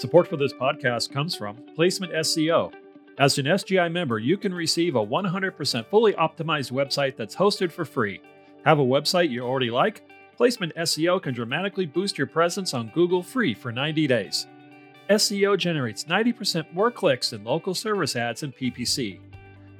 Support 0.00 0.28
for 0.28 0.38
this 0.38 0.54
podcast 0.54 1.12
comes 1.12 1.36
from 1.36 1.58
Placement 1.74 2.14
SEO. 2.14 2.72
As 3.18 3.36
an 3.36 3.44
SGI 3.44 3.92
member, 3.92 4.18
you 4.18 4.38
can 4.38 4.54
receive 4.54 4.96
a 4.96 5.06
100% 5.06 5.86
fully 5.90 6.14
optimized 6.14 6.72
website 6.72 7.16
that's 7.16 7.36
hosted 7.36 7.70
for 7.70 7.84
free. 7.84 8.22
Have 8.64 8.78
a 8.78 8.82
website 8.82 9.28
you 9.28 9.42
already 9.42 9.70
like? 9.70 10.08
Placement 10.38 10.74
SEO 10.74 11.20
can 11.20 11.34
dramatically 11.34 11.84
boost 11.84 12.16
your 12.16 12.26
presence 12.26 12.72
on 12.72 12.90
Google 12.94 13.22
free 13.22 13.52
for 13.52 13.72
90 13.72 14.06
days. 14.06 14.46
SEO 15.10 15.58
generates 15.58 16.04
90% 16.04 16.72
more 16.72 16.90
clicks 16.90 17.28
than 17.28 17.44
local 17.44 17.74
service 17.74 18.16
ads 18.16 18.42
and 18.42 18.56
PPC. 18.56 19.20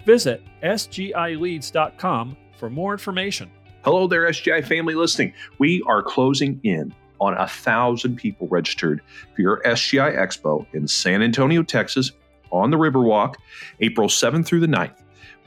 Visit 0.05 0.43
sgileads.com 0.63 2.37
for 2.59 2.69
more 2.69 2.93
information. 2.93 3.51
Hello 3.85 4.07
there, 4.07 4.29
SGI 4.29 4.67
family 4.67 4.95
listening. 4.95 5.33
We 5.57 5.83
are 5.87 6.03
closing 6.03 6.61
in 6.63 6.95
on 7.21 7.35
a 7.35 7.47
thousand 7.47 8.17
people 8.17 8.49
registered 8.49 9.01
for 9.35 9.43
your 9.43 9.63
SGI 9.63 10.17
Expo 10.17 10.67
in 10.73 10.89
San 10.89 11.23
Antonio, 11.23 11.63
Texas, 11.63 12.13
on 12.51 12.71
the 12.71 12.77
Riverwalk, 12.77 13.35
April 13.81 14.09
7th 14.09 14.47
through 14.47 14.61
the 14.61 14.67
9th. 14.67 14.97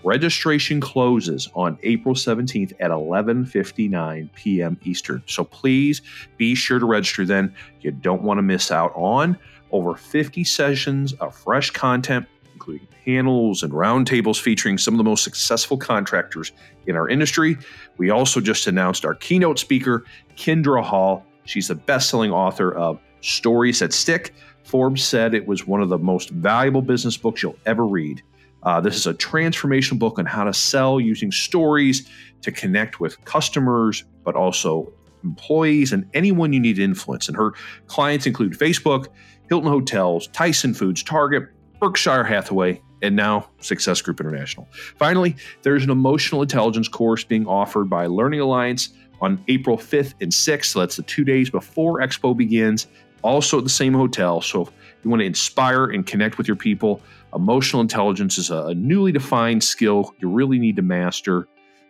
Registration 0.06 0.82
closes 0.82 1.50
on 1.56 1.78
April 1.84 2.14
17th 2.14 2.74
at 2.82 2.92
11:59 2.92 4.34
p.m. 4.34 4.78
Eastern. 4.84 5.24
So 5.28 5.46
please 5.46 6.02
be 6.36 6.56
sure 6.56 6.78
to 6.78 6.86
register 6.86 7.26
then. 7.26 7.54
You 7.80 7.92
don't 7.92 8.22
want 8.22 8.38
to 8.38 8.42
miss 8.42 8.70
out 8.70 8.92
on 8.96 9.38
over 9.72 9.96
50 9.96 10.44
sessions 10.44 11.14
of 11.14 11.34
fresh 11.34 11.72
content 11.72 12.28
including 12.64 12.88
panels 13.04 13.62
and 13.64 13.74
roundtables 13.74 14.40
featuring 14.40 14.78
some 14.78 14.94
of 14.94 14.98
the 14.98 15.04
most 15.04 15.24
successful 15.24 15.78
contractors 15.78 16.54
in 16.88 16.96
our 16.96 17.10
industry. 17.10 17.58
We 17.98 18.10
also 18.10 18.40
just 18.40 18.68
announced 18.68 19.04
our 19.04 19.16
keynote 19.16 19.60
speaker, 19.60 20.06
Kindra 20.38 20.82
Hall. 20.82 21.26
She's 21.46 21.68
the 21.68 21.76
best-selling 21.76 22.32
author 22.32 22.74
of 22.74 23.00
Stories 23.22 23.80
That 23.80 23.94
Stick. 23.94 24.34
Forbes 24.64 25.04
said 25.04 25.34
it 25.34 25.46
was 25.46 25.68
one 25.68 25.82
of 25.82 25.90
the 25.90 25.98
most 25.98 26.30
valuable 26.30 26.82
business 26.82 27.18
books 27.18 27.44
you'll 27.44 27.58
ever 27.66 27.86
read. 27.86 28.22
Uh, 28.64 28.80
this 28.80 28.96
is 28.96 29.08
a 29.08 29.14
transformational 29.14 30.00
book 30.00 30.18
on 30.20 30.26
how 30.26 30.46
to 30.46 30.54
sell 30.54 31.00
using 31.00 31.32
stories 31.32 32.10
to 32.42 32.52
connect 32.52 33.00
with 33.00 33.24
customers, 33.26 34.06
but 34.24 34.36
also 34.36 34.92
employees 35.24 35.92
and 35.92 36.10
anyone 36.14 36.54
you 36.54 36.60
need 36.60 36.78
to 36.78 36.84
influence. 36.84 37.28
And 37.28 37.36
her 37.36 37.54
clients 37.88 38.26
include 38.26 38.54
Facebook, 38.54 39.08
Hilton 39.50 39.70
Hotels, 39.70 40.28
Tyson 40.28 40.74
Foods, 40.74 41.04
Target, 41.04 41.50
Berkshire 41.80 42.24
Hathaway, 42.24 42.82
and 43.02 43.16
now 43.18 43.50
Success 43.60 44.02
Group 44.02 44.22
International. 44.22 44.68
Finally, 44.98 45.36
there's 45.64 45.84
an 45.84 45.90
emotional 45.90 46.42
intelligence 46.42 46.88
course 46.88 47.26
being 47.26 47.46
offered 47.46 47.90
by 47.90 48.06
Learning 48.06 48.40
Alliance 48.40 48.90
on 49.24 49.42
April 49.48 49.78
5th 49.78 50.16
and 50.20 50.32
6th. 50.32 50.66
So 50.66 50.80
that's 50.82 50.98
the 50.98 51.04
two 51.04 51.24
days 51.24 51.50
before 51.50 52.02
Expo 52.02 52.36
begins, 52.36 52.88
also 53.22 53.58
at 53.58 53.64
the 53.64 53.70
same 53.70 53.94
hotel. 53.94 54.42
So 54.42 54.64
if 54.64 54.72
you 55.04 55.10
want 55.10 55.22
to 55.22 55.26
inspire 55.26 55.86
and 55.86 56.06
connect 56.06 56.38
with 56.38 56.46
your 56.46 56.58
people, 56.58 57.02
emotional 57.34 57.82
intelligence 57.82 58.38
is 58.38 58.52
a 58.52 58.74
newly 58.74 59.14
defined 59.14 59.64
skill 59.64 60.14
you 60.20 60.30
really 60.30 60.60
need 60.60 60.76
to 60.76 60.82
master. 60.82 61.48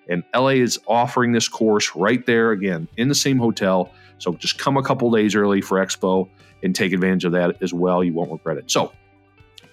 And 0.10 0.24
LA 0.36 0.50
is 0.50 0.80
offering 0.88 1.32
this 1.32 1.48
course 1.48 1.96
right 1.96 2.24
there 2.26 2.52
again 2.52 2.88
in 2.98 3.08
the 3.08 3.16
same 3.16 3.40
hotel. 3.40 3.92
So 4.20 4.34
just 4.34 4.60
come 4.60 4.78
a 4.78 4.84
couple 4.84 5.10
days 5.10 5.34
early 5.34 5.60
for 5.60 5.84
Expo 5.84 6.30
and 6.62 6.76
take 6.76 6.94
advantage 6.94 7.26
of 7.26 7.32
that 7.32 7.62
as 7.64 7.74
well. 7.74 8.04
You 8.04 8.14
won't 8.14 8.32
regret 8.32 8.58
it. 8.58 8.70
So, 8.70 8.94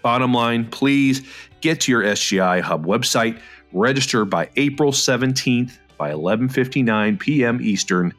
bottom 0.02 0.32
line, 0.32 0.66
please 0.70 1.28
get 1.60 1.80
to 1.82 1.92
your 1.92 2.02
SGI 2.02 2.62
Hub 2.62 2.86
website, 2.86 3.38
register 3.72 4.24
by 4.24 4.48
April 4.56 4.92
17th 4.92 5.78
by 6.00 6.10
11:59 6.10 7.20
p.m. 7.20 7.60
Eastern. 7.60 8.14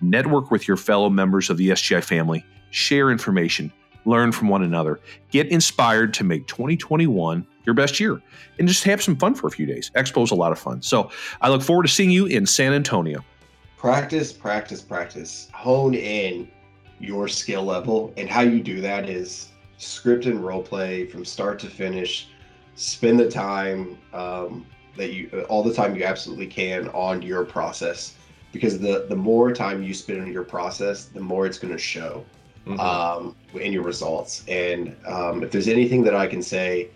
Network 0.00 0.50
with 0.50 0.66
your 0.66 0.76
fellow 0.76 1.08
members 1.08 1.48
of 1.48 1.56
the 1.56 1.68
SGI 1.70 2.02
family, 2.02 2.44
share 2.70 3.10
information, 3.10 3.72
learn 4.04 4.32
from 4.32 4.48
one 4.48 4.62
another, 4.62 5.00
get 5.30 5.46
inspired 5.48 6.12
to 6.14 6.24
make 6.24 6.46
2021 6.46 7.46
your 7.64 7.74
best 7.74 7.98
year, 7.98 8.20
and 8.58 8.68
just 8.68 8.84
have 8.84 9.02
some 9.02 9.16
fun 9.16 9.34
for 9.34 9.46
a 9.46 9.50
few 9.50 9.64
days. 9.64 9.90
Expo 9.94 10.22
is 10.22 10.30
a 10.30 10.34
lot 10.34 10.52
of 10.52 10.58
fun. 10.58 10.82
So 10.82 11.10
I 11.40 11.48
look 11.48 11.62
forward 11.62 11.84
to 11.84 11.88
seeing 11.88 12.10
you 12.10 12.26
in 12.26 12.46
San 12.46 12.72
Antonio. 12.72 13.24
Practice, 13.76 14.32
practice, 14.32 14.82
practice. 14.82 15.48
Hone 15.52 15.94
in 15.94 16.48
your 17.00 17.26
skill 17.28 17.64
level. 17.64 18.12
And 18.16 18.28
how 18.28 18.42
you 18.42 18.62
do 18.62 18.80
that 18.82 19.08
is 19.08 19.48
script 19.78 20.26
and 20.26 20.44
role 20.44 20.62
play 20.62 21.06
from 21.06 21.24
start 21.24 21.58
to 21.60 21.68
finish. 21.68 22.28
Spend 22.74 23.18
the 23.18 23.30
time 23.30 23.98
um, 24.12 24.66
that 24.96 25.12
you, 25.12 25.46
all 25.48 25.62
the 25.62 25.72
time 25.72 25.94
you 25.96 26.04
absolutely 26.04 26.46
can 26.46 26.88
on 26.88 27.22
your 27.22 27.44
process. 27.44 28.14
Because 28.52 28.78
the, 28.78 29.06
the 29.08 29.16
more 29.16 29.52
time 29.52 29.82
you 29.82 29.92
spend 29.92 30.22
on 30.22 30.32
your 30.32 30.44
process, 30.44 31.06
the 31.06 31.20
more 31.20 31.46
it's 31.46 31.58
going 31.58 31.74
to 31.74 31.78
show 31.78 32.24
mm-hmm. 32.66 32.80
um, 32.80 33.36
in 33.54 33.72
your 33.72 33.82
results. 33.82 34.44
And 34.48 34.96
um, 35.06 35.42
if 35.42 35.50
there's 35.50 35.68
anything 35.68 36.02
that 36.04 36.14
I 36.14 36.26
can 36.26 36.42
say, 36.42 36.88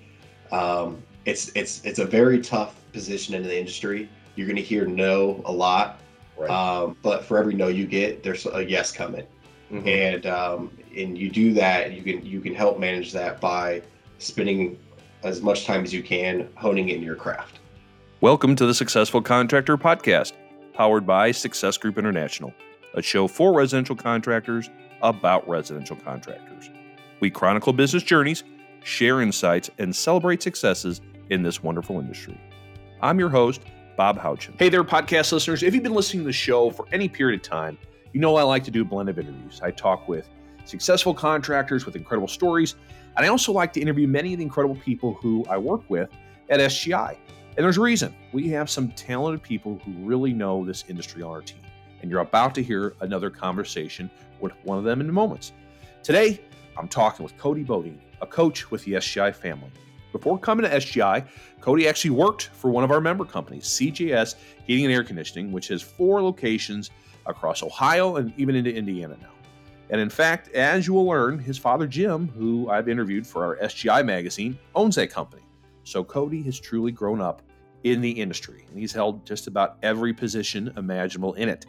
um, 0.53 1.03
it's 1.27 1.51
it's 1.55 1.85
it's 1.85 1.99
a 1.99 2.05
very 2.05 2.41
tough 2.41 2.81
position 2.93 3.35
in 3.35 3.43
the 3.43 3.59
industry. 3.59 4.09
You're 4.37 4.47
going 4.47 4.57
to 4.57 4.63
hear 4.63 4.87
no 4.87 5.43
a 5.45 5.53
lot, 5.53 6.01
right. 6.37 6.51
um, 6.51 6.97
but 7.03 7.25
for 7.25 7.39
every 7.39 7.55
no 7.55 7.69
you 7.69 7.87
get, 7.87 8.23
there's 8.23 8.47
a 8.47 8.65
yes 8.65 8.91
coming, 8.91 9.27
mm-hmm. 9.71 9.87
and 9.87 10.27
um, 10.27 10.77
and 10.97 11.17
you 11.17 11.31
do 11.31 11.53
that. 11.55 11.93
You 11.93 12.03
can 12.03 12.25
you 12.25 12.41
can 12.41 12.55
help 12.55 12.79
manage 12.79 13.13
that 13.13 13.41
by 13.41 13.83
spending 14.19 14.79
as 15.23 15.43
much 15.43 15.67
time 15.67 15.85
as 15.85 15.93
you 15.93 16.03
can 16.03 16.49
honing 16.55 16.89
in 16.89 17.03
your 17.03 17.17
craft. 17.17 17.61
Welcome 18.23 18.55
to 18.57 18.67
the 18.67 18.75
Successful 18.75 19.23
Contractor 19.23 19.79
Podcast, 19.79 20.35
powered 20.75 21.07
by 21.07 21.31
Success 21.31 21.79
Group 21.79 21.97
International, 21.97 22.53
a 22.93 23.01
show 23.01 23.27
for 23.27 23.55
residential 23.55 23.97
contractors 23.97 24.69
about 25.01 25.49
residential 25.49 25.97
contractors. 25.97 26.69
We 27.21 27.31
chronicle 27.31 27.73
business 27.73 28.03
journeys, 28.03 28.45
share 28.85 29.23
insights, 29.23 29.71
and 29.79 29.97
celebrate 29.97 30.43
successes 30.43 31.01
in 31.31 31.43
this 31.43 31.63
wonderful 31.63 31.99
industry. 31.99 32.39
I'm 33.01 33.19
your 33.19 33.31
host, 33.31 33.63
Bob 33.97 34.19
Houchin. 34.19 34.55
Hey 34.59 34.69
there, 34.69 34.85
podcast 34.85 35.33
listeners. 35.33 35.63
If 35.63 35.73
you've 35.73 35.83
been 35.83 35.95
listening 35.95 36.25
to 36.25 36.27
the 36.27 36.33
show 36.35 36.69
for 36.69 36.85
any 36.93 37.09
period 37.09 37.41
of 37.41 37.49
time, 37.49 37.79
you 38.13 38.21
know 38.21 38.37
I 38.37 38.43
like 38.43 38.65
to 38.65 38.71
do 38.71 38.83
a 38.83 38.85
blend 38.85 39.09
of 39.09 39.19
interviews. 39.19 39.63
I 39.65 39.71
talk 39.71 40.09
with 40.09 40.29
successful 40.67 41.15
contractors 41.15 41.87
with 41.87 41.97
incredible 41.97 42.29
stories, 42.29 42.75
and 43.17 43.25
I 43.25 43.31
also 43.31 43.51
like 43.51 43.73
to 43.73 43.81
interview 43.81 44.07
many 44.07 44.35
of 44.35 44.41
the 44.41 44.45
incredible 44.45 44.77
people 44.77 45.15
who 45.15 45.43
I 45.49 45.57
work 45.57 45.89
with 45.89 46.11
at 46.51 46.61
SGI. 46.61 47.17
And 47.61 47.65
there's 47.67 47.77
a 47.77 47.83
reason. 47.83 48.17
We 48.33 48.49
have 48.49 48.71
some 48.71 48.89
talented 48.93 49.43
people 49.43 49.83
who 49.85 49.93
really 50.03 50.33
know 50.33 50.65
this 50.65 50.87
industry 50.89 51.23
on 51.23 51.31
our 51.31 51.43
team. 51.43 51.61
And 52.01 52.11
you're 52.11 52.23
about 52.23 52.55
to 52.55 52.63
hear 52.63 52.95
another 53.03 53.29
conversation 53.29 54.11
with 54.41 54.53
one 54.63 54.79
of 54.79 54.85
them 54.85 55.03
in 55.03 55.13
moments. 55.13 55.53
Today, 56.03 56.41
I'm 56.79 56.89
talking 56.89 57.23
with 57.23 57.37
Codey 57.37 57.67
Bodine, 57.67 58.01
a 58.23 58.27
coach 58.27 58.71
with 58.71 58.83
the 58.85 58.93
SGI 58.93 59.35
family. 59.35 59.71
Before 60.11 60.39
coming 60.39 60.65
to 60.65 60.75
SGI, 60.75 61.29
Codey 61.61 61.87
actually 61.87 62.13
worked 62.13 62.45
for 62.45 62.71
one 62.71 62.83
of 62.83 62.91
our 62.91 62.99
member 62.99 63.27
companies, 63.27 63.65
CJS 63.65 64.37
Heating 64.65 64.87
and 64.87 64.95
Air 64.95 65.05
Conditioning, 65.05 65.53
which 65.53 65.69
has 65.69 65.83
four 65.83 66.23
locations 66.23 66.91
across 67.27 67.63
Ohio 67.63 68.17
and 68.17 68.33
even 68.39 68.57
into 68.57 68.75
Indiana 68.75 69.19
now. 69.21 69.33
And 69.91 70.01
in 70.01 70.09
fact, 70.09 70.49
as 70.55 70.87
you 70.87 70.95
will 70.95 71.05
learn, 71.05 71.39
his 71.39 71.59
father 71.59 71.87
Jim, 71.87 72.27
who 72.29 72.71
I've 72.71 72.89
interviewed 72.89 73.27
for 73.27 73.45
our 73.45 73.57
SGI 73.57 74.03
magazine, 74.03 74.59
owns 74.75 74.95
that 74.95 75.11
company. 75.11 75.43
So 75.85 76.03
Codey 76.03 76.43
has 76.47 76.59
truly 76.59 76.93
grown 76.93 77.21
up 77.21 77.43
in 77.85 78.01
the 78.01 78.11
industry, 78.11 78.65
and 78.69 78.79
he's 78.79 78.93
held 78.93 79.25
just 79.25 79.47
about 79.47 79.79
every 79.83 80.13
position 80.13 80.73
imaginable 80.77 81.35
in 81.35 81.49
it 81.49 81.67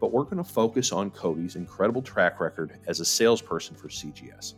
but 0.00 0.12
we're 0.12 0.24
going 0.24 0.36
to 0.36 0.44
focus 0.44 0.92
on 0.92 1.10
Codey's 1.10 1.56
incredible 1.56 2.02
track 2.02 2.40
record 2.40 2.78
as 2.86 3.00
a 3.00 3.04
salesperson 3.04 3.74
for 3.74 3.88
CJS. 3.88 4.54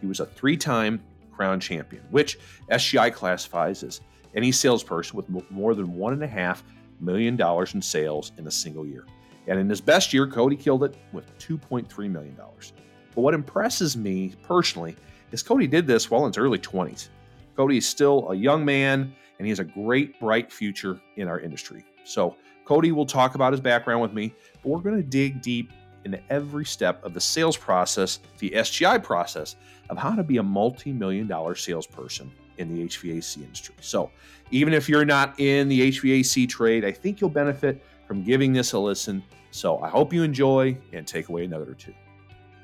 He 0.00 0.06
was 0.06 0.20
a 0.20 0.26
three 0.26 0.56
time 0.56 1.02
crown 1.32 1.58
champion, 1.58 2.04
which 2.10 2.38
SGI 2.70 3.12
classifies 3.12 3.82
as 3.82 4.00
any 4.34 4.52
salesperson 4.52 5.16
with 5.16 5.28
more 5.50 5.74
than 5.74 5.88
$1.5 5.88 6.62
million 7.00 7.40
in 7.74 7.82
sales 7.82 8.32
in 8.38 8.46
a 8.46 8.50
single 8.50 8.86
year. 8.86 9.06
And 9.46 9.58
in 9.58 9.68
his 9.68 9.80
best 9.80 10.12
year, 10.12 10.26
Codey 10.26 10.58
killed 10.58 10.84
it 10.84 10.96
with 11.12 11.36
$2.3 11.38 12.10
million. 12.10 12.36
But 12.36 13.20
what 13.20 13.34
impresses 13.34 13.96
me 13.96 14.34
personally 14.42 14.96
is 15.32 15.42
Codey 15.42 15.68
did 15.68 15.86
this 15.86 16.10
while 16.10 16.24
in 16.24 16.30
his 16.30 16.38
early 16.38 16.58
20s. 16.58 17.08
Codey 17.56 17.78
is 17.78 17.86
still 17.86 18.30
a 18.30 18.34
young 18.34 18.64
man 18.64 19.14
and 19.44 19.48
he 19.48 19.50
has 19.50 19.58
a 19.58 19.64
great, 19.64 20.18
bright 20.18 20.50
future 20.50 20.98
in 21.16 21.28
our 21.28 21.38
industry. 21.38 21.84
So, 22.04 22.34
Codey 22.64 22.92
will 22.92 23.04
talk 23.04 23.34
about 23.34 23.52
his 23.52 23.60
background 23.60 24.00
with 24.00 24.14
me, 24.14 24.32
but 24.62 24.70
we're 24.70 24.80
going 24.80 24.96
to 24.96 25.02
dig 25.02 25.42
deep 25.42 25.70
into 26.06 26.18
every 26.30 26.64
step 26.64 27.04
of 27.04 27.12
the 27.12 27.20
sales 27.20 27.54
process, 27.54 28.20
the 28.38 28.48
SGI 28.56 29.02
process, 29.02 29.56
of 29.90 29.98
how 29.98 30.14
to 30.14 30.22
be 30.22 30.38
a 30.38 30.42
multi 30.42 30.92
million 30.92 31.26
dollar 31.26 31.54
salesperson 31.54 32.32
in 32.56 32.74
the 32.74 32.84
HVAC 32.84 33.36
industry. 33.36 33.74
So, 33.82 34.10
even 34.50 34.72
if 34.72 34.88
you're 34.88 35.04
not 35.04 35.38
in 35.38 35.68
the 35.68 35.92
HVAC 35.92 36.48
trade, 36.48 36.86
I 36.86 36.90
think 36.90 37.20
you'll 37.20 37.28
benefit 37.28 37.84
from 38.08 38.24
giving 38.24 38.54
this 38.54 38.72
a 38.72 38.78
listen. 38.78 39.22
So, 39.50 39.78
I 39.80 39.90
hope 39.90 40.10
you 40.10 40.22
enjoy 40.22 40.74
and 40.94 41.06
take 41.06 41.28
away 41.28 41.44
another 41.44 41.72
or 41.72 41.74
two. 41.74 41.92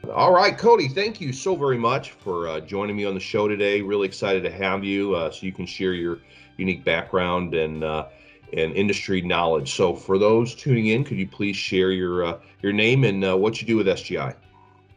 All 0.09 0.33
right, 0.33 0.57
Codey, 0.57 0.93
thank 0.93 1.21
you 1.21 1.31
so 1.31 1.55
very 1.55 1.77
much 1.77 2.13
for 2.13 2.49
uh, 2.49 2.61
joining 2.61 2.97
me 2.97 3.05
on 3.05 3.13
the 3.13 3.21
show 3.21 3.47
today. 3.47 3.83
Really 3.83 4.09
excited 4.09 4.43
to 4.43 4.51
have 4.51 4.83
you 4.83 5.15
uh, 5.15 5.31
so 5.31 5.45
you 5.45 5.53
can 5.53 5.67
share 5.67 5.93
your 5.93 6.21
unique 6.57 6.85
background 6.85 7.55
and 7.55 7.85
uh, 7.85 8.07
and 8.55 8.73
industry 8.75 9.21
knowledge. 9.21 9.75
So, 9.75 9.95
for 9.95 10.17
those 10.17 10.55
tuning 10.55 10.87
in, 10.87 11.05
could 11.05 11.19
you 11.19 11.29
please 11.29 11.55
share 11.55 11.93
your 11.93 12.25
uh, 12.25 12.39
your 12.63 12.73
name 12.73 13.05
and 13.05 13.23
uh, 13.23 13.37
what 13.37 13.61
you 13.61 13.67
do 13.67 13.77
with 13.77 13.87
SGI? 13.87 14.35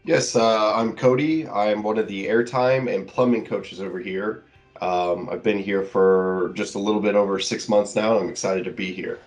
Yes, 0.05 0.37
uh, 0.37 0.73
I'm 0.73 0.95
Codey. 0.95 1.53
I'm 1.53 1.83
one 1.83 1.97
of 1.97 2.07
the 2.07 2.25
airtime 2.25 2.93
and 2.93 3.05
plumbing 3.05 3.45
coaches 3.45 3.81
over 3.81 3.99
here. 3.99 4.45
Um, 4.81 5.29
I've 5.29 5.43
been 5.43 5.59
here 5.59 5.83
for 5.83 6.53
just 6.55 6.75
a 6.75 6.79
little 6.79 7.01
bit 7.01 7.15
over 7.15 7.39
six 7.39 7.67
months 7.67 7.93
now. 7.95 8.17
I'm 8.17 8.29
excited 8.29 8.63
to 8.63 8.71
be 8.71 8.93
here. 8.93 9.19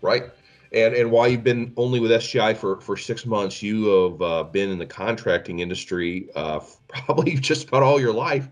Right. 0.00 0.24
And 0.72 0.94
and 0.94 1.10
while 1.10 1.28
you've 1.28 1.44
been 1.44 1.72
only 1.76 2.00
with 2.00 2.10
SGI 2.10 2.56
for 2.56 2.80
for 2.80 2.96
six 2.96 3.26
months, 3.26 3.62
you 3.62 3.86
have 3.86 4.22
uh, 4.22 4.44
been 4.44 4.70
in 4.70 4.78
the 4.78 4.86
contracting 4.86 5.60
industry 5.60 6.28
uh, 6.34 6.60
probably 6.88 7.34
just 7.34 7.68
about 7.68 7.82
all 7.82 8.00
your 8.00 8.12
life. 8.12 8.48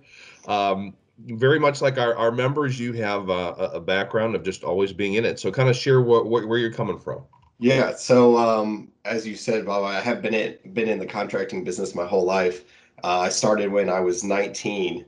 Um, 0.47 0.95
very 1.27 1.59
much 1.59 1.83
like 1.83 1.99
our, 1.99 2.15
our 2.17 2.33
members, 2.33 2.81
you 2.81 2.93
have 2.95 3.29
a, 3.29 3.53
a 3.75 3.81
background 3.81 4.35
of 4.35 4.43
just 4.43 4.65
always 4.65 4.93
being 4.93 5.15
in 5.15 5.25
it. 5.25 5.39
So 5.39 5.51
kind 5.53 5.69
of 5.69 5.77
share 5.77 6.01
what, 6.01 6.27
what 6.27 6.47
where 6.47 6.59
you're 6.59 6.73
coming 6.73 6.99
from. 6.99 7.23
Yeah. 7.59 7.95
So 7.95 8.39
um, 8.39 8.91
as 9.05 9.27
you 9.27 9.37
said, 9.37 9.67
Bob, 9.67 9.85
I 9.85 10.01
have 10.01 10.23
been 10.23 10.35
in, 10.35 10.57
been 10.73 10.89
in 10.89 10.99
the 10.99 11.07
contracting 11.07 11.63
business 11.63 11.95
my 11.95 12.07
whole 12.07 12.25
life. 12.25 12.65
Uh, 13.05 13.21
I 13.21 13.29
started 13.29 13.71
when 13.71 13.89
I 13.89 14.01
was 14.01 14.25
19. 14.25 15.05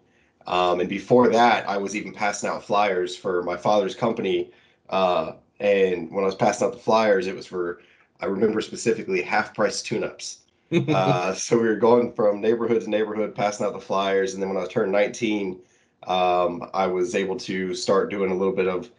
Um, 0.46 0.80
and 0.80 0.88
before 0.88 1.28
that, 1.28 1.68
I 1.68 1.76
was 1.76 1.96
even 1.96 2.12
passing 2.12 2.50
out 2.50 2.64
flyers 2.64 3.16
for 3.16 3.42
my 3.42 3.56
father's 3.56 3.94
company. 3.94 4.50
Uh, 4.90 5.32
and 5.62 6.10
when 6.10 6.24
I 6.24 6.26
was 6.26 6.34
passing 6.34 6.66
out 6.66 6.72
the 6.72 6.78
flyers, 6.80 7.28
it 7.28 7.36
was 7.36 7.46
for, 7.46 7.80
I 8.20 8.26
remember 8.26 8.60
specifically 8.60 9.22
half 9.22 9.54
price 9.54 9.80
tune 9.80 10.02
ups. 10.02 10.40
uh, 10.88 11.32
so 11.34 11.56
we 11.56 11.68
were 11.68 11.76
going 11.76 12.12
from 12.12 12.40
neighborhood 12.40 12.82
to 12.82 12.90
neighborhood, 12.90 13.34
passing 13.34 13.64
out 13.64 13.72
the 13.72 13.80
flyers. 13.80 14.34
And 14.34 14.42
then 14.42 14.52
when 14.52 14.62
I 14.62 14.66
turned 14.66 14.90
19, 14.90 15.60
um, 16.08 16.68
I 16.74 16.86
was 16.88 17.14
able 17.14 17.36
to 17.36 17.74
start 17.74 18.10
doing 18.10 18.32
a 18.32 18.34
little 18.34 18.54
bit 18.54 18.66
of 18.66 18.90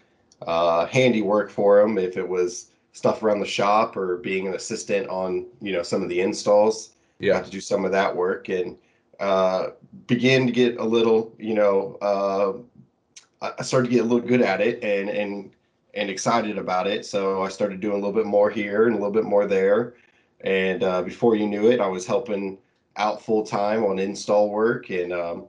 uh, 0.48 0.86
handiwork 0.86 1.50
for 1.50 1.81
them. 1.81 1.98
If 1.98 2.15
it 2.15 2.27
was 2.27 2.71
stuff 2.94 3.24
around 3.24 3.39
the 3.39 3.45
shop 3.45 3.98
or 3.98 4.18
being 4.18 4.48
an 4.48 4.54
assistant 4.54 5.10
on 5.10 5.48
you 5.62 5.74
know 5.74 5.83
some 5.83 6.01
of 6.01 6.10
the 6.10 6.21
installs. 6.21 6.92
Yeah, 7.19 7.36
have 7.36 7.45
to 7.45 7.51
do 7.51 7.62
some 7.62 7.86
of 7.86 7.92
that 7.92 8.15
work 8.15 8.50
and 8.50 8.77
uh, 9.19 9.69
begin 10.07 10.45
to 10.45 10.51
get 10.51 10.77
a 10.77 10.83
little 10.83 11.33
you 11.38 11.56
know 11.56 11.98
uh, 12.01 13.51
I 13.57 13.63
started 13.63 13.89
to 13.89 13.95
get 13.95 14.01
a 14.01 14.07
little 14.07 14.25
good 14.25 14.42
at 14.42 14.62
it 14.62 14.83
and 14.83 15.10
and 15.10 15.51
and 15.93 16.09
excited 16.09 16.57
about 16.57 16.87
it. 16.87 17.05
So 17.05 17.43
I 17.43 17.49
started 17.49 17.79
doing 17.79 17.93
a 17.93 17.97
little 17.97 18.13
bit 18.13 18.25
more 18.25 18.49
here 18.49 18.85
and 18.85 18.95
a 18.95 18.97
little 18.97 19.11
bit 19.11 19.25
more 19.25 19.45
there. 19.45 19.95
And 20.41 20.83
uh, 20.83 21.01
before 21.03 21.35
you 21.35 21.47
knew 21.47 21.69
it, 21.69 21.79
I 21.79 21.87
was 21.87 22.05
helping 22.05 22.57
out 22.97 23.21
full 23.21 23.45
time 23.45 23.83
on 23.83 23.99
install 23.99 24.49
work. 24.49 24.89
And 24.89 25.13
um, 25.13 25.47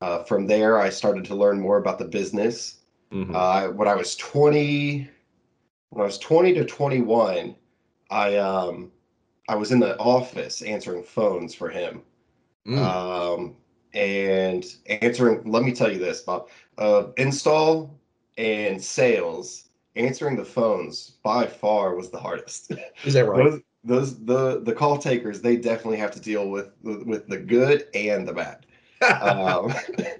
uh, 0.00 0.22
from 0.24 0.46
there, 0.46 0.78
I 0.78 0.90
started 0.90 1.24
to 1.26 1.34
learn 1.34 1.60
more 1.60 1.78
about 1.78 1.98
the 1.98 2.04
business. 2.04 2.78
Mm-hmm. 3.12 3.34
Uh, 3.34 3.68
when 3.68 3.88
I 3.88 3.94
was 3.94 4.16
20, 4.16 5.08
when 5.90 6.02
I 6.02 6.06
was 6.06 6.18
20 6.18 6.54
to 6.54 6.64
21, 6.64 7.56
I 8.10 8.36
um 8.36 8.92
I 9.48 9.54
was 9.54 9.72
in 9.72 9.80
the 9.80 9.96
office 9.98 10.62
answering 10.62 11.02
phones 11.02 11.54
for 11.54 11.68
him. 11.68 12.02
Mm. 12.66 12.78
Um 12.78 13.56
and 13.94 14.64
answering 14.86 15.42
let 15.44 15.62
me 15.62 15.72
tell 15.72 15.92
you 15.92 15.98
this, 15.98 16.22
Bob. 16.22 16.48
Uh 16.78 17.08
install 17.16 17.98
and 18.38 18.82
sales, 18.82 19.65
answering 19.96 20.36
the 20.36 20.44
phones 20.44 21.12
by 21.22 21.46
far 21.46 21.94
was 21.94 22.10
the 22.10 22.18
hardest. 22.18 22.72
Is 23.04 23.14
that 23.14 23.26
right? 23.26 23.44
those, 23.44 23.60
those 23.84 24.24
the 24.24 24.60
the 24.60 24.72
call 24.72 24.98
takers, 24.98 25.40
they 25.40 25.56
definitely 25.56 25.98
have 25.98 26.12
to 26.12 26.20
deal 26.20 26.50
with 26.50 26.72
with 26.82 27.28
the 27.28 27.38
good 27.38 27.86
and 27.94 28.26
the 28.26 28.32
bad. 28.32 28.66
um, 29.20 29.72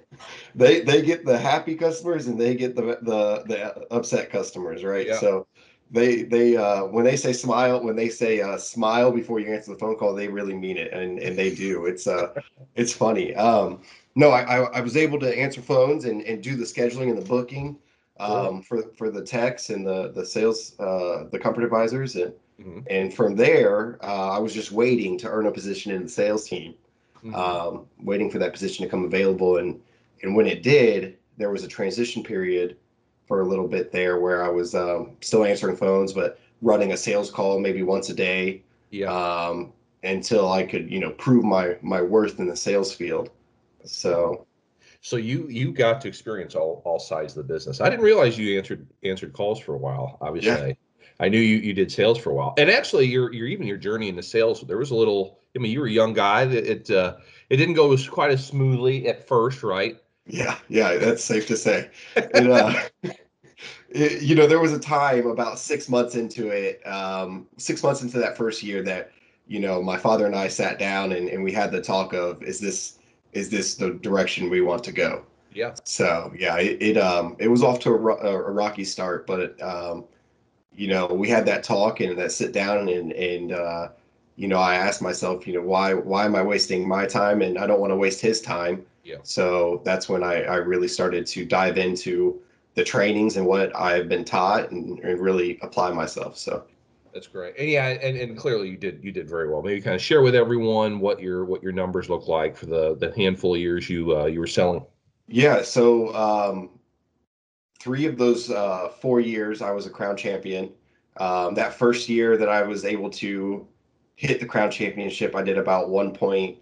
they 0.55 0.81
they 0.81 1.01
get 1.01 1.25
the 1.25 1.37
happy 1.37 1.75
customers 1.75 2.27
and 2.27 2.39
they 2.39 2.55
get 2.55 2.75
the 2.75 2.99
the 3.01 3.43
the 3.47 3.93
upset 3.93 4.29
customers, 4.29 4.83
right? 4.83 5.07
Yeah. 5.07 5.19
So 5.19 5.47
they 5.91 6.23
they 6.23 6.57
uh 6.57 6.85
when 6.85 7.05
they 7.05 7.15
say 7.15 7.33
smile 7.33 7.81
when 7.83 7.95
they 7.95 8.09
say 8.09 8.41
uh 8.41 8.57
smile 8.57 9.11
before 9.11 9.39
you 9.39 9.53
answer 9.53 9.71
the 9.71 9.79
phone 9.79 9.95
call 9.95 10.13
they 10.13 10.27
really 10.27 10.53
mean 10.53 10.77
it 10.77 10.91
and 10.91 11.19
and 11.19 11.37
they 11.37 11.53
do 11.53 11.85
it's 11.85 12.07
uh 12.07 12.33
it's 12.75 12.93
funny 12.93 13.33
um 13.35 13.81
no 14.15 14.29
I, 14.31 14.63
I 14.63 14.81
was 14.81 14.97
able 14.97 15.19
to 15.19 15.39
answer 15.39 15.61
phones 15.61 16.05
and 16.05 16.21
and 16.23 16.43
do 16.43 16.55
the 16.55 16.65
scheduling 16.65 17.09
and 17.09 17.17
the 17.17 17.25
booking 17.25 17.77
um 18.19 18.61
for 18.61 18.83
for 18.97 19.09
the 19.09 19.21
techs 19.21 19.69
and 19.69 19.85
the 19.85 20.11
the 20.13 20.25
sales 20.25 20.77
uh 20.79 21.25
the 21.31 21.39
comfort 21.39 21.63
advisors 21.63 22.15
and 22.15 22.33
mm-hmm. 22.59 22.79
and 22.89 23.13
from 23.13 23.35
there 23.35 23.97
uh 24.03 24.29
i 24.29 24.39
was 24.39 24.53
just 24.53 24.71
waiting 24.71 25.17
to 25.17 25.27
earn 25.27 25.47
a 25.47 25.51
position 25.51 25.91
in 25.91 26.03
the 26.03 26.09
sales 26.09 26.47
team 26.47 26.73
mm-hmm. 27.17 27.35
um 27.35 27.85
waiting 27.99 28.29
for 28.29 28.39
that 28.39 28.51
position 28.51 28.83
to 28.83 28.89
come 28.89 29.05
available 29.05 29.57
and 29.57 29.79
and 30.23 30.35
when 30.35 30.47
it 30.47 30.63
did 30.63 31.17
there 31.37 31.51
was 31.51 31.63
a 31.63 31.67
transition 31.67 32.23
period 32.23 32.77
for 33.27 33.41
a 33.41 33.45
little 33.45 33.67
bit 33.67 33.91
there 33.91 34.19
where 34.19 34.43
I 34.43 34.49
was 34.49 34.73
um, 34.73 35.17
still 35.21 35.43
answering 35.43 35.75
phones, 35.75 36.13
but 36.13 36.39
running 36.61 36.93
a 36.93 36.97
sales 36.97 37.29
call 37.29 37.59
maybe 37.59 37.83
once 37.83 38.09
a 38.09 38.13
day. 38.13 38.63
Yeah. 38.89 39.11
Um, 39.11 39.73
until 40.03 40.51
I 40.51 40.63
could, 40.63 40.89
you 40.89 40.99
know, 40.99 41.11
prove 41.11 41.43
my 41.43 41.75
my 41.81 42.01
worth 42.01 42.39
in 42.39 42.47
the 42.47 42.55
sales 42.55 42.93
field. 42.93 43.29
So. 43.83 44.46
So 45.07 45.15
you 45.15 45.47
you 45.47 45.71
got 45.71 46.01
to 46.01 46.09
experience 46.09 46.53
all 46.53 46.81
all 46.83 46.99
sides 46.99 47.37
of 47.37 47.47
the 47.47 47.53
business. 47.53 47.79
I 47.79 47.89
didn't 47.89 48.03
realize 48.03 48.37
you 48.37 48.57
answered 48.57 48.85
answered 49.03 49.31
calls 49.31 49.57
for 49.57 49.73
a 49.73 49.77
while. 49.77 50.17
Obviously, 50.19 50.67
yeah. 50.67 50.73
I 51.21 51.29
knew 51.29 51.39
you, 51.39 51.59
you 51.59 51.71
did 51.71 51.89
sales 51.89 52.17
for 52.17 52.31
a 52.31 52.33
while, 52.33 52.53
and 52.57 52.69
actually, 52.69 53.05
your 53.05 53.31
your 53.31 53.47
even 53.47 53.65
your 53.67 53.77
journey 53.77 54.09
into 54.09 54.21
sales. 54.21 54.59
There 54.67 54.77
was 54.77 54.91
a 54.91 54.95
little. 54.95 55.39
I 55.55 55.59
mean, 55.59 55.71
you 55.71 55.79
were 55.79 55.85
a 55.85 55.91
young 55.91 56.11
guy. 56.11 56.41
It 56.41 56.67
it, 56.67 56.91
uh, 56.91 57.15
it 57.49 57.55
didn't 57.55 57.75
go 57.75 57.93
as 57.93 58.05
quite 58.05 58.31
as 58.31 58.45
smoothly 58.45 59.07
at 59.07 59.25
first, 59.25 59.63
right? 59.63 59.97
Yeah, 60.25 60.57
yeah, 60.67 60.97
that's 60.97 61.23
safe 61.23 61.47
to 61.47 61.55
say. 61.55 61.89
And, 62.33 62.51
uh, 62.51 62.73
it, 63.89 64.21
you 64.21 64.35
know, 64.35 64.45
there 64.45 64.59
was 64.59 64.73
a 64.73 64.79
time 64.79 65.27
about 65.27 65.57
six 65.57 65.87
months 65.87 66.15
into 66.15 66.49
it, 66.49 66.85
um, 66.85 67.47
six 67.55 67.81
months 67.81 68.01
into 68.01 68.19
that 68.19 68.35
first 68.35 68.61
year 68.61 68.83
that, 68.83 69.13
you 69.47 69.61
know, 69.61 69.81
my 69.81 69.97
father 69.97 70.25
and 70.25 70.35
I 70.35 70.49
sat 70.49 70.79
down 70.79 71.13
and, 71.13 71.29
and 71.29 71.41
we 71.41 71.53
had 71.53 71.71
the 71.71 71.81
talk 71.81 72.11
of, 72.11 72.43
is 72.43 72.59
this, 72.59 72.96
is 73.33 73.49
this 73.49 73.75
the 73.75 73.91
direction 73.91 74.49
we 74.49 74.61
want 74.61 74.83
to 74.85 74.91
go? 74.91 75.23
Yeah. 75.53 75.75
So 75.83 76.33
yeah, 76.37 76.57
it, 76.57 76.81
it 76.81 76.97
um 76.97 77.35
it 77.39 77.47
was 77.47 77.63
off 77.63 77.79
to 77.81 77.89
a, 77.89 77.95
a 77.95 78.51
rocky 78.51 78.83
start, 78.83 79.25
but 79.27 79.61
um, 79.61 80.05
you 80.73 80.87
know, 80.87 81.07
we 81.07 81.27
had 81.27 81.45
that 81.47 81.63
talk 81.63 81.99
and 81.99 82.17
that 82.17 82.31
sit 82.31 82.51
down 82.51 82.89
and 82.89 83.11
and 83.13 83.51
uh, 83.51 83.89
you 84.35 84.47
know, 84.47 84.59
I 84.59 84.75
asked 84.75 85.01
myself, 85.01 85.47
you 85.47 85.53
know, 85.53 85.61
why 85.61 85.93
why 85.93 86.25
am 86.25 86.35
I 86.35 86.43
wasting 86.43 86.87
my 86.87 87.05
time 87.05 87.41
and 87.41 87.57
I 87.57 87.65
don't 87.65 87.79
want 87.79 87.91
to 87.91 87.97
waste 87.97 88.21
his 88.21 88.41
time 88.41 88.85
yeah. 89.07 89.15
So 89.23 89.81
that's 89.85 90.09
when 90.09 90.21
I, 90.21 90.43
I 90.43 90.55
really 90.57 90.89
started 90.89 91.25
to 91.27 91.45
dive 91.45 91.77
into 91.77 92.41
the 92.75 92.83
trainings 92.83 93.37
and 93.37 93.45
what 93.45 93.73
I've 93.73 94.09
been 94.09 94.25
taught 94.25 94.69
and, 94.71 94.99
and 94.99 95.19
really 95.21 95.57
apply 95.61 95.93
myself. 95.93 96.37
So 96.37 96.65
that's 97.17 97.27
great. 97.27 97.55
And 97.57 97.67
yeah, 97.67 97.87
and, 97.87 98.15
and 98.15 98.37
clearly 98.37 98.69
you 98.69 98.77
did 98.77 99.03
you 99.03 99.11
did 99.11 99.27
very 99.27 99.49
well. 99.49 99.63
Maybe 99.63 99.81
kind 99.81 99.95
of 99.95 100.01
share 100.01 100.21
with 100.21 100.35
everyone 100.35 100.99
what 100.99 101.19
your 101.19 101.45
what 101.45 101.63
your 101.63 101.71
numbers 101.71 102.11
look 102.11 102.27
like 102.27 102.55
for 102.55 102.67
the 102.67 102.95
the 102.95 103.11
handful 103.17 103.55
of 103.55 103.59
years 103.59 103.89
you 103.89 104.15
uh, 104.15 104.25
you 104.25 104.39
were 104.39 104.45
selling. 104.45 104.85
Yeah. 105.27 105.63
So 105.63 106.13
um, 106.15 106.69
three 107.79 108.05
of 108.05 108.19
those 108.19 108.51
uh, 108.51 108.89
four 109.01 109.19
years 109.19 109.63
I 109.63 109.71
was 109.71 109.87
a 109.87 109.89
crown 109.89 110.15
champion. 110.15 110.71
Um, 111.17 111.55
that 111.55 111.73
first 111.73 112.07
year 112.07 112.37
that 112.37 112.49
I 112.49 112.61
was 112.61 112.85
able 112.85 113.09
to 113.09 113.67
hit 114.15 114.39
the 114.39 114.45
crown 114.45 114.69
championship, 114.69 115.35
I 115.35 115.41
did 115.41 115.57
about 115.57 115.89
one 115.89 116.13
point 116.13 116.59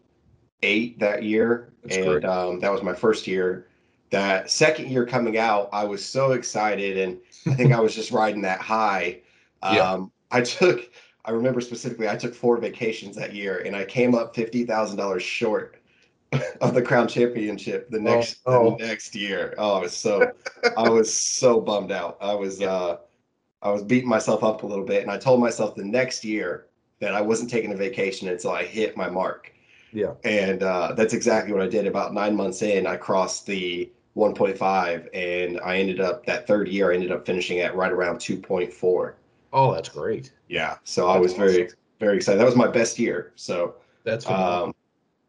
eight 0.63 0.97
that 0.99 1.23
year, 1.23 1.73
That's 1.83 1.97
and 1.97 2.23
um, 2.23 2.59
that 2.61 2.71
was 2.71 2.81
my 2.81 2.93
first 2.93 3.27
year. 3.27 3.67
That 4.11 4.49
second 4.49 4.89
year 4.89 5.05
coming 5.05 5.37
out, 5.37 5.67
I 5.73 5.83
was 5.83 6.05
so 6.05 6.31
excited, 6.31 6.97
and 6.97 7.17
I 7.45 7.55
think 7.55 7.73
I 7.73 7.81
was 7.81 7.93
just 7.93 8.11
riding 8.11 8.41
that 8.43 8.61
high. 8.61 9.19
Um, 9.61 9.75
yeah. 9.75 10.05
I 10.31 10.41
took, 10.41 10.89
I 11.23 11.31
remember 11.31 11.61
specifically, 11.61 12.09
I 12.09 12.15
took 12.15 12.33
four 12.33 12.57
vacations 12.57 13.15
that 13.15 13.33
year, 13.33 13.59
and 13.59 13.75
I 13.75 13.85
came 13.85 14.15
up 14.15 14.35
fifty 14.35 14.65
thousand 14.65 14.97
dollars 14.97 15.23
short 15.23 15.77
of 16.61 16.73
the 16.73 16.81
crown 16.81 17.07
championship 17.07 17.89
the 17.89 17.97
oh, 17.97 18.01
next 18.01 18.39
oh, 18.45 18.53
oh. 18.53 18.77
the 18.77 18.85
next 18.85 19.15
year. 19.15 19.53
Oh, 19.57 19.77
I 19.77 19.81
was 19.81 19.95
so 19.95 20.31
I 20.77 20.89
was 20.89 21.13
so 21.13 21.61
bummed 21.61 21.91
out. 21.91 22.17
I 22.21 22.33
was 22.33 22.61
uh 22.61 22.97
I 23.61 23.71
was 23.71 23.83
beating 23.83 24.09
myself 24.09 24.43
up 24.43 24.63
a 24.63 24.67
little 24.67 24.85
bit 24.85 25.01
and 25.01 25.11
I 25.11 25.17
told 25.17 25.39
myself 25.39 25.75
the 25.75 25.83
next 25.83 26.23
year 26.23 26.67
that 26.99 27.13
I 27.13 27.21
wasn't 27.21 27.49
taking 27.49 27.73
a 27.73 27.77
vacation 27.77 28.27
until 28.29 28.51
I 28.51 28.63
hit 28.63 28.95
my 28.95 29.09
mark. 29.09 29.53
Yeah. 29.91 30.13
And 30.23 30.63
uh, 30.63 30.93
that's 30.93 31.13
exactly 31.13 31.53
what 31.53 31.61
I 31.61 31.67
did. 31.67 31.87
About 31.87 32.13
nine 32.13 32.35
months 32.35 32.61
in, 32.61 32.85
I 32.85 32.97
crossed 32.97 33.45
the 33.45 33.91
1.5, 34.15 35.09
and 35.13 35.59
I 35.61 35.77
ended 35.77 35.99
up 35.99 36.25
that 36.25 36.47
third 36.47 36.67
year. 36.67 36.91
I 36.91 36.95
ended 36.95 37.11
up 37.11 37.25
finishing 37.25 37.59
at 37.59 37.75
right 37.75 37.91
around 37.91 38.17
2.4. 38.17 39.13
Oh, 39.55 39.73
that's 39.73 39.89
great. 39.89 40.33
Yeah. 40.49 40.77
So 40.83 41.07
that's 41.07 41.15
I 41.15 41.19
was 41.19 41.31
awesome. 41.33 41.47
very 41.47 41.69
very 41.99 42.17
excited. 42.17 42.39
That 42.39 42.45
was 42.45 42.57
my 42.57 42.67
best 42.67 42.99
year. 42.99 43.31
So 43.35 43.75
that's 44.03 44.29
um, 44.29 44.75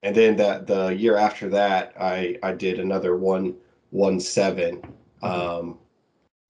and 0.02 0.14
then 0.14 0.36
that 0.36 0.66
the 0.66 0.88
year 0.88 1.16
after 1.16 1.48
that, 1.50 1.94
I 1.98 2.36
I 2.42 2.52
did 2.52 2.80
another 2.80 3.16
one 3.16 3.54
one 3.90 4.20
seven. 4.20 4.82
Um, 5.22 5.78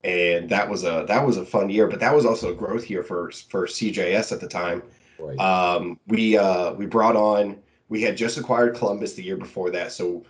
and 0.04 0.49
that 0.49 0.68
was 0.68 0.85
a 0.85 1.04
that 1.06 1.25
was 1.25 1.37
a 1.37 1.45
fun 1.45 1.68
year, 1.68 1.87
but 1.87 2.00
that 2.00 2.14
was 2.14 2.25
also 2.25 2.50
a 2.50 2.54
growth 2.54 2.88
year 2.88 3.02
for 3.02 3.30
for 3.50 3.66
CJS 3.66 4.33
at 4.33 4.40
the 4.40 4.49
time. 4.49 4.83
Right. 5.18 5.38
Um, 5.38 6.00
we 6.06 6.38
uh, 6.38 6.73
we 6.73 6.87
brought 6.87 7.16
on 7.16 7.59
we 7.88 8.00
had 8.02 8.16
just 8.16 8.38
acquired 8.38 8.75
Columbus 8.75 9.14
the 9.14 9.23
year 9.23 9.37
before 9.37 9.71
that, 9.71 9.92
so 9.92 10.25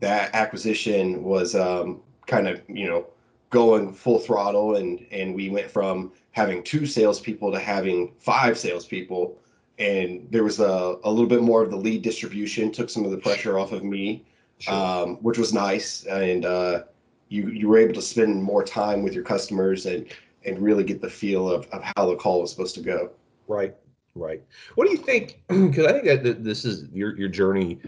that 0.00 0.34
acquisition 0.34 1.24
was 1.24 1.54
um, 1.54 2.00
kind 2.26 2.46
of 2.46 2.62
you 2.68 2.86
know 2.86 3.06
going 3.52 3.92
full 3.92 4.18
throttle, 4.18 4.76
and 4.76 5.06
and 5.12 5.32
we 5.34 5.48
went 5.50 5.70
from 5.70 6.10
having 6.32 6.64
two 6.64 6.84
salespeople 6.86 7.52
to 7.52 7.60
having 7.60 8.12
five 8.18 8.58
salespeople, 8.58 9.38
and 9.78 10.26
there 10.30 10.42
was 10.42 10.58
a, 10.58 10.96
a 11.04 11.10
little 11.10 11.28
bit 11.28 11.42
more 11.42 11.62
of 11.62 11.70
the 11.70 11.76
lead 11.76 12.02
distribution, 12.02 12.72
took 12.72 12.90
some 12.90 13.04
of 13.04 13.10
the 13.12 13.18
pressure 13.18 13.58
off 13.58 13.70
of 13.70 13.84
me, 13.84 14.24
Sure. 14.58 14.74
um, 14.74 15.16
which 15.16 15.38
was 15.38 15.52
nice. 15.52 16.04
And 16.06 16.44
uh, 16.44 16.82
you 17.28 17.48
you 17.48 17.68
were 17.68 17.78
able 17.78 17.94
to 17.94 18.02
spend 18.02 18.42
more 18.42 18.64
time 18.64 19.02
with 19.02 19.12
your 19.14 19.24
customers 19.24 19.86
and 19.86 20.06
and 20.44 20.58
really 20.58 20.82
get 20.82 21.00
the 21.00 21.10
feel 21.10 21.48
of, 21.48 21.66
of 21.68 21.82
how 21.96 22.06
the 22.06 22.16
call 22.16 22.40
was 22.40 22.50
supposed 22.50 22.74
to 22.74 22.80
go. 22.82 23.10
Right, 23.46 23.74
right. 24.16 24.42
What 24.74 24.86
do 24.86 24.92
you 24.92 24.98
think? 24.98 25.40
Because 25.48 25.86
I 25.86 25.92
think 26.00 26.22
that 26.24 26.42
this 26.42 26.64
is 26.64 26.86
your 26.92 27.16
your 27.16 27.28
journey. 27.28 27.78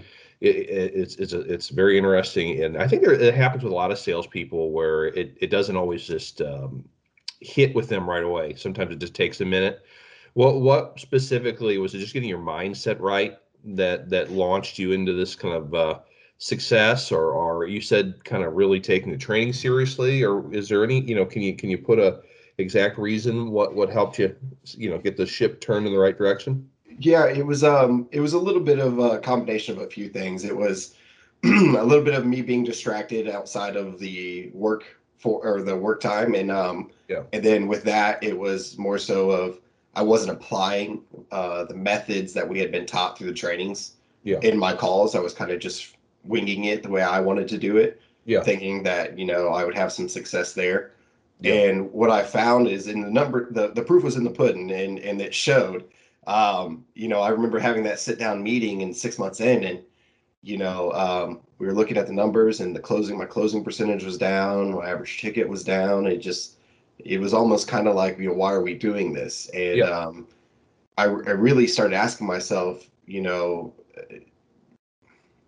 I 0.44 0.48
i- 0.48 0.92
it's 1.02 1.16
it's 1.16 1.32
a, 1.32 1.40
it's 1.40 1.68
very 1.70 1.96
interesting, 1.98 2.62
and 2.62 2.76
I 2.78 2.86
think 2.88 3.02
there, 3.02 3.12
it 3.12 3.34
happens 3.34 3.62
with 3.64 3.72
a 3.72 3.76
lot 3.76 3.90
of 3.90 3.98
salespeople 3.98 4.70
where 4.72 5.06
it 5.06 5.36
it 5.40 5.50
doesn't 5.50 5.76
always 5.76 6.04
just 6.06 6.40
um, 6.42 6.84
hit 7.40 7.74
with 7.74 7.88
them 7.88 8.08
right 8.08 8.22
away. 8.24 8.54
Sometimes 8.54 8.92
it 8.92 8.98
just 8.98 9.14
takes 9.14 9.40
a 9.40 9.44
minute. 9.44 9.82
What 10.34 10.60
what 10.60 11.00
specifically 11.00 11.78
was 11.78 11.94
it? 11.94 11.98
Just 11.98 12.14
getting 12.14 12.28
your 12.28 12.38
mindset 12.38 13.00
right 13.00 13.36
that 13.64 14.10
that 14.10 14.30
launched 14.32 14.78
you 14.78 14.92
into 14.92 15.12
this 15.12 15.34
kind 15.34 15.54
of 15.54 15.74
uh, 15.74 15.98
success, 16.38 17.12
or 17.12 17.32
or 17.32 17.66
you 17.66 17.80
said 17.80 18.24
kind 18.24 18.44
of 18.44 18.54
really 18.54 18.80
taking 18.80 19.12
the 19.12 19.18
training 19.18 19.52
seriously, 19.54 20.22
or 20.24 20.52
is 20.54 20.68
there 20.68 20.84
any 20.84 21.00
you 21.02 21.14
know 21.14 21.26
can 21.26 21.42
you 21.42 21.56
can 21.56 21.70
you 21.70 21.78
put 21.78 21.98
a 21.98 22.20
exact 22.58 22.98
reason 22.98 23.50
what 23.50 23.74
what 23.74 23.90
helped 23.90 24.18
you 24.18 24.34
you 24.76 24.90
know 24.90 24.98
get 24.98 25.16
the 25.16 25.26
ship 25.26 25.60
turned 25.60 25.86
in 25.86 25.92
the 25.92 25.98
right 25.98 26.16
direction 26.18 26.68
Yeah, 26.98 27.26
it 27.26 27.44
was 27.44 27.64
um 27.64 28.08
it 28.12 28.20
was 28.20 28.32
a 28.32 28.38
little 28.38 28.60
bit 28.62 28.78
of 28.78 28.98
a 28.98 29.18
combination 29.18 29.76
of 29.76 29.82
a 29.82 29.90
few 29.90 30.08
things. 30.08 30.44
It 30.44 30.56
was 30.56 30.94
a 31.44 31.48
little 31.84 32.04
bit 32.04 32.14
of 32.14 32.26
me 32.26 32.42
being 32.42 32.64
distracted 32.64 33.28
outside 33.28 33.76
of 33.76 33.98
the 33.98 34.50
work 34.54 34.84
for 35.16 35.42
or 35.46 35.62
the 35.62 35.76
work 35.76 36.00
time 36.00 36.34
and 36.34 36.50
um 36.50 36.90
Yeah. 37.08 37.22
and 37.32 37.42
then 37.42 37.66
with 37.68 37.82
that 37.84 38.22
it 38.22 38.38
was 38.38 38.76
more 38.78 38.98
so 38.98 39.30
of 39.30 39.58
I 39.94 40.02
wasn't 40.02 40.32
applying 40.32 41.02
uh 41.30 41.64
the 41.64 41.74
methods 41.74 42.32
that 42.34 42.48
we 42.48 42.58
had 42.58 42.70
been 42.70 42.86
taught 42.86 43.16
through 43.18 43.28
the 43.28 43.34
trainings 43.34 43.94
Yeah. 44.22 44.38
in 44.42 44.58
my 44.58 44.74
calls. 44.74 45.14
I 45.14 45.20
was 45.20 45.34
kind 45.34 45.50
of 45.50 45.60
just 45.60 45.96
winging 46.24 46.64
it 46.64 46.82
the 46.82 46.90
way 46.90 47.02
I 47.02 47.20
wanted 47.20 47.48
to 47.48 47.58
do 47.58 47.76
it, 47.76 48.00
yeah 48.24 48.42
thinking 48.42 48.82
that, 48.84 49.18
you 49.18 49.26
know, 49.26 49.48
I 49.48 49.64
would 49.64 49.74
have 49.76 49.92
some 49.92 50.08
success 50.08 50.52
there. 50.54 50.92
Yeah. 51.40 51.54
And 51.54 51.92
what 51.92 52.10
I 52.10 52.22
found 52.22 52.68
is 52.68 52.86
in 52.86 53.00
the 53.02 53.10
number, 53.10 53.50
the, 53.52 53.68
the 53.68 53.82
proof 53.82 54.02
was 54.04 54.16
in 54.16 54.24
the 54.24 54.30
pudding 54.30 54.70
and, 54.70 54.98
and 55.00 55.20
it 55.20 55.34
showed. 55.34 55.84
Um, 56.26 56.84
you 56.94 57.08
know, 57.08 57.20
I 57.20 57.28
remember 57.28 57.58
having 57.58 57.82
that 57.84 57.98
sit 57.98 58.18
down 58.18 58.42
meeting 58.42 58.82
and 58.82 58.96
six 58.96 59.18
months 59.18 59.40
in 59.40 59.64
and, 59.64 59.80
you 60.42 60.56
know, 60.56 60.92
um, 60.92 61.40
we 61.58 61.66
were 61.66 61.74
looking 61.74 61.96
at 61.96 62.06
the 62.06 62.12
numbers 62.12 62.60
and 62.60 62.74
the 62.74 62.80
closing, 62.80 63.16
my 63.18 63.24
closing 63.24 63.64
percentage 63.64 64.04
was 64.04 64.18
down, 64.18 64.74
my 64.74 64.88
average 64.90 65.20
ticket 65.20 65.48
was 65.48 65.64
down. 65.64 66.06
It 66.06 66.18
just, 66.18 66.56
it 66.98 67.20
was 67.20 67.34
almost 67.34 67.68
kind 67.68 67.88
of 67.88 67.94
like, 67.94 68.18
you 68.18 68.28
know, 68.28 68.34
why 68.34 68.52
are 68.52 68.62
we 68.62 68.74
doing 68.74 69.12
this? 69.12 69.48
And 69.50 69.78
Yeah. 69.78 69.88
um, 69.88 70.28
I, 70.96 71.04
I 71.04 71.06
really 71.06 71.66
started 71.66 71.94
asking 71.96 72.26
myself, 72.26 72.88
you 73.06 73.20
know, 73.20 73.74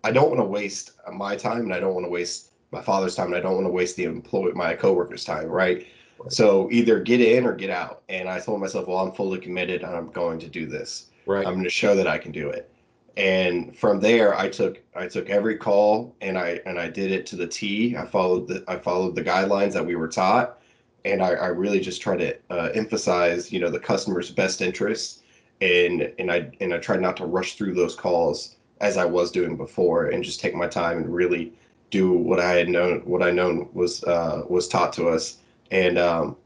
I 0.03 0.11
don't 0.11 0.29
want 0.29 0.39
to 0.39 0.45
waste 0.45 0.91
my 1.11 1.35
time 1.35 1.61
and 1.61 1.73
I 1.73 1.79
don't 1.79 1.93
want 1.93 2.05
to 2.05 2.09
waste 2.09 2.51
my 2.71 2.81
father's 2.81 3.15
time 3.15 3.27
and 3.27 3.35
I 3.35 3.39
don't 3.39 3.55
want 3.55 3.65
to 3.65 3.71
waste 3.71 3.95
the 3.95 4.03
employee, 4.03 4.53
my 4.53 4.73
coworkers' 4.73 5.23
time, 5.23 5.47
right? 5.47 5.87
Right. 6.19 6.31
So 6.31 6.69
either 6.71 6.99
get 6.99 7.21
in 7.21 7.45
or 7.45 7.53
get 7.53 7.69
out. 7.69 8.03
And 8.09 8.27
I 8.29 8.39
told 8.39 8.59
myself, 8.59 8.87
well, 8.87 8.99
I'm 8.99 9.13
fully 9.13 9.39
committed 9.39 9.83
and 9.83 9.95
I'm 9.95 10.11
going 10.11 10.39
to 10.39 10.47
do 10.47 10.65
this. 10.65 11.07
right 11.25 11.45
I'm 11.45 11.53
going 11.53 11.63
to 11.63 11.69
show 11.69 11.95
that 11.95 12.07
I 12.07 12.17
can 12.17 12.31
do 12.31 12.49
it. 12.49 12.71
And 13.17 13.75
from 13.75 13.99
there, 13.99 14.37
I 14.37 14.47
took 14.47 14.79
I 14.95 15.07
took 15.07 15.29
every 15.29 15.57
call 15.57 16.15
and 16.21 16.37
I 16.37 16.61
and 16.67 16.79
I 16.79 16.87
did 16.87 17.11
it 17.11 17.25
to 17.27 17.35
the 17.35 17.47
T. 17.47 17.97
I 17.97 18.05
followed 18.05 18.47
the 18.47 18.63
I 18.67 18.77
followed 18.77 19.15
the 19.15 19.23
guidelines 19.23 19.73
that 19.73 19.85
we 19.85 19.95
were 19.95 20.07
taught, 20.07 20.59
and 21.03 21.23
I, 21.23 21.29
I 21.29 21.47
really 21.47 21.79
just 21.79 21.99
try 21.99 22.15
to 22.15 22.37
uh, 22.51 22.69
emphasize 22.75 23.51
you 23.51 23.59
know 23.59 23.71
the 23.71 23.79
customer's 23.79 24.29
best 24.29 24.61
interests, 24.61 25.23
and 25.61 26.13
and 26.19 26.31
I 26.31 26.51
and 26.61 26.71
I 26.71 26.77
tried 26.77 27.01
not 27.01 27.17
to 27.17 27.25
rush 27.25 27.55
through 27.55 27.73
those 27.73 27.95
calls 27.95 28.57
as 28.81 28.97
I 28.97 29.05
was 29.05 29.31
doing 29.31 29.57
before, 29.57 30.09
and 30.09 30.23
just 30.23 30.39
take 30.39 30.53
my 30.53 30.67
time 30.67 30.97
and 30.97 31.11
really 31.11 31.53
do 31.89 32.11
what 32.11 32.39
I 32.39 32.51
had 32.51 32.69
known 32.69 32.99
what 32.99 33.23
I 33.23 33.31
known 33.31 33.67
was 33.73 34.03
uh, 34.03 34.43
was 34.47 34.67
taught 34.67 34.93
to 34.93 35.09
us, 35.09 35.37
and 35.71 35.97
um, 35.97 36.37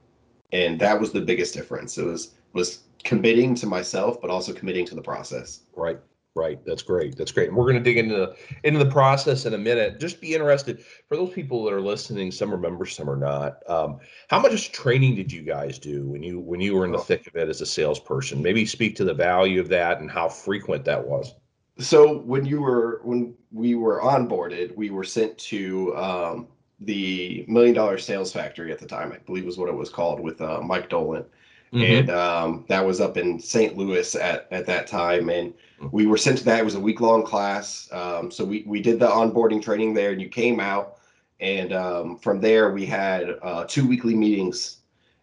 and 0.52 0.80
that 0.80 1.00
was 1.00 1.12
the 1.12 1.22
biggest 1.22 1.54
difference. 1.54 1.98
It 1.98 2.06
was 2.06 2.36
was 2.54 2.80
committing 3.04 3.56
to 3.56 3.66
myself, 3.68 4.22
but 4.22 4.30
also 4.30 4.54
committing 4.54 4.86
to 4.88 4.96
the 4.96 5.02
process. 5.02 5.62
right 5.76 6.00
right 6.34 6.64
that's 6.66 6.82
great 6.82 7.18
that's 7.18 7.34
great 7.34 7.50
and 7.50 7.58
we're 7.58 7.66
going 7.66 7.76
to 7.76 7.84
dig 7.84 7.98
into 7.98 8.16
the 8.16 8.36
into 8.64 8.80
the 8.80 8.90
process 8.90 9.46
in 9.46 9.54
a 9.54 9.58
minute 9.58 10.00
just 10.00 10.22
be 10.22 10.34
interested 10.34 10.82
for 11.10 11.18
those 11.18 11.30
people 11.34 11.66
that 11.66 11.74
are 11.74 11.82
listening 11.82 12.32
some 12.32 12.54
are 12.54 12.58
members 12.58 12.96
some 12.96 13.10
are 13.10 13.18
not 13.18 13.58
um, 13.70 14.00
how 14.30 14.40
much 14.40 14.72
training 14.72 15.14
did 15.14 15.30
you 15.30 15.42
guys 15.42 15.78
do 15.78 16.08
when 16.08 16.24
you 16.24 16.40
when 16.40 16.62
you 16.62 16.74
were 16.74 16.86
in 16.86 16.92
the 16.94 16.98
Oh. 16.98 17.02
thick 17.02 17.28
of 17.28 17.36
it 17.36 17.50
as 17.50 17.60
a 17.60 17.66
salesperson 17.66 18.42
maybe 18.42 18.66
speak 18.66 18.96
to 18.96 19.04
the 19.04 19.14
value 19.14 19.60
of 19.60 19.68
that 19.68 20.00
and 20.00 20.10
how 20.10 20.30
frequent 20.30 20.86
that 20.86 21.06
was 21.06 21.34
So 21.80 22.20
when 22.20 22.46
you 22.46 22.62
were 22.62 23.02
when 23.04 23.36
we 23.52 23.76
were 23.76 24.00
onboarded, 24.02 24.74
we 24.78 24.90
were 24.90 25.04
sent 25.04 25.38
to 25.52 25.94
um, 25.98 26.48
the 26.82 27.46
Million 27.48 27.76
Dollar 27.76 27.98
Sales 27.98 28.34
Factory 28.34 28.72
at 28.72 28.80
the 28.80 28.86
time, 28.88 29.12
I 29.12 29.18
believe 29.18 29.46
was 29.46 29.58
what 29.58 29.70
it 29.70 29.76
was 29.76 29.90
called, 29.90 30.20
with 30.20 30.42
uh, 30.42 30.62
Mike 30.62 30.90
Dolan, 30.90 31.26
Mhm. 31.74 32.00
and 32.00 32.10
um, 32.10 32.66
that 32.68 32.86
was 32.86 33.00
up 33.00 33.18
in 33.18 33.40
St. 33.40 33.78
Louis 33.78 34.16
at 34.16 34.48
at 34.52 34.66
that 34.66 34.88
time, 34.88 35.30
and 35.30 35.54
we 35.92 36.06
were 36.06 36.18
sent 36.18 36.38
to 36.40 36.46
that. 36.46 36.60
It 36.60 36.66
was 36.66 36.76
a 36.76 36.80
week 36.80 37.00
long 37.02 37.24
class, 37.24 37.88
um, 37.92 38.30
so 38.32 38.44
we 38.44 38.64
we 38.68 38.82
did 38.82 39.00
the 39.00 39.08
onboarding 39.08 39.62
training 39.62 39.94
there, 39.94 40.12
and 40.12 40.22
you 40.22 40.28
came 40.28 40.60
out, 40.60 40.98
and 41.40 41.72
um, 41.72 42.18
from 42.18 42.42
there 42.42 42.72
we 42.72 42.86
had 42.86 43.36
uh, 43.42 43.66
two 43.68 43.88
weekly 43.88 44.16
meetings, 44.16 44.78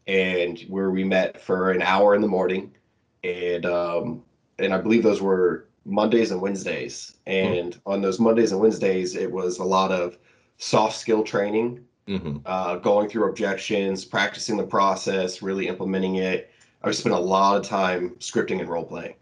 and 0.07 0.59
where 0.69 0.91
we 0.91 1.05
met 1.05 1.41
for 1.41 1.71
an 1.73 1.83
hour 1.83 2.15
in 2.15 2.23
the 2.23 2.29
morning, 2.29 2.73
and 3.25 3.67
um, 3.67 4.23
and 4.59 4.73
I 4.73 4.79
believe 4.79 5.03
those 5.03 5.21
were 5.21 5.67
Mondays 5.85 6.31
and 6.31 6.41
Wednesdays. 6.41 7.17
And 7.27 7.79
on 7.85 8.01
those 8.03 8.19
Mondays 8.21 8.53
and 8.53 8.61
Wednesdays, 8.61 9.17
it 9.17 9.31
was 9.31 9.59
a 9.59 9.65
lot 9.65 9.91
of 9.93 10.19
soft 10.59 10.97
skill 10.97 11.23
training, 11.23 11.81
Mhm. 12.09 12.43
uh, 12.47 12.77
going 12.77 13.09
through 13.09 13.29
objections, 13.29 14.05
practicing 14.05 14.57
the 14.57 14.65
process, 14.67 15.43
really 15.43 15.69
implementing 15.69 16.17
it. 16.17 16.51
I 16.83 16.91
spent 16.93 17.15
a 17.15 17.19
lot 17.19 17.57
of 17.57 17.65
time 17.67 18.11
scripting 18.19 18.61
and 18.61 18.69
role 18.69 18.85
playing. 18.85 19.15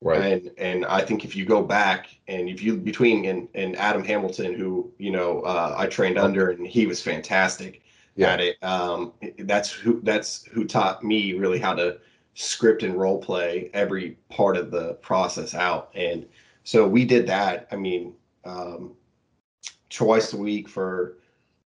right 0.00 0.22
And 0.22 0.50
and 0.58 0.86
I 0.86 1.00
think 1.00 1.24
if 1.24 1.34
you 1.34 1.44
go 1.44 1.60
back 1.62 2.06
and 2.28 2.48
if 2.48 2.62
you 2.62 2.76
between 2.76 3.24
and, 3.24 3.48
and 3.54 3.74
Adam 3.76 4.04
Hamilton, 4.04 4.54
who 4.54 4.92
you 4.98 5.10
know 5.10 5.40
uh, 5.40 5.74
I 5.76 5.86
trained 5.86 6.18
under, 6.18 6.50
and 6.50 6.64
he 6.66 6.86
was 6.86 7.02
fantastic 7.02 7.82
Yeah. 8.14 8.32
at 8.34 8.40
it. 8.40 8.62
Um, 8.62 9.12
that's 9.40 9.70
who 9.72 10.00
that's 10.04 10.44
who 10.52 10.64
taught 10.64 11.02
me 11.02 11.32
really 11.34 11.58
how 11.58 11.74
to 11.74 11.98
script 12.34 12.84
and 12.84 12.94
role 12.96 13.18
play 13.18 13.70
every 13.74 14.16
part 14.28 14.56
of 14.56 14.70
the 14.70 14.94
process 15.02 15.52
out. 15.54 15.90
And 15.96 16.26
so 16.62 16.86
we 16.86 17.04
did 17.04 17.26
that. 17.26 17.66
I 17.72 17.76
mean, 17.76 18.14
um, 18.44 18.92
twice 19.90 20.32
a 20.32 20.36
week 20.36 20.68
for 20.68 21.18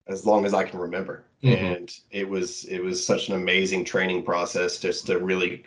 as 0.07 0.25
long 0.25 0.45
as 0.45 0.53
I 0.53 0.63
can 0.63 0.79
remember. 0.79 1.23
Mhm. 1.43 1.55
And 1.77 1.99
it 2.11 2.27
was 2.27 2.65
it 2.65 2.79
was 2.83 3.03
such 3.05 3.29
an 3.29 3.35
amazing 3.35 3.83
training 3.85 4.23
process 4.23 4.77
just 4.77 5.07
to 5.07 5.19
really 5.19 5.63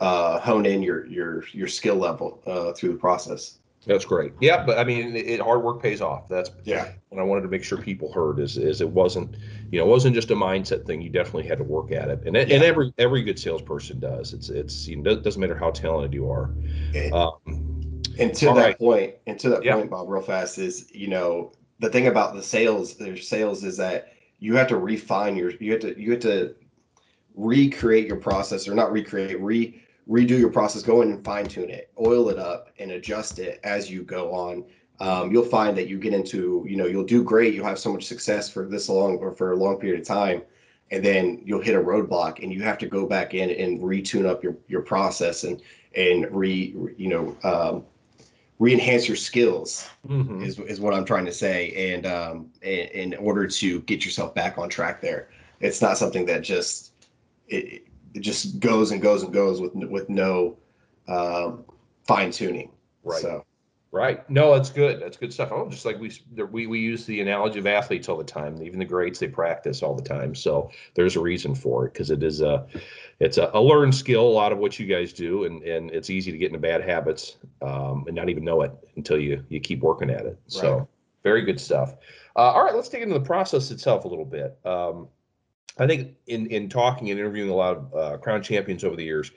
uh, 0.00 0.38
hone 0.38 0.64
in 0.66 0.82
your 0.82 1.06
your 1.06 1.44
your 1.52 1.66
skill 1.68 1.96
level 1.96 2.40
uh, 2.46 2.72
through 2.72 2.92
the 2.92 2.98
process. 2.98 3.58
That's 3.86 4.04
great. 4.04 4.32
Yeah, 4.40 4.64
but 4.66 4.78
I 4.78 4.84
mean, 4.84 5.16
it, 5.16 5.26
it- 5.26 5.40
hard 5.40 5.62
work 5.62 5.80
pays 5.82 6.00
off. 6.00 6.28
That's 6.28 6.50
Yeah. 6.64 6.92
what 7.08 7.20
I 7.20 7.24
wanted 7.24 7.42
to 7.42 7.48
make 7.48 7.64
sure 7.64 7.78
people 7.78 8.12
heard 8.12 8.38
is 8.38 8.58
is 8.58 8.80
it 8.80 8.88
wasn't, 8.88 9.36
you 9.72 9.78
know, 9.78 9.86
it 9.86 9.88
wasn't 9.88 10.14
just 10.14 10.30
a 10.30 10.34
mindset 10.36 10.84
thing. 10.84 11.00
You 11.00 11.08
definitely 11.10 11.48
had 11.48 11.58
to 11.58 11.64
work 11.64 11.90
at 11.90 12.08
it, 12.10 12.20
and 12.26 12.36
it, 12.36 12.52
and 12.52 12.62
every 12.62 12.92
every 12.98 13.22
good 13.22 13.38
salesperson 13.38 13.98
does. 13.98 14.34
It's 14.34 14.50
it's 14.50 14.86
you 14.86 14.96
know, 14.96 15.10
it 15.12 15.22
doesn't 15.22 15.40
matter 15.40 15.56
how 15.56 15.70
talented 15.70 16.12
you 16.12 16.30
are. 16.30 16.50
And- 16.94 17.12
Um, 17.14 18.02
And 18.20 18.34
to 18.34 18.46
that 18.46 18.54
right. 18.56 18.78
point, 18.78 19.14
and 19.26 19.38
to 19.40 19.48
that 19.50 19.64
Yeah. 19.64 19.76
point, 19.76 19.90
Bob, 19.90 20.08
real 20.08 20.22
fast 20.22 20.58
is 20.58 20.90
you 20.92 21.06
know 21.08 21.52
the 21.78 21.88
thing 21.88 22.08
about 22.08 22.34
the 22.34 22.42
sales, 22.42 22.94
their 22.94 23.16
sales 23.16 23.64
is 23.64 23.76
that 23.76 24.12
you 24.38 24.56
have 24.56 24.68
to 24.68 24.76
refine 24.76 25.36
your, 25.36 25.52
you 25.60 25.72
have 25.72 25.80
to 25.80 26.00
you 26.00 26.12
have 26.12 26.20
to 26.20 26.54
recreate 27.34 28.06
your 28.06 28.16
process 28.16 28.68
or 28.68 28.74
not 28.74 28.92
recreate, 28.92 29.40
re 29.40 29.82
redo 30.08 30.38
your 30.38 30.50
process, 30.50 30.82
go 30.82 31.02
in 31.02 31.10
and 31.12 31.24
fine 31.24 31.46
tune 31.46 31.70
it, 31.70 31.90
oil 32.00 32.30
it 32.30 32.38
up, 32.38 32.70
and 32.78 32.90
adjust 32.92 33.38
it 33.38 33.60
as 33.62 33.90
you 33.90 34.02
go 34.02 34.32
on. 34.32 34.64
Um, 35.00 35.30
you'll 35.30 35.44
find 35.44 35.76
that 35.76 35.86
you 35.86 35.98
get 35.98 36.12
into, 36.12 36.64
you 36.68 36.76
know, 36.76 36.86
you'll 36.86 37.04
do 37.04 37.22
great, 37.22 37.54
you'll 37.54 37.66
have 37.66 37.78
so 37.78 37.92
much 37.92 38.06
success 38.06 38.48
for 38.48 38.66
this 38.66 38.88
long 38.88 39.18
or 39.18 39.32
for 39.32 39.52
a 39.52 39.56
long 39.56 39.78
period 39.78 40.00
of 40.00 40.06
time, 40.06 40.42
and 40.90 41.04
then 41.04 41.40
you'll 41.44 41.60
hit 41.60 41.76
a 41.76 41.80
roadblock, 41.80 42.42
and 42.42 42.52
you 42.52 42.62
have 42.62 42.78
to 42.78 42.86
go 42.86 43.06
back 43.06 43.34
in 43.34 43.50
and 43.50 43.80
retune 43.80 44.26
up 44.26 44.42
your 44.42 44.56
your 44.66 44.82
process 44.82 45.44
and 45.44 45.62
and 45.94 46.26
re 46.30 46.74
you 46.96 47.08
know 47.08 47.36
um, 47.44 47.84
re-enhance 48.58 49.06
your 49.06 49.16
skills 49.16 49.88
mhm. 50.06 50.44
is, 50.44 50.58
is 50.60 50.80
what 50.80 50.94
i'm 50.94 51.04
trying 51.04 51.24
to 51.24 51.32
say 51.32 51.92
and 51.92 52.06
um 52.06 52.50
in, 52.62 53.12
in 53.12 53.14
order 53.14 53.46
to 53.46 53.80
get 53.82 54.04
yourself 54.04 54.34
back 54.34 54.58
on 54.58 54.68
track 54.68 55.00
there 55.00 55.30
it's 55.60 55.80
not 55.82 55.96
something 55.98 56.26
that 56.26 56.42
just 56.42 56.92
it, 57.48 57.84
it 58.14 58.20
just 58.20 58.58
goes 58.60 58.90
and 58.90 59.00
goes 59.00 59.22
and 59.22 59.32
goes 59.32 59.60
with 59.60 59.74
with 59.74 60.08
no 60.08 60.56
um 61.08 61.64
fine 62.06 62.30
tuning 62.30 62.70
Right. 63.04 63.22
so 63.22 63.44
Right. 63.90 64.28
No, 64.28 64.54
that's 64.54 64.68
good. 64.68 65.00
That's 65.00 65.16
good 65.16 65.32
stuff. 65.32 65.48
Oh, 65.50 65.66
just 65.70 65.86
like 65.86 65.98
we 65.98 66.12
we 66.50 66.66
we 66.66 66.78
use 66.78 67.06
the 67.06 67.22
analogy 67.22 67.58
of 67.58 67.66
athletes 67.66 68.08
all 68.08 68.18
the 68.18 68.24
time. 68.24 68.62
Even 68.62 68.78
the 68.78 68.84
greats, 68.84 69.18
they 69.18 69.28
practice 69.28 69.82
all 69.82 69.94
the 69.94 70.02
time. 70.02 70.34
So 70.34 70.70
there's 70.94 71.16
a 71.16 71.20
reason 71.20 71.54
for 71.54 71.86
it 71.86 71.94
because 71.94 72.10
it 72.10 72.22
is 72.22 72.42
a 72.42 72.66
it's 73.20 73.36
a, 73.38 73.50
a, 73.52 73.60
learned 73.60 73.94
skill. 73.94 74.26
A 74.26 74.28
lot 74.28 74.52
of 74.52 74.58
what 74.58 74.78
you 74.78 74.86
guys 74.86 75.12
do, 75.12 75.44
and 75.44 75.62
and 75.62 75.90
it's 75.90 76.10
easy 76.10 76.30
to 76.30 76.38
get 76.38 76.48
into 76.48 76.58
bad 76.58 76.82
habits 76.82 77.36
um, 77.62 78.04
and 78.06 78.14
not 78.14 78.28
even 78.28 78.44
know 78.44 78.62
it 78.62 78.72
until 78.96 79.18
you 79.18 79.44
you 79.48 79.60
keep 79.60 79.80
working 79.80 80.10
at 80.10 80.20
it. 80.20 80.26
Right. 80.26 80.38
So 80.46 80.88
very 81.24 81.42
good 81.42 81.60
stuff. 81.60 81.94
Uh, 82.36 82.52
all 82.52 82.64
right, 82.64 82.74
let's 82.74 82.88
dig 82.88 83.02
into 83.02 83.14
the 83.14 83.24
process 83.24 83.70
itself 83.70 84.04
a 84.04 84.08
little 84.08 84.24
bit. 84.24 84.56
Um, 84.64 85.08
I 85.78 85.86
think 85.86 86.14
in 86.26 86.46
in 86.46 86.68
talking 86.68 87.10
and 87.10 87.18
interviewing 87.18 87.50
a 87.50 87.54
lot 87.54 87.76
of 87.76 87.94
uh, 87.94 88.16
crown 88.18 88.42
champions 88.42 88.84
over 88.84 88.96
the 88.96 89.04
years, 89.04 89.32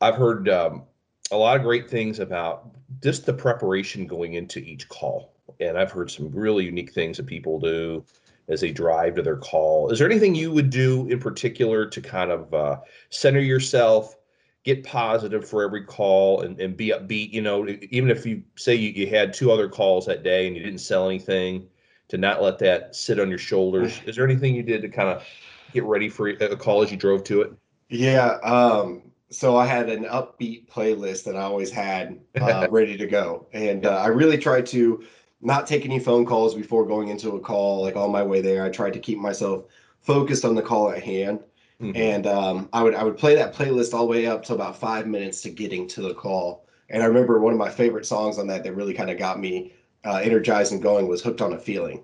I've 0.00 0.16
heard 0.16 0.48
um, 0.48 0.82
a 1.30 1.36
lot 1.36 1.56
of 1.56 1.62
great 1.62 1.88
things 1.88 2.18
about 2.18 2.70
just 3.02 3.26
the 3.26 3.32
preparation 3.32 4.06
going 4.06 4.34
into 4.34 4.60
each 4.60 4.88
call. 4.88 5.34
And 5.60 5.78
I've 5.78 5.90
heard 5.90 6.10
some 6.10 6.30
really 6.30 6.64
unique 6.64 6.92
things 6.92 7.16
that 7.16 7.26
people 7.26 7.58
do 7.58 8.04
as 8.48 8.60
they 8.60 8.72
drive 8.72 9.14
to 9.16 9.22
their 9.22 9.36
call. 9.36 9.90
Is 9.90 9.98
there 9.98 10.08
anything 10.10 10.34
you 10.34 10.52
would 10.52 10.70
do 10.70 11.06
in 11.08 11.20
particular 11.20 11.86
to 11.86 12.00
kind 12.00 12.30
of 12.30 12.52
uh, 12.54 12.76
center 13.10 13.40
yourself, 13.40 14.16
get 14.64 14.84
positive 14.84 15.48
for 15.48 15.62
every 15.62 15.84
call, 15.84 16.42
and, 16.42 16.58
and 16.60 16.76
be 16.76 16.88
upbeat? 16.88 17.32
You 17.32 17.42
know, 17.42 17.66
even 17.90 18.10
if 18.10 18.24
you 18.24 18.42
say 18.56 18.74
you, 18.74 18.90
you 18.90 19.06
had 19.08 19.32
two 19.32 19.52
other 19.52 19.68
calls 19.68 20.06
that 20.06 20.22
day 20.22 20.46
and 20.46 20.56
you 20.56 20.62
didn't 20.62 20.80
sell 20.80 21.08
anything, 21.08 21.68
to 22.08 22.16
not 22.16 22.42
let 22.42 22.58
that 22.58 22.96
sit 22.96 23.20
on 23.20 23.28
your 23.28 23.38
shoulders. 23.38 24.00
Is 24.06 24.16
there 24.16 24.24
anything 24.24 24.54
you 24.54 24.62
did 24.62 24.82
to 24.82 24.88
kind 24.88 25.08
of 25.08 25.24
get 25.72 25.84
ready 25.84 26.08
for 26.08 26.28
a 26.28 26.56
call 26.56 26.82
as 26.82 26.90
you 26.90 26.96
drove 26.96 27.24
to 27.24 27.42
it? 27.42 27.52
Yeah. 27.90 28.38
Um, 28.42 29.02
so 29.30 29.56
I 29.56 29.66
had 29.66 29.90
an 29.90 30.04
upbeat 30.04 30.68
playlist 30.70 31.24
that 31.24 31.36
I 31.36 31.42
always 31.42 31.70
had 31.70 32.18
uh, 32.40 32.66
ready 32.70 32.96
to 32.96 33.06
go, 33.06 33.46
and 33.52 33.84
uh, 33.84 33.98
I 33.98 34.06
really 34.06 34.38
tried 34.38 34.66
to 34.66 35.04
not 35.40 35.66
take 35.66 35.84
any 35.84 35.98
phone 35.98 36.26
calls 36.26 36.54
before 36.54 36.86
going 36.86 37.08
into 37.08 37.36
a 37.36 37.40
call. 37.40 37.82
Like 37.82 37.96
on 37.96 38.10
my 38.10 38.22
way 38.22 38.40
there, 38.40 38.64
I 38.64 38.70
tried 38.70 38.92
to 38.94 38.98
keep 38.98 39.18
myself 39.18 39.66
focused 40.00 40.44
on 40.44 40.54
the 40.54 40.62
call 40.62 40.90
at 40.90 41.02
hand, 41.02 41.40
mm-hmm. 41.80 41.96
and 41.96 42.26
um, 42.26 42.68
I 42.72 42.82
would 42.82 42.94
I 42.94 43.04
would 43.04 43.16
play 43.16 43.34
that 43.36 43.54
playlist 43.54 43.94
all 43.94 44.06
the 44.06 44.10
way 44.10 44.26
up 44.26 44.44
to 44.44 44.54
about 44.54 44.78
five 44.78 45.06
minutes 45.06 45.42
to 45.42 45.50
getting 45.50 45.86
to 45.88 46.02
the 46.02 46.14
call. 46.14 46.66
And 46.90 47.02
I 47.02 47.06
remember 47.06 47.38
one 47.38 47.52
of 47.52 47.58
my 47.58 47.70
favorite 47.70 48.06
songs 48.06 48.38
on 48.38 48.46
that 48.48 48.64
that 48.64 48.74
really 48.74 48.94
kind 48.94 49.10
of 49.10 49.18
got 49.18 49.38
me 49.38 49.74
uh, 50.04 50.16
energized 50.16 50.72
and 50.72 50.82
going 50.82 51.06
was 51.06 51.22
"Hooked 51.22 51.40
on 51.40 51.52
a 51.52 51.58
Feeling." 51.58 52.02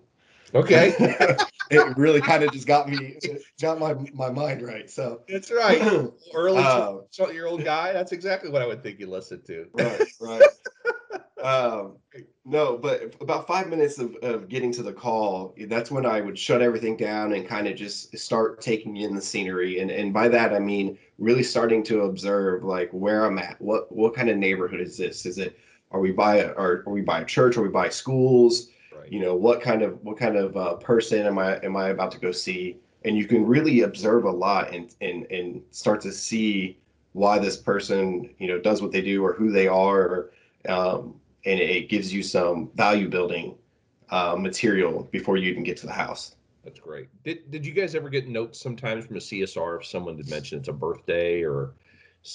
Okay. 0.54 0.94
it 1.70 1.96
really 1.96 2.20
kind 2.20 2.44
of 2.44 2.52
just 2.52 2.66
got 2.66 2.88
me 2.88 3.18
got 3.60 3.78
my 3.80 3.94
my 4.12 4.30
mind 4.30 4.62
right. 4.62 4.88
So 4.88 5.22
that's 5.28 5.50
right. 5.50 5.80
Early 6.34 6.62
um, 6.62 7.02
year 7.32 7.46
old 7.46 7.64
guy. 7.64 7.92
That's 7.92 8.12
exactly 8.12 8.50
what 8.50 8.62
I 8.62 8.66
would 8.66 8.82
think 8.82 9.00
you 9.00 9.08
listen 9.08 9.42
to. 9.42 9.66
Right. 9.72 10.02
Right. 10.20 10.42
Um, 11.44 11.98
no, 12.46 12.78
but 12.78 13.14
about 13.20 13.46
five 13.46 13.68
minutes 13.68 13.98
of, 13.98 14.16
of 14.22 14.48
getting 14.48 14.72
to 14.72 14.82
the 14.82 14.94
call, 14.94 15.54
that's 15.68 15.90
when 15.90 16.06
I 16.06 16.22
would 16.22 16.38
shut 16.38 16.62
everything 16.62 16.96
down 16.96 17.34
and 17.34 17.46
kind 17.46 17.68
of 17.68 17.76
just 17.76 18.16
start 18.16 18.62
taking 18.62 18.96
in 18.96 19.14
the 19.14 19.20
scenery. 19.20 19.80
And 19.80 19.90
and 19.90 20.12
by 20.12 20.28
that 20.28 20.54
I 20.54 20.58
mean 20.58 20.98
really 21.18 21.42
starting 21.42 21.82
to 21.84 22.02
observe 22.02 22.64
like 22.64 22.90
where 22.92 23.26
I'm 23.26 23.38
at. 23.38 23.60
What 23.60 23.92
what 23.92 24.14
kind 24.14 24.30
of 24.30 24.38
neighborhood 24.38 24.80
is 24.80 24.96
this? 24.96 25.26
Is 25.26 25.36
it 25.36 25.58
are 25.90 26.00
we 26.00 26.12
by 26.12 26.36
a, 26.36 26.52
are, 26.54 26.82
are 26.86 26.92
we 26.92 27.02
by 27.02 27.20
a 27.20 27.24
church? 27.26 27.58
Are 27.58 27.62
we 27.62 27.68
by 27.68 27.90
schools? 27.90 28.68
Right. 28.96 29.12
You 29.12 29.20
know, 29.20 29.34
what 29.34 29.60
kind 29.60 29.82
of 29.82 30.02
what 30.02 30.16
kind 30.16 30.36
of 30.36 30.56
uh, 30.56 30.74
person 30.76 31.26
am 31.26 31.38
I 31.38 31.56
am 31.62 31.76
I 31.76 31.88
about 31.90 32.10
to 32.12 32.18
go 32.18 32.32
see? 32.32 32.78
And 33.04 33.18
you 33.18 33.26
can 33.26 33.44
really 33.44 33.82
observe 33.82 34.24
a 34.24 34.30
lot 34.30 34.72
and 34.72 34.94
and 35.02 35.30
and 35.30 35.62
start 35.72 36.00
to 36.02 36.12
see 36.12 36.78
why 37.12 37.38
this 37.38 37.58
person 37.58 38.34
you 38.38 38.48
know 38.48 38.58
does 38.58 38.80
what 38.80 38.92
they 38.92 39.02
do 39.02 39.22
or 39.22 39.34
who 39.34 39.52
they 39.52 39.68
are, 39.68 40.30
um, 40.68 41.20
and 41.44 41.60
it 41.60 41.88
gives 41.88 42.12
you 42.12 42.22
some 42.22 42.70
value 42.74 43.08
building 43.08 43.56
uh, 44.10 44.36
material 44.38 45.08
before 45.10 45.36
you 45.36 45.50
even 45.50 45.62
get 45.62 45.76
to 45.78 45.86
the 45.86 45.92
house. 45.92 46.36
That's 46.64 46.80
great. 46.80 47.08
Did 47.24 47.50
did 47.50 47.66
you 47.66 47.72
guys 47.72 47.94
ever 47.94 48.08
get 48.08 48.26
notes 48.26 48.60
sometimes 48.60 49.06
from 49.06 49.16
a 49.16 49.20
CSR 49.20 49.80
if 49.80 49.86
someone 49.86 50.16
did 50.16 50.30
mention 50.30 50.58
it's 50.58 50.68
a 50.68 50.72
birthday 50.72 51.42
or 51.42 51.74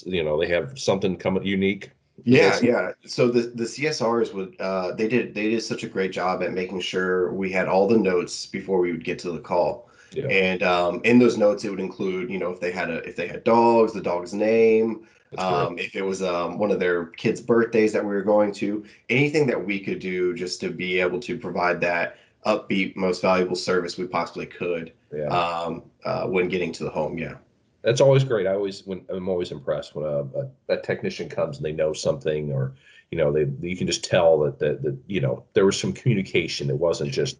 you 0.04 0.22
know 0.22 0.38
they 0.38 0.48
have 0.48 0.78
something 0.78 1.16
coming 1.16 1.44
unique? 1.44 1.90
Yeah, 2.24 2.58
yeah. 2.62 2.92
So 3.06 3.28
the 3.28 3.52
the 3.54 3.64
CSRs 3.64 4.32
would 4.32 4.54
uh, 4.60 4.92
they 4.92 5.08
did 5.08 5.34
they 5.34 5.50
did 5.50 5.62
such 5.62 5.82
a 5.82 5.88
great 5.88 6.12
job 6.12 6.42
at 6.42 6.52
making 6.52 6.80
sure 6.80 7.32
we 7.32 7.50
had 7.50 7.66
all 7.66 7.88
the 7.88 7.98
notes 7.98 8.46
before 8.46 8.78
we 8.80 8.92
would 8.92 9.04
get 9.04 9.18
to 9.20 9.32
the 9.32 9.40
call. 9.40 9.88
Yeah. 10.12 10.26
And 10.26 10.62
um, 10.62 11.00
in 11.04 11.18
those 11.18 11.38
notes, 11.38 11.64
it 11.64 11.70
would 11.70 11.80
include, 11.80 12.30
you 12.30 12.38
know, 12.38 12.50
if 12.50 12.60
they 12.60 12.72
had 12.72 12.90
a 12.90 12.96
if 13.08 13.16
they 13.16 13.28
had 13.28 13.44
dogs, 13.44 13.92
the 13.92 14.02
dog's 14.02 14.34
name, 14.34 15.06
um, 15.38 15.78
if 15.78 15.94
it 15.94 16.02
was 16.02 16.22
um, 16.22 16.58
one 16.58 16.70
of 16.70 16.80
their 16.80 17.06
kids' 17.06 17.40
birthdays 17.40 17.92
that 17.92 18.02
we 18.02 18.10
were 18.10 18.22
going 18.22 18.52
to, 18.54 18.84
anything 19.08 19.46
that 19.46 19.64
we 19.64 19.80
could 19.80 20.00
do 20.00 20.34
just 20.34 20.60
to 20.60 20.70
be 20.70 21.00
able 21.00 21.20
to 21.20 21.38
provide 21.38 21.80
that 21.80 22.16
upbeat, 22.46 22.96
most 22.96 23.22
valuable 23.22 23.56
service 23.56 23.96
we 23.96 24.06
possibly 24.06 24.46
could 24.46 24.92
yeah. 25.14 25.26
um, 25.26 25.82
uh, 26.04 26.26
when 26.26 26.48
getting 26.48 26.72
to 26.72 26.84
the 26.84 26.90
home. 26.90 27.18
Yeah 27.18 27.34
that's 27.82 28.00
always 28.00 28.24
great. 28.24 28.46
I 28.46 28.54
always 28.54 28.86
when 28.86 29.04
I'm 29.08 29.28
always 29.28 29.52
impressed 29.52 29.94
when 29.94 30.04
a, 30.04 30.18
a, 30.18 30.48
a, 30.68 30.76
technician 30.82 31.28
comes 31.28 31.56
and 31.56 31.64
they 31.64 31.72
know 31.72 31.92
something 31.92 32.52
or 32.52 32.74
you 33.10 33.18
know 33.18 33.32
they 33.32 33.48
you 33.66 33.76
can 33.76 33.86
just 33.86 34.04
tell 34.04 34.38
that 34.40 34.58
that, 34.58 34.82
that 34.82 34.96
you 35.06 35.20
know 35.20 35.44
there 35.54 35.66
was 35.66 35.78
some 35.78 35.92
communication. 35.92 36.70
It 36.70 36.78
wasn't 36.78 37.12
just 37.12 37.38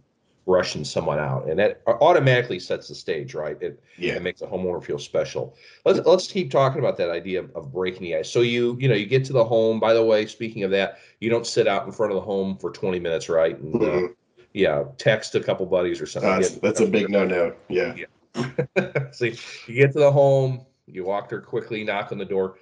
rushing 0.50 0.84
someone 0.84 1.18
out, 1.18 1.48
and 1.48 1.58
that 1.58 1.82
automatically 1.86 2.58
sets 2.58 2.88
the 2.88 2.94
stage, 2.94 3.34
right? 3.34 3.56
It 3.62 3.80
yeah. 3.96 4.14
it 4.14 4.22
makes 4.22 4.42
a 4.42 4.46
homeowner 4.46 4.82
feel 4.82 4.98
special. 4.98 5.56
Let's 5.84 6.00
let's 6.00 6.26
keep 6.26 6.50
talking 6.50 6.80
about 6.80 6.96
that 6.98 7.10
idea 7.10 7.40
of, 7.40 7.54
of 7.54 7.72
breaking 7.72 8.02
the 8.02 8.16
ice. 8.16 8.30
So 8.30 8.40
you 8.40 8.76
you 8.80 8.88
know 8.88 8.94
you 8.94 9.06
get 9.06 9.24
to 9.26 9.32
the 9.32 9.44
home. 9.44 9.78
By 9.78 9.94
the 9.94 10.04
way, 10.04 10.26
speaking 10.26 10.64
of 10.64 10.70
that, 10.72 10.98
you 11.20 11.30
don't 11.30 11.46
sit 11.46 11.68
out 11.68 11.86
in 11.86 11.92
front 11.92 12.12
of 12.12 12.16
the 12.16 12.22
home 12.22 12.56
for 12.58 12.70
20 12.70 12.98
minutes, 12.98 13.28
right? 13.28 13.58
And, 13.58 13.74
uh, 13.76 13.78
mm-hmm. 13.78 14.04
uh, 14.06 14.08
yeah, 14.52 14.84
text 14.98 15.34
a 15.36 15.40
couple 15.40 15.66
buddies 15.66 16.00
or 16.00 16.06
something. 16.06 16.30
That's, 16.30 16.54
that's 16.56 16.80
a 16.80 16.86
big 16.86 17.08
no 17.08 17.24
no. 17.24 17.54
Yeah. 17.68 17.94
yeah. 17.94 18.06
so 19.12 19.26
you 19.26 19.74
get 19.74 19.92
to 19.92 20.00
the 20.00 20.10
home, 20.10 20.66
you 20.86 21.04
walk 21.04 21.28
there 21.28 21.40
quickly, 21.40 21.84
knock 21.84 22.12
on 22.12 22.18
the 22.18 22.24
door, 22.24 22.56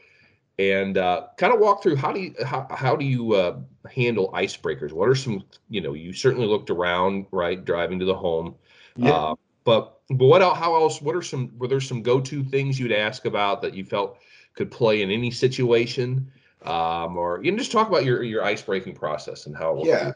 and 0.59 0.99
uh, 0.99 1.27
kind 1.37 1.53
of 1.53 1.61
walk 1.61 1.83
through 1.83 1.97
how 1.97 2.13
do 2.13 2.21
you 2.21 2.35
how, 2.45 2.67
how 2.71 2.97
do 2.97 3.05
you 3.05 3.35
uh, 3.35 3.59
handle 3.93 4.31
icebreakers? 4.33 4.93
What 4.93 5.09
are 5.09 5.15
some 5.15 5.45
you 5.69 5.81
know 5.81 5.95
you 5.95 6.13
certainly 6.13 6.47
looked 6.47 6.71
around 6.71 7.27
right 7.31 7.65
driving 7.65 7.99
to 8.01 8.05
the 8.05 8.15
home, 8.15 8.55
yeah. 8.97 9.13
Uh, 9.13 9.35
but 9.65 10.01
but 10.11 10.27
what 10.27 10.43
else? 10.43 10.59
How 10.59 10.75
else? 10.75 11.01
What 11.01 11.15
are 11.15 11.23
some 11.23 11.53
were 11.59 11.69
there 11.69 11.81
some 11.81 12.03
go 12.03 12.21
to 12.21 12.45
things 12.45 12.79
you'd 12.79 12.93
ask 12.93 13.25
about 13.25 13.63
that 13.63 13.75
you 13.75 13.85
felt 13.85 14.19
could 14.55 14.71
play 14.71 15.03
in 15.03 15.11
any 15.11 15.31
situation? 15.31 16.31
Um, 16.65 17.17
or 17.17 17.39
you 17.43 17.53
can 17.53 17.59
just 17.59 17.71
talk 17.71 17.89
about 17.89 18.05
your 18.05 18.23
your 18.23 18.43
ice 18.43 18.63
breaking 18.63 18.95
process 18.95 19.47
and 19.47 19.57
how 19.57 19.79
it 19.79 19.87
yeah. 19.87 20.13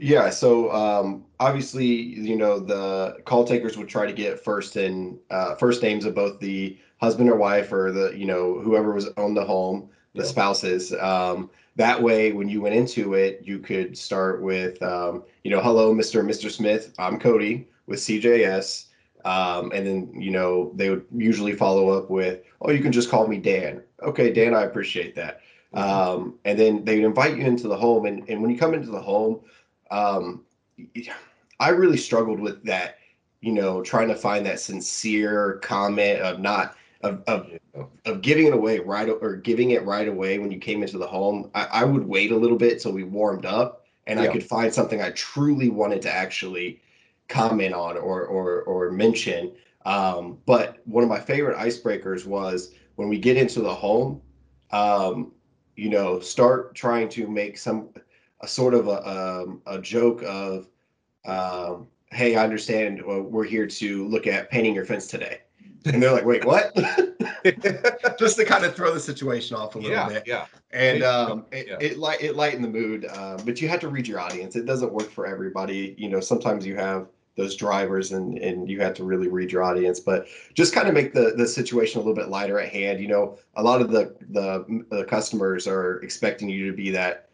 Yeah, 0.00 0.30
so 0.30 0.70
um, 0.70 1.24
obviously, 1.40 1.84
you 1.84 2.36
know, 2.36 2.60
the 2.60 3.16
call 3.24 3.44
takers 3.44 3.76
would 3.76 3.88
try 3.88 4.06
to 4.06 4.12
get 4.12 4.38
first 4.38 4.76
and 4.76 5.18
uh, 5.30 5.56
first 5.56 5.82
names 5.82 6.04
of 6.04 6.14
both 6.14 6.38
the 6.38 6.78
husband 7.00 7.30
or 7.30 7.36
wife 7.36 7.72
or 7.72 7.92
the, 7.92 8.12
you 8.16 8.26
know, 8.26 8.60
whoever 8.60 8.92
was 8.92 9.08
on 9.16 9.34
the 9.34 9.44
home, 9.44 9.88
the 10.14 10.22
yeah. 10.22 10.28
spouses. 10.28 10.92
Um, 10.94 11.50
that 11.76 12.02
way, 12.02 12.32
when 12.32 12.48
you 12.48 12.60
went 12.60 12.74
into 12.74 13.14
it, 13.14 13.40
you 13.44 13.60
could 13.60 13.96
start 13.96 14.42
with, 14.42 14.82
um, 14.82 15.22
you 15.44 15.50
know, 15.50 15.60
hello, 15.60 15.94
Mr. 15.94 16.20
and 16.20 16.28
Mr. 16.28 16.50
Smith. 16.50 16.92
I'm 16.98 17.20
Codey 17.20 17.66
with 17.86 18.00
CJS. 18.00 18.86
Um, 19.24 19.70
and 19.72 19.86
then, 19.86 20.20
you 20.20 20.30
know, 20.30 20.72
they 20.74 20.90
would 20.90 21.04
usually 21.14 21.54
follow 21.54 21.90
up 21.90 22.10
with, 22.10 22.40
oh, 22.62 22.70
you 22.70 22.82
can 22.82 22.92
just 22.92 23.10
call 23.10 23.26
me 23.26 23.38
Dan. 23.38 23.82
Okay, 24.02 24.32
Dan, 24.32 24.54
I 24.54 24.62
appreciate 24.62 25.14
that. 25.16 25.40
Mm-hmm. 25.74 25.90
Um, 25.90 26.38
and 26.44 26.58
then 26.58 26.84
they 26.84 26.96
would 26.96 27.04
invite 27.04 27.36
you 27.36 27.44
into 27.44 27.68
the 27.68 27.76
home. 27.76 28.06
And, 28.06 28.28
and 28.28 28.40
when 28.40 28.50
you 28.50 28.58
come 28.58 28.74
into 28.74 28.90
the 28.90 29.00
home, 29.00 29.40
um, 29.90 30.44
I 31.60 31.70
really 31.70 31.96
struggled 31.96 32.40
with 32.40 32.64
that, 32.64 32.98
you 33.40 33.52
know, 33.52 33.82
trying 33.82 34.08
to 34.08 34.16
find 34.16 34.46
that 34.46 34.60
sincere 34.60 35.58
comment 35.62 36.20
of 36.20 36.40
not 36.40 36.76
of 37.02 37.22
of, 37.26 37.50
of 38.04 38.22
giving 38.22 38.46
it 38.46 38.52
away 38.52 38.78
right 38.78 39.08
or 39.08 39.36
giving 39.36 39.70
it 39.70 39.84
right 39.84 40.08
away 40.08 40.38
when 40.38 40.50
you 40.50 40.58
came 40.58 40.82
into 40.82 40.98
the 40.98 41.06
home. 41.06 41.50
I, 41.54 41.64
I 41.64 41.84
would 41.84 42.06
wait 42.06 42.32
a 42.32 42.36
little 42.36 42.58
bit 42.58 42.80
till 42.80 42.92
we 42.92 43.04
warmed 43.04 43.46
up 43.46 43.86
and 44.06 44.18
yeah. 44.18 44.26
I 44.26 44.32
could 44.32 44.42
find 44.42 44.72
something 44.72 45.00
I 45.00 45.10
truly 45.10 45.68
wanted 45.68 46.02
to 46.02 46.12
actually 46.12 46.80
comment 47.28 47.74
on 47.74 47.96
or 47.96 48.24
or 48.24 48.62
or 48.62 48.90
mention. 48.90 49.52
Um, 49.84 50.38
but 50.44 50.78
one 50.86 51.04
of 51.04 51.10
my 51.10 51.20
favorite 51.20 51.56
icebreakers 51.56 52.26
was 52.26 52.72
when 52.96 53.08
we 53.08 53.18
get 53.18 53.36
into 53.36 53.60
the 53.60 53.74
home, 53.74 54.20
um, 54.70 55.32
you 55.76 55.88
know, 55.88 56.18
start 56.18 56.74
trying 56.74 57.08
to 57.10 57.28
make 57.28 57.56
some 57.56 57.90
a 58.40 58.48
sort 58.48 58.74
of 58.74 58.88
a, 58.88 59.08
um, 59.08 59.62
a 59.66 59.80
joke 59.80 60.22
of, 60.24 60.68
um, 61.24 61.88
hey, 62.10 62.36
I 62.36 62.44
understand 62.44 63.02
well, 63.04 63.22
we're 63.22 63.44
here 63.44 63.66
to 63.66 64.06
look 64.08 64.26
at 64.26 64.50
painting 64.50 64.74
your 64.74 64.84
fence 64.84 65.06
today. 65.06 65.40
And 65.84 66.02
they're 66.02 66.12
like, 66.12 66.24
wait, 66.24 66.44
what? 66.44 66.74
Just 68.18 68.36
to 68.36 68.44
kind 68.44 68.64
of 68.64 68.74
throw 68.74 68.92
the 68.92 69.00
situation 69.00 69.56
off 69.56 69.74
a 69.74 69.78
little 69.78 69.92
yeah, 69.92 70.08
bit. 70.08 70.24
Yeah. 70.26 70.46
And 70.72 71.02
um, 71.02 71.46
it, 71.52 71.68
yeah. 71.68 71.76
it, 71.80 71.98
light, 71.98 72.20
it 72.20 72.36
lightened 72.36 72.64
the 72.64 72.68
mood. 72.68 73.06
Uh, 73.06 73.38
but 73.44 73.60
you 73.60 73.68
have 73.68 73.80
to 73.80 73.88
read 73.88 74.06
your 74.06 74.20
audience. 74.20 74.56
It 74.56 74.66
doesn't 74.66 74.92
work 74.92 75.10
for 75.10 75.26
everybody. 75.26 75.94
You 75.96 76.08
know, 76.08 76.20
sometimes 76.20 76.66
you 76.66 76.76
have 76.76 77.08
those 77.38 77.54
drivers 77.54 78.10
and 78.12 78.36
and 78.38 78.68
you 78.68 78.80
have 78.80 78.92
to 78.92 79.04
really 79.04 79.28
read 79.28 79.52
your 79.52 79.62
audience 79.62 80.00
but 80.00 80.26
just 80.54 80.74
kind 80.74 80.88
of 80.88 80.92
make 80.92 81.14
the 81.14 81.34
the 81.36 81.46
situation 81.46 82.00
a 82.00 82.02
little 82.02 82.14
bit 82.14 82.28
lighter 82.28 82.58
at 82.58 82.68
hand 82.68 82.98
you 82.98 83.06
know 83.06 83.38
a 83.54 83.62
lot 83.62 83.80
of 83.80 83.90
the 83.90 84.12
the, 84.30 84.84
the 84.90 85.04
customers 85.04 85.68
are 85.68 86.00
expecting 86.00 86.48
you 86.48 86.66
to 86.66 86.76
be 86.76 86.90
that 86.90 87.28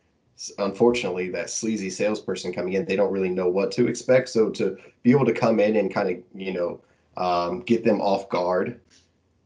unfortunately 0.58 1.30
that 1.30 1.48
sleazy 1.48 1.88
salesperson 1.88 2.52
coming 2.52 2.74
in 2.74 2.84
they 2.84 2.96
don't 2.96 3.12
really 3.12 3.30
know 3.30 3.48
what 3.48 3.72
to 3.72 3.88
expect 3.88 4.28
so 4.28 4.50
to 4.50 4.76
be 5.02 5.10
able 5.10 5.24
to 5.24 5.32
come 5.32 5.58
in 5.58 5.76
and 5.76 5.92
kind 5.92 6.10
of 6.10 6.22
you 6.38 6.52
know 6.52 6.78
um, 7.16 7.60
get 7.60 7.84
them 7.84 8.00
off 8.00 8.28
guard 8.28 8.80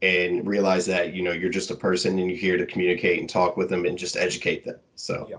and 0.01 0.47
realize 0.47 0.85
that 0.85 1.13
you 1.13 1.21
know 1.21 1.31
you're 1.31 1.49
just 1.49 1.71
a 1.71 1.75
person 1.75 2.17
and 2.19 2.29
you're 2.29 2.39
here 2.39 2.57
to 2.57 2.65
communicate 2.65 3.19
and 3.19 3.29
talk 3.29 3.57
with 3.57 3.69
them 3.69 3.85
and 3.85 3.97
just 3.97 4.17
educate 4.17 4.65
them. 4.65 4.79
So 4.95 5.27
yeah. 5.29 5.37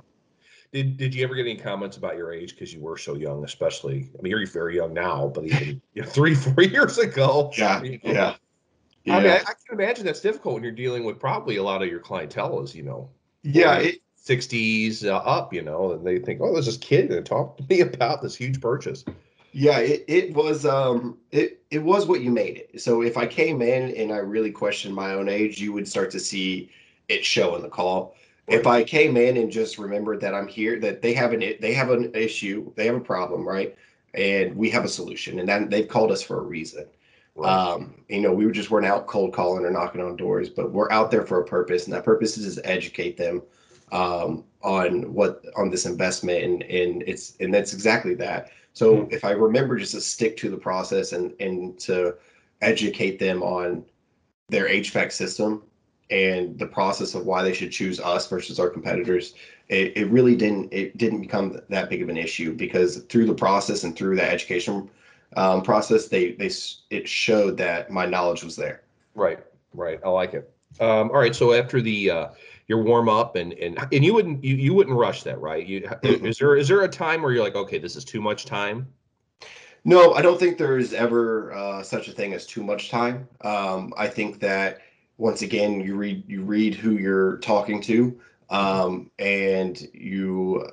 Did, 0.72 0.96
did 0.96 1.12
you 1.12 1.24
ever 1.24 1.34
get 1.34 1.46
any 1.46 1.56
comments 1.56 1.96
about 1.96 2.16
your 2.16 2.32
age? 2.32 2.54
Because 2.54 2.72
you 2.72 2.80
were 2.80 2.96
so 2.96 3.16
young 3.16 3.42
especially 3.44 4.08
i 4.16 4.22
mean 4.22 4.30
you're 4.30 4.46
very 4.46 4.76
young 4.76 4.94
now 4.94 5.26
but 5.34 5.44
even 5.44 5.82
you 5.94 6.02
know, 6.02 6.08
three 6.08 6.34
four 6.34 6.62
years 6.62 6.98
ago. 6.98 7.50
Yeah 7.56 7.82
you 7.82 7.92
know, 8.04 8.12
yeah. 8.12 8.34
Yeah. 9.04 9.16
I 9.16 9.20
mean, 9.20 9.30
I, 9.30 9.36
I, 9.36 9.54
can 9.66 9.78
imagine 9.78 10.04
that's 10.04 10.20
difficult 10.20 10.54
when 10.54 10.62
you're 10.62 10.72
dealing 10.72 11.04
with 11.04 11.18
probably 11.18 11.56
a 11.56 11.62
lot 11.62 11.82
of 11.82 11.88
your 11.88 12.00
clientele 12.00 12.60
is, 12.62 12.74
you 12.74 12.82
know, 12.82 13.08
yeah, 13.42 13.78
it, 13.78 14.02
60s 14.22 15.04
uh, 15.04 15.16
up, 15.16 15.54
you 15.54 15.62
know, 15.62 15.92
and 15.92 16.06
they 16.06 16.18
think, 16.18 16.40
oh, 16.42 16.52
there's 16.52 16.66
this 16.66 16.76
kid 16.76 17.08
to 17.08 17.22
talk 17.22 17.56
to 17.56 17.64
me 17.68 17.80
about 17.94 18.22
this 18.22 18.36
huge 18.36 18.60
purchase. 18.60 19.04
Yeah, 19.52 19.78
it, 19.78 20.04
it 20.06 20.34
was 20.34 20.64
um 20.64 21.18
it 21.32 21.62
it 21.70 21.82
was 21.82 22.06
what 22.06 22.20
you 22.20 22.30
made 22.30 22.56
it. 22.56 22.80
So 22.80 23.02
if 23.02 23.16
I 23.16 23.26
came 23.26 23.62
in 23.62 23.94
and 23.96 24.12
I 24.12 24.18
really 24.18 24.50
questioned 24.50 24.94
my 24.94 25.14
own 25.14 25.28
age, 25.28 25.60
you 25.60 25.72
would 25.72 25.88
start 25.88 26.10
to 26.12 26.20
see 26.20 26.70
it 27.08 27.24
show 27.24 27.56
in 27.56 27.62
the 27.62 27.68
call. 27.68 28.14
Right. 28.48 28.58
If 28.58 28.66
I 28.66 28.84
came 28.84 29.16
in 29.16 29.36
and 29.36 29.50
just 29.50 29.78
remembered 29.78 30.20
that 30.20 30.34
I'm 30.34 30.48
here, 30.48 30.78
that 30.80 31.02
they 31.02 31.12
have 31.14 31.32
an 31.32 31.40
they 31.60 31.74
have 31.74 31.90
an 31.90 32.14
issue, 32.14 32.72
they 32.76 32.86
have 32.86 32.96
a 32.96 33.00
problem, 33.00 33.46
right? 33.46 33.76
And 34.14 34.56
we 34.56 34.70
have 34.70 34.84
a 34.84 34.88
solution, 34.88 35.38
and 35.38 35.48
then 35.48 35.68
they've 35.68 35.86
called 35.88 36.10
us 36.10 36.22
for 36.22 36.38
a 36.38 36.42
reason. 36.42 36.86
Right. 37.36 37.48
Um, 37.48 37.94
you 38.08 38.20
know, 38.20 38.32
we 38.32 38.44
were 38.44 38.52
just 38.52 38.70
weren't 38.70 38.86
out 38.86 39.06
cold 39.06 39.32
calling 39.32 39.64
or 39.64 39.70
knocking 39.70 40.00
on 40.00 40.16
doors, 40.16 40.50
but 40.50 40.72
we're 40.72 40.90
out 40.90 41.10
there 41.10 41.24
for 41.24 41.40
a 41.40 41.44
purpose, 41.44 41.84
and 41.84 41.94
that 41.94 42.04
purpose 42.04 42.36
is 42.36 42.56
to 42.56 42.66
educate 42.66 43.16
them 43.16 43.42
um, 43.92 44.44
on 44.62 45.12
what 45.12 45.44
on 45.56 45.70
this 45.70 45.86
investment, 45.86 46.42
and 46.42 46.62
and 46.64 47.04
it's 47.06 47.34
and 47.40 47.52
that's 47.54 47.72
exactly 47.72 48.14
that. 48.14 48.50
So 48.80 48.96
mm-hmm. 48.96 49.12
if 49.12 49.26
I 49.26 49.32
remember 49.32 49.76
just 49.76 49.92
to 49.92 50.00
stick 50.00 50.38
to 50.38 50.48
the 50.48 50.56
process 50.56 51.12
and 51.12 51.34
and 51.38 51.78
to 51.80 52.14
educate 52.62 53.18
them 53.18 53.42
on 53.42 53.84
their 54.48 54.68
HVAC 54.70 55.12
system 55.12 55.62
and 56.10 56.58
the 56.58 56.66
process 56.66 57.14
of 57.14 57.26
why 57.26 57.42
they 57.42 57.52
should 57.52 57.72
choose 57.72 58.00
us 58.00 58.26
versus 58.26 58.58
our 58.58 58.70
competitors, 58.70 59.34
it, 59.68 59.94
it 59.98 60.10
really 60.10 60.34
didn't 60.34 60.72
it 60.72 60.96
didn't 60.96 61.20
become 61.20 61.60
that 61.68 61.90
big 61.90 62.00
of 62.00 62.08
an 62.08 62.16
issue 62.16 62.54
because 62.54 63.02
through 63.10 63.26
the 63.26 63.34
process 63.34 63.84
and 63.84 63.94
through 63.94 64.16
that 64.16 64.32
education 64.32 64.88
um, 65.36 65.60
process, 65.60 66.08
they 66.08 66.32
they 66.32 66.50
it 66.88 67.06
showed 67.06 67.58
that 67.58 67.90
my 67.90 68.06
knowledge 68.06 68.42
was 68.42 68.56
there. 68.56 68.80
Right, 69.14 69.40
right. 69.74 70.00
I 70.02 70.08
like 70.08 70.32
it. 70.32 70.50
Um, 70.80 71.10
all 71.10 71.18
right. 71.18 71.36
So 71.36 71.52
after 71.52 71.82
the 71.82 72.10
uh, 72.10 72.28
your 72.70 72.80
warm 72.84 73.08
up 73.08 73.34
and 73.34 73.52
and 73.54 73.76
and 73.92 74.04
you 74.04 74.14
wouldn't 74.14 74.44
you, 74.44 74.54
you 74.54 74.72
wouldn't 74.72 74.96
rush 74.96 75.24
that, 75.24 75.40
right? 75.40 75.66
You 75.66 75.90
is 76.04 76.38
there 76.38 76.54
is 76.54 76.68
there 76.68 76.82
a 76.82 76.88
time 76.88 77.20
where 77.20 77.32
you're 77.32 77.42
like, 77.42 77.56
okay, 77.56 77.78
this 77.78 77.96
is 77.96 78.04
too 78.04 78.20
much 78.20 78.46
time? 78.46 78.86
No, 79.84 80.14
I 80.14 80.22
don't 80.22 80.38
think 80.38 80.56
there 80.56 80.78
is 80.78 80.94
ever 80.94 81.52
uh, 81.52 81.82
such 81.82 82.06
a 82.06 82.12
thing 82.12 82.32
as 82.32 82.46
too 82.46 82.62
much 82.62 82.88
time. 82.88 83.26
Um, 83.40 83.92
I 83.96 84.06
think 84.06 84.38
that 84.38 84.82
once 85.18 85.42
again, 85.42 85.80
you 85.80 85.96
read 85.96 86.22
you 86.28 86.42
read 86.42 86.74
who 86.74 86.92
you're 86.92 87.38
talking 87.38 87.80
to, 87.82 88.16
um, 88.50 89.10
and 89.18 89.88
you 89.92 90.70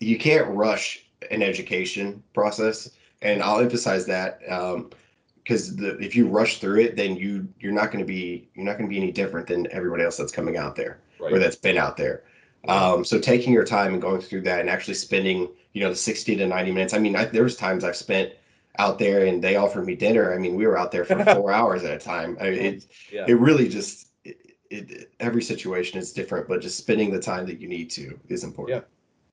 you 0.00 0.16
can't 0.16 0.48
rush 0.48 1.04
an 1.30 1.42
education 1.42 2.22
process 2.32 2.88
and 3.20 3.42
I'll 3.42 3.60
emphasize 3.60 4.06
that 4.06 4.40
because 4.40 5.70
um, 5.70 6.00
if 6.00 6.14
you 6.14 6.28
rush 6.28 6.60
through 6.60 6.80
it, 6.80 6.96
then 6.96 7.16
you 7.16 7.46
you're 7.60 7.72
not 7.72 7.90
going 7.90 8.00
to 8.02 8.06
be 8.06 8.48
you're 8.54 8.64
not 8.64 8.78
going 8.78 8.88
to 8.88 8.94
be 8.94 9.02
any 9.02 9.12
different 9.12 9.46
than 9.46 9.70
everybody 9.70 10.02
else 10.02 10.16
that's 10.16 10.32
coming 10.32 10.56
out 10.56 10.76
there 10.76 11.00
right. 11.20 11.32
or 11.32 11.38
that's 11.38 11.56
been 11.56 11.76
out 11.76 11.96
there. 11.96 12.24
Um, 12.68 13.04
so 13.04 13.20
taking 13.20 13.52
your 13.52 13.64
time 13.64 13.92
and 13.92 14.02
going 14.02 14.20
through 14.20 14.42
that 14.42 14.60
and 14.60 14.68
actually 14.68 14.94
spending 14.94 15.48
you 15.72 15.82
know 15.82 15.90
the 15.90 15.96
60 15.96 16.36
to 16.36 16.46
90 16.46 16.72
minutes. 16.72 16.94
I 16.94 16.98
mean, 16.98 17.14
I, 17.14 17.26
there 17.26 17.44
was 17.44 17.56
times 17.56 17.84
I've 17.84 17.96
spent 17.96 18.32
out 18.78 18.98
there 18.98 19.26
and 19.26 19.42
they 19.42 19.56
offered 19.56 19.86
me 19.86 19.94
dinner. 19.94 20.34
I 20.34 20.38
mean, 20.38 20.54
we 20.54 20.66
were 20.66 20.78
out 20.78 20.90
there 20.90 21.04
for 21.04 21.22
four 21.34 21.52
hours 21.52 21.84
at 21.84 21.92
a 21.92 21.98
time. 21.98 22.36
I 22.40 22.50
mean, 22.50 22.60
it 22.60 22.86
yeah. 23.12 23.24
it 23.28 23.34
really 23.34 23.68
just 23.68 24.08
it, 24.24 24.36
it, 24.70 25.12
every 25.20 25.42
situation 25.42 25.98
is 25.98 26.12
different, 26.12 26.48
but 26.48 26.60
just 26.60 26.78
spending 26.78 27.10
the 27.10 27.20
time 27.20 27.46
that 27.46 27.60
you 27.60 27.68
need 27.68 27.90
to 27.90 28.18
is 28.28 28.42
important. 28.42 28.82
Yeah. 28.82 28.88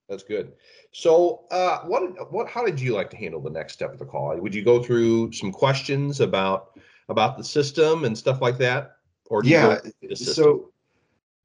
That's 0.09 0.23
good. 0.23 0.51
So, 0.91 1.45
uh, 1.49 1.79
what 1.85 2.31
what 2.31 2.49
how 2.49 2.65
did 2.65 2.79
you 2.79 2.93
like 2.93 3.09
to 3.11 3.17
handle 3.17 3.41
the 3.41 3.49
next 3.49 3.73
step 3.73 3.93
of 3.93 3.99
the 3.99 4.05
call? 4.05 4.35
Would 4.37 4.53
you 4.53 4.63
go 4.63 4.83
through 4.83 5.31
some 5.31 5.51
questions 5.51 6.19
about 6.19 6.77
about 7.09 7.37
the 7.37 7.43
system 7.43 8.03
and 8.03 8.17
stuff 8.17 8.41
like 8.41 8.57
that, 8.57 8.97
or 9.29 9.43
yeah? 9.43 9.79
So 10.13 10.72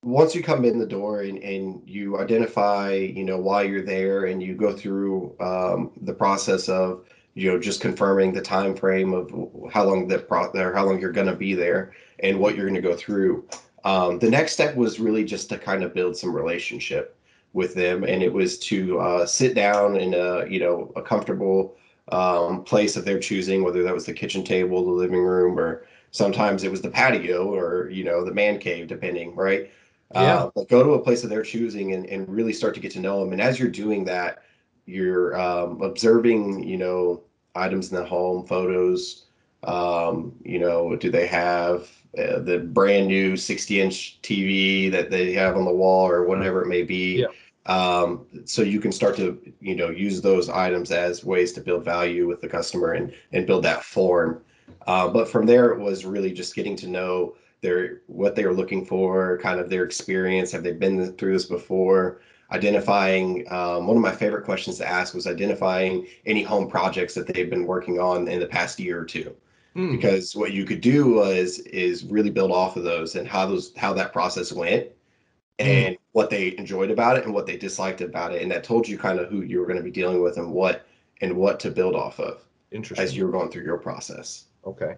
once 0.03 0.35
you 0.35 0.43
come 0.43 0.65
in 0.65 0.79
the 0.79 0.87
door 0.87 1.23
and, 1.23 1.39
and 1.39 1.83
you 1.85 2.19
identify, 2.19 2.93
you 2.93 3.25
know, 3.25 3.39
why 3.39 3.63
you're 3.63 3.85
there, 3.85 4.27
and 4.27 4.43
you 4.43 4.55
go 4.55 4.73
through 4.73 5.35
um, 5.41 5.91
the 6.03 6.15
process 6.15 6.69
of 6.69 7.05
you 7.35 7.51
know 7.51 7.59
just 7.59 7.81
confirming 7.81 8.33
the 8.33 8.43
time 8.43 8.75
frame 8.75 9.13
of 9.13 9.31
how 9.73 9.85
long 9.85 10.09
that 10.09 10.29
pro 10.29 10.47
or 10.51 10.73
how 10.73 10.85
long 10.85 11.01
you're 11.01 11.13
going 11.13 11.27
to 11.27 11.35
be 11.35 11.55
there 11.55 11.93
and 12.21 12.39
what 12.39 12.57
you're 12.57 12.67
going 12.69 12.81
to 12.81 12.89
go 12.89 12.97
through. 12.97 13.47
Um, 13.85 14.19
the 14.19 14.31
next 14.31 14.53
step 14.53 14.75
was 14.77 14.99
really 14.99 15.25
just 15.25 15.49
to 15.51 15.59
kind 15.59 15.83
of 15.85 15.95
build 15.95 16.17
some 16.17 16.35
relationship 16.35 17.17
with 17.53 17.75
them, 17.75 18.05
and 18.05 18.23
it 18.23 18.33
was 18.33 18.59
to 18.61 18.99
uh, 19.01 19.27
sit 19.27 19.55
down 19.55 19.97
in 19.97 20.15
a 20.15 20.47
you 20.47 20.61
know 20.61 20.93
a 20.97 21.03
comfortable 21.03 21.77
um, 22.13 22.63
place 22.65 22.97
of 22.97 23.05
their 23.05 23.19
choosing, 23.19 23.65
whether 23.65 23.83
that 23.83 23.95
was 23.95 24.07
the 24.07 24.13
kitchen 24.13 24.45
table, 24.45 24.85
the 24.85 24.91
living 24.91 25.21
room, 25.21 25.59
or 25.59 25.85
sometimes 26.13 26.65
it 26.65 26.71
was 26.71 26.83
the 26.83 26.91
patio 26.91 27.53
or 27.53 27.91
you 27.91 28.05
know 28.05 28.25
the 28.25 28.33
man 28.35 28.59
cave, 28.59 28.87
depending, 28.87 29.35
right? 29.35 29.71
Yeah. 30.15 30.21
Uh, 30.21 30.51
but 30.55 30.69
go 30.69 30.83
to 30.83 30.91
a 30.93 31.03
place 31.03 31.23
of 31.25 31.31
their 31.31 31.43
choosing 31.43 31.93
and, 31.93 32.07
and 32.07 32.29
really 32.29 32.53
start 32.53 32.75
to 32.75 32.81
get 32.81 32.93
to 32.93 33.01
know 33.01 33.21
them. 33.21 33.33
And 33.33 33.43
as 33.43 33.59
you're 33.59 33.69
doing 33.69 34.05
that, 34.05 34.43
you're 34.87 35.39
um, 35.39 35.83
observing, 35.83 36.63
you 36.63 36.79
know, 36.79 37.23
items 37.55 37.91
in 37.91 37.97
the 37.97 38.05
home, 38.05 38.47
photos. 38.47 39.27
Um, 39.65 40.35
you 40.45 40.59
know, 40.59 40.97
do 40.97 41.11
they 41.11 41.27
have 41.27 41.89
uh, 42.17 42.39
the 42.39 42.59
brand 42.59 43.07
new 43.07 43.37
60 43.37 43.81
inch 43.81 44.19
TV 44.23 44.91
that 44.91 45.11
they 45.11 45.33
have 45.35 45.57
on 45.57 45.65
the 45.65 45.73
wall 45.73 46.09
or 46.09 46.25
whatever 46.25 46.63
it 46.63 46.67
may 46.67 46.83
be. 46.83 47.21
Yeah. 47.21 47.27
Um, 47.67 48.27
so 48.47 48.63
you 48.63 48.81
can 48.81 48.93
start 48.93 49.15
to, 49.17 49.39
you 49.61 49.77
know, 49.77 49.91
use 49.91 50.23
those 50.23 50.49
items 50.49 50.91
as 50.91 51.23
ways 51.23 51.53
to 51.53 51.61
build 51.61 51.85
value 51.85 52.27
with 52.27 52.41
the 52.41 52.49
customer 52.49 52.93
and, 52.93 53.13
and 53.33 53.47
build 53.47 53.63
that 53.65 53.85
form. 53.85 54.43
Uh, 54.87 55.09
but 55.09 55.29
from 55.29 55.45
there, 55.45 55.71
it 55.71 55.79
was 55.79 56.07
really 56.07 56.33
just 56.33 56.55
getting 56.55 56.77
to 56.77 56.89
know 56.89 57.37
their, 57.61 58.03
what 58.07 58.35
they 58.35 58.45
were 58.45 58.55
looking 58.55 58.85
for, 58.85 59.39
kind 59.39 59.61
of 59.61 59.69
their 59.69 59.85
experience. 59.85 60.51
Have 60.53 60.63
they 60.63 60.73
been 60.73 61.13
through 61.15 61.33
this 61.33 61.47
before? 61.47 62.21
Identifying, 62.53 63.51
um, 63.53 63.87
one 63.87 63.97
of 63.97 64.03
my 64.03 64.13
favorite 64.13 64.45
questions 64.45 64.79
to 64.79 64.89
ask 64.89 65.15
was 65.15 65.27
identifying 65.27 66.07
any 66.25 66.43
home 66.43 66.69
projects 66.69 67.15
that 67.15 67.27
they've 67.27 67.51
been 67.51 67.67
working 67.67 68.01
on 68.01 68.29
in 68.29 68.41
the 68.41 68.47
past 68.47 68.81
year 68.81 69.01
or 69.01 69.05
two. 69.05 69.35
Hmm. 69.79 69.93
because 69.93 70.35
what 70.35 70.53
you 70.53 70.65
could 70.65 70.81
do 70.81 71.13
was 71.13 71.61
is 71.61 72.05
really 72.05 72.31
build 72.31 72.51
off 72.51 72.77
of 72.77 72.85
those 72.85 73.15
and 73.15 73.29
how 73.29 73.47
those 73.47 73.73
how 73.77 73.93
that 73.93 74.13
process 74.13 74.51
went 74.51 74.87
hmm. 74.87 75.67
and 75.67 75.95
mm. 75.95 75.99
what 76.13 76.31
they 76.31 76.57
enjoyed 76.59 76.91
about 76.91 77.17
it 77.17 77.25
and 77.25 77.33
what 77.33 77.47
they 77.47 77.57
disliked 77.57 78.01
about 78.01 78.35
it 78.35 78.43
and 78.43 78.51
that 78.51 78.65
told 78.65 78.89
you 78.89 78.99
kind 78.99 79.21
of 79.21 79.29
who 79.29 79.43
you 79.43 79.61
were 79.61 79.67
going 79.67 79.77
to 79.77 79.83
be 79.83 79.91
dealing 79.91 80.21
with 80.21 80.37
and 80.37 80.51
what 80.51 80.87
and 81.21 81.37
what 81.37 81.61
to 81.61 81.71
build 81.71 81.95
off 81.95 82.19
of 82.19 82.45
interesting 82.73 83.05
as 83.05 83.17
you 83.17 83.25
were 83.25 83.31
going 83.31 83.51
through 83.51 83.63
your 83.63 83.79
process 83.79 84.47
okay 84.65 84.97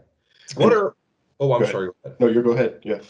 what 0.55 0.73
are 0.73 0.95
oh 1.41 1.53
i'm 1.53 1.67
sorry 1.67 1.91
no 2.19 2.29
you 2.29 2.43
go 2.43 2.53
ahead 2.53 2.81
yeah. 2.85 3.01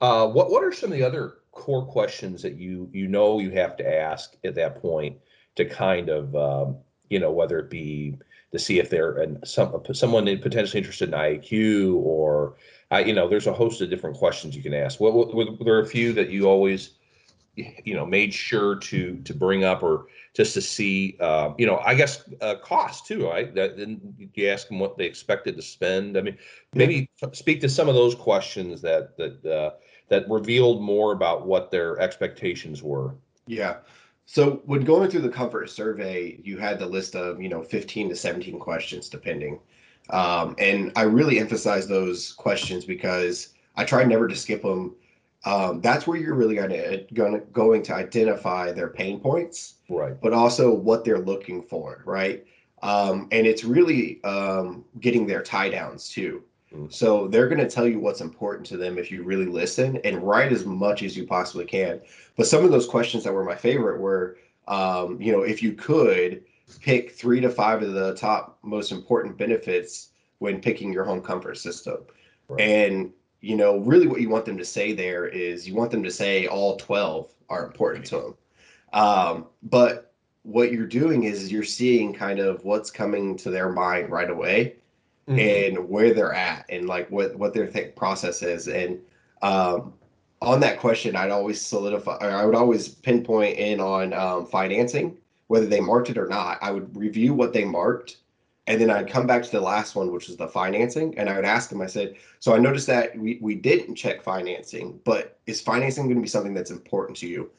Uh, 0.00 0.26
what 0.28 0.50
what 0.50 0.62
are 0.62 0.72
some 0.72 0.92
of 0.92 0.98
the 0.98 1.04
other 1.04 1.38
core 1.52 1.86
questions 1.86 2.42
that 2.42 2.56
you 2.56 2.88
you 2.92 3.08
know 3.08 3.38
you 3.38 3.50
have 3.50 3.76
to 3.76 3.94
ask 4.00 4.36
at 4.44 4.54
that 4.54 4.80
point 4.80 5.16
to 5.54 5.64
kind 5.64 6.10
of 6.10 6.36
um, 6.36 6.76
you 7.08 7.18
know 7.18 7.30
whether 7.30 7.58
it 7.58 7.70
be 7.70 8.16
to 8.52 8.58
see 8.58 8.78
if 8.78 8.90
they're 8.90 9.18
and 9.18 9.38
some 9.46 9.82
someone 9.92 10.24
potentially 10.38 10.78
interested 10.78 11.08
in 11.08 11.14
IAQ 11.14 11.96
or 11.96 12.56
uh, 12.92 12.98
you 12.98 13.14
know 13.14 13.28
there's 13.28 13.46
a 13.46 13.52
host 13.52 13.80
of 13.80 13.90
different 13.90 14.16
questions 14.16 14.54
you 14.54 14.62
can 14.62 14.74
ask. 14.74 15.00
What 15.00 15.14
were, 15.14 15.34
were 15.34 15.64
there 15.64 15.80
a 15.80 15.86
few 15.86 16.12
that 16.12 16.30
you 16.30 16.46
always 16.46 16.95
you 17.56 17.94
know 17.94 18.04
made 18.04 18.32
sure 18.32 18.76
to 18.76 19.16
to 19.24 19.34
bring 19.34 19.64
up 19.64 19.82
or 19.82 20.06
just 20.34 20.54
to 20.54 20.60
see 20.60 21.16
uh, 21.20 21.52
you 21.58 21.66
know 21.66 21.78
I 21.78 21.94
guess 21.94 22.22
uh, 22.40 22.56
cost 22.56 23.06
too 23.06 23.28
right? 23.28 23.54
That 23.54 23.76
then 23.76 24.00
you 24.34 24.48
ask 24.48 24.68
them 24.68 24.78
what 24.78 24.96
they 24.96 25.06
expected 25.06 25.56
to 25.56 25.62
spend. 25.62 26.16
I 26.16 26.20
mean 26.20 26.38
maybe 26.74 27.10
speak 27.32 27.60
to 27.62 27.68
some 27.68 27.88
of 27.88 27.94
those 27.94 28.14
questions 28.14 28.82
that 28.82 29.16
that 29.16 29.44
uh, 29.44 29.70
that 30.08 30.28
revealed 30.28 30.82
more 30.82 31.12
about 31.12 31.46
what 31.46 31.70
their 31.70 31.98
expectations 32.00 32.82
were. 32.82 33.14
Yeah. 33.46 33.78
So 34.26 34.62
when 34.64 34.82
going 34.82 35.08
through 35.08 35.22
the 35.22 35.28
comfort 35.28 35.70
survey, 35.70 36.38
you 36.42 36.58
had 36.58 36.78
the 36.78 36.86
list 36.86 37.14
of, 37.14 37.40
you 37.40 37.48
know, 37.48 37.62
15 37.62 38.08
to 38.08 38.16
17 38.16 38.58
questions 38.58 39.08
depending. 39.08 39.60
Um, 40.10 40.54
and 40.58 40.92
I 40.96 41.02
really 41.02 41.38
emphasize 41.38 41.86
those 41.86 42.32
questions 42.32 42.84
because 42.84 43.54
I 43.76 43.84
try 43.84 44.04
never 44.04 44.26
to 44.28 44.36
skip 44.36 44.62
them. 44.62 44.96
Um, 45.46 45.80
that's 45.80 46.06
where 46.06 46.18
you're 46.18 46.34
really 46.34 46.56
gonna, 46.56 46.98
gonna 47.14 47.40
going 47.52 47.82
to 47.84 47.94
identify 47.94 48.72
their 48.72 48.88
pain 48.88 49.20
points, 49.20 49.76
right? 49.88 50.20
But 50.20 50.32
also 50.32 50.74
what 50.74 51.04
they're 51.04 51.20
looking 51.20 51.62
for, 51.62 52.02
right? 52.04 52.44
Um, 52.82 53.28
and 53.32 53.46
it's 53.46 53.64
really 53.64 54.22
um, 54.24 54.84
getting 55.00 55.26
their 55.26 55.42
tie 55.42 55.70
downs 55.70 56.10
too. 56.10 56.42
Mm. 56.74 56.92
So 56.92 57.28
they're 57.28 57.48
going 57.48 57.60
to 57.60 57.70
tell 57.70 57.86
you 57.86 57.98
what's 58.00 58.20
important 58.20 58.66
to 58.66 58.76
them 58.76 58.98
if 58.98 59.10
you 59.10 59.22
really 59.22 59.46
listen 59.46 59.96
and 60.04 60.22
write 60.22 60.52
as 60.52 60.66
much 60.66 61.02
as 61.02 61.16
you 61.16 61.26
possibly 61.26 61.64
can. 61.64 62.00
But 62.36 62.46
some 62.46 62.64
of 62.64 62.70
those 62.70 62.86
questions 62.86 63.24
that 63.24 63.32
were 63.32 63.44
my 63.44 63.54
favorite 63.54 64.00
were 64.00 64.36
um, 64.68 65.20
you 65.20 65.32
know, 65.32 65.42
if 65.42 65.62
you 65.62 65.72
could 65.72 66.42
pick 66.80 67.12
three 67.12 67.40
to 67.40 67.50
five 67.50 67.82
of 67.82 67.92
the 67.92 68.14
top 68.14 68.58
most 68.62 68.92
important 68.92 69.36
benefits 69.36 70.10
when 70.38 70.60
picking 70.60 70.92
your 70.92 71.04
home 71.04 71.22
comfort 71.22 71.56
system. 71.56 71.98
Right. 72.48 72.60
And, 72.60 73.12
you 73.46 73.54
know, 73.54 73.76
really 73.78 74.08
what 74.08 74.20
you 74.20 74.28
want 74.28 74.44
them 74.44 74.58
to 74.58 74.64
say 74.64 74.92
there 74.92 75.28
is 75.28 75.68
you 75.68 75.74
want 75.76 75.92
them 75.92 76.02
to 76.02 76.10
say 76.10 76.48
all 76.48 76.76
12 76.78 77.32
are 77.48 77.64
important 77.64 78.04
to 78.06 78.16
them. 78.16 78.34
Um, 78.92 79.46
but 79.62 80.12
what 80.42 80.72
you're 80.72 80.84
doing 80.84 81.22
is 81.22 81.52
you're 81.52 81.62
seeing 81.62 82.12
kind 82.12 82.40
of 82.40 82.64
what's 82.64 82.90
coming 82.90 83.36
to 83.36 83.50
their 83.50 83.70
mind 83.70 84.10
right 84.10 84.30
away 84.30 84.74
mm-hmm. 85.28 85.38
and 85.38 85.88
where 85.88 86.12
they're 86.12 86.34
at 86.34 86.66
and 86.70 86.88
like 86.88 87.08
what, 87.08 87.36
what 87.36 87.54
their 87.54 87.68
th- 87.68 87.94
process 87.94 88.42
is. 88.42 88.66
And, 88.66 88.98
um, 89.42 89.94
on 90.42 90.58
that 90.60 90.80
question, 90.80 91.14
I'd 91.14 91.30
always 91.30 91.60
solidify, 91.60 92.16
I 92.16 92.44
would 92.44 92.56
always 92.56 92.88
pinpoint 92.88 93.58
in 93.58 93.78
on 93.80 94.12
um, 94.12 94.46
financing, 94.46 95.16
whether 95.46 95.66
they 95.66 95.80
marked 95.80 96.10
it 96.10 96.18
or 96.18 96.26
not. 96.26 96.58
I 96.60 96.72
would 96.72 96.94
review 96.96 97.32
what 97.32 97.52
they 97.52 97.64
marked, 97.64 98.16
and 98.66 98.80
then 98.80 98.90
I'd 98.90 99.10
come 99.10 99.26
back 99.26 99.42
to 99.42 99.50
the 99.50 99.60
last 99.60 99.94
one, 99.94 100.10
which 100.10 100.28
is 100.28 100.36
the 100.36 100.48
financing, 100.48 101.16
and 101.18 101.28
I 101.28 101.36
would 101.36 101.44
ask 101.44 101.70
them. 101.70 101.80
I 101.80 101.86
said, 101.86 102.16
"So 102.40 102.54
I 102.54 102.58
noticed 102.58 102.86
that 102.88 103.16
we 103.16 103.38
we 103.40 103.54
didn't 103.54 103.94
check 103.94 104.22
financing, 104.22 105.00
but 105.04 105.38
is 105.46 105.60
financing 105.60 106.04
going 106.04 106.16
to 106.16 106.22
be 106.22 106.28
something 106.28 106.54
that's 106.54 106.70
important 106.70 107.16
to 107.18 107.28
you?" 107.28 107.50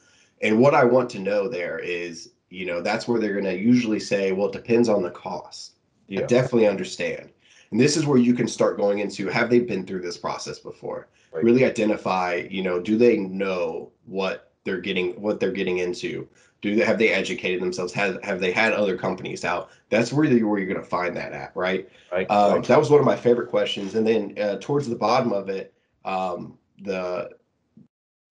And 0.41 0.59
what 0.59 0.75
I 0.75 0.83
want 0.83 1.09
to 1.11 1.19
know 1.19 1.47
there 1.47 1.79
is, 1.79 2.31
you 2.49 2.65
know, 2.65 2.81
that's 2.81 3.07
where 3.07 3.19
they're 3.19 3.33
going 3.33 3.45
to 3.45 3.57
usually 3.57 3.99
say, 3.99 4.31
"Well, 4.31 4.47
it 4.47 4.53
depends 4.53 4.89
on 4.89 5.01
the 5.01 5.11
cost." 5.11 5.73
Yeah. 6.07 6.21
I 6.21 6.25
definitely 6.25 6.67
understand. 6.67 7.29
And 7.71 7.79
this 7.79 7.97
is 7.97 8.05
where 8.05 8.17
you 8.17 8.33
can 8.33 8.47
start 8.47 8.77
going 8.77 8.99
into 8.99 9.27
have 9.27 9.49
they 9.49 9.59
been 9.59 9.85
through 9.85 10.01
this 10.01 10.17
process 10.17 10.59
before? 10.59 11.07
Right. 11.31 11.43
Really 11.43 11.65
identify, 11.65 12.47
you 12.49 12.63
know, 12.63 12.79
do 12.79 12.97
they 12.97 13.17
know 13.17 13.91
what 14.05 14.51
they're 14.63 14.81
getting 14.81 15.19
what 15.21 15.39
they're 15.39 15.51
getting 15.51 15.79
into? 15.79 16.27
Do 16.61 16.75
they 16.75 16.83
have 16.83 16.97
they 16.97 17.09
educated 17.09 17.61
themselves? 17.61 17.93
Have 17.93 18.21
have 18.23 18.39
they 18.39 18.51
had 18.51 18.73
other 18.73 18.97
companies 18.97 19.45
out? 19.45 19.69
That's 19.89 20.11
really 20.11 20.41
where 20.43 20.59
you're 20.59 20.67
going 20.67 20.83
to 20.83 20.87
find 20.87 21.15
that 21.15 21.31
at, 21.33 21.51
right? 21.55 21.87
Right. 22.11 22.29
Um, 22.31 22.55
right. 22.55 22.63
That 22.63 22.79
was 22.79 22.89
one 22.89 22.99
of 22.99 23.05
my 23.05 23.15
favorite 23.15 23.49
questions. 23.49 23.95
And 23.95 24.05
then 24.05 24.35
uh, 24.41 24.57
towards 24.59 24.87
the 24.87 24.95
bottom 24.95 25.31
of 25.31 25.49
it, 25.49 25.73
um, 26.03 26.57
the 26.81 27.31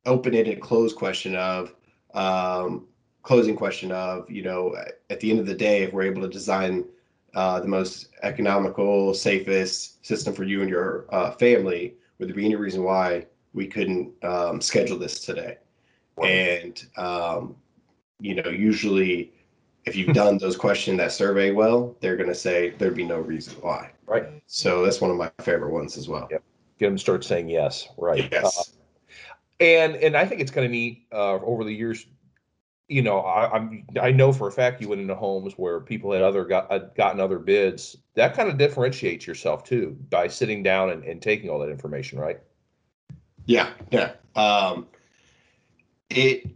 open-ended 0.07 0.61
close 0.61 0.93
question 0.93 1.37
of 1.37 1.75
um, 2.15 2.87
closing 3.23 3.57
question 3.57 3.93
of 3.93 4.31
you 4.31 4.43
know 4.43 4.77
at 5.11 5.21
the 5.21 5.31
end 5.31 5.41
of 5.41 5.47
the 5.47 5.55
day 5.55 5.83
if 5.83 5.93
we're 5.93 6.03
able 6.03 6.23
to 6.23 6.29
design 6.29 6.85
uh, 7.35 7.61
the 7.61 7.69
most 7.69 8.09
economical, 8.23 9.13
safest 9.13 10.05
system 10.05 10.35
for 10.35 10.45
you 10.45 10.63
and 10.63 10.71
your 10.71 11.05
uh, 11.11 11.31
family, 11.33 11.95
would 12.19 12.29
there 12.29 12.35
be 12.35 12.47
any 12.47 12.57
reason 12.57 12.83
why 12.83 13.27
we 13.53 13.67
couldn't 13.67 14.13
um, 14.25 14.61
schedule 14.61 14.99
this 14.99 15.21
today? 15.21 15.59
And 16.25 16.83
um, 16.97 17.55
you 18.21 18.35
know, 18.35 18.51
usually, 18.51 19.33
if 19.85 19.97
you've 19.97 20.15
done 20.15 20.39
those 20.39 20.57
questions 20.57 20.99
that 20.99 21.13
survey 21.13 21.51
well, 21.53 21.97
they're 22.01 22.17
going 22.17 22.29
to 22.29 22.35
say 22.35 22.71
there'd 22.71 22.95
be 22.95 23.05
no 23.05 23.21
reason 23.21 23.55
why. 23.61 23.91
Right. 24.07 24.43
So 24.47 24.85
that's 24.85 25.01
one 25.01 25.11
of 25.11 25.17
my 25.17 25.31
favorite 25.41 25.73
ones 25.73 25.97
as 25.97 26.09
well. 26.09 26.29
Yep. 26.31 26.43
Get 26.79 26.87
them 26.87 26.97
to 26.97 27.01
start 27.01 27.25
saying 27.25 27.49
yes. 27.49 27.89
Right. 27.97 28.29
Yes. 28.31 28.59
Uh, 28.59 28.63
and 29.59 29.97
and 29.97 30.17
I 30.17 30.27
think 30.27 30.41
it's 30.41 30.51
kind 30.51 30.67
of 30.67 30.71
neat 30.71 31.07
uh, 31.13 31.37
over 31.37 31.65
the 31.65 31.73
years 31.73 32.07
you 32.89 33.03
know, 33.03 33.19
I, 33.21 33.57
am 33.57 33.85
I 34.01 34.13
know 34.13 34.33
for 34.33 34.47
a 34.49 34.53
fact 34.53 34.81
you 34.81 34.89
went 34.89 35.01
into 35.01 35.15
homes 35.15 35.55
where 35.55 35.81
people 35.81 36.13
had 36.13 36.23
other 36.23 36.45
got 36.45 36.71
had 36.71 36.95
gotten 36.95 37.21
other 37.21 37.39
bids. 37.39 37.97
That 38.15 38.35
kind 38.35 38.49
of 38.49 38.59
differentiates 38.59 39.27
yourself 39.27 39.65
too 39.65 39.97
by 40.11 40.29
sitting 40.29 40.63
down 40.63 40.91
and, 40.91 41.03
and 41.05 41.21
taking 41.21 41.51
all 41.51 41.59
that 41.61 41.71
information, 41.71 42.19
right? 42.19 42.41
Yeah, 43.47 43.71
yeah. 43.91 44.13
Um, 44.37 44.87
it 46.11 46.47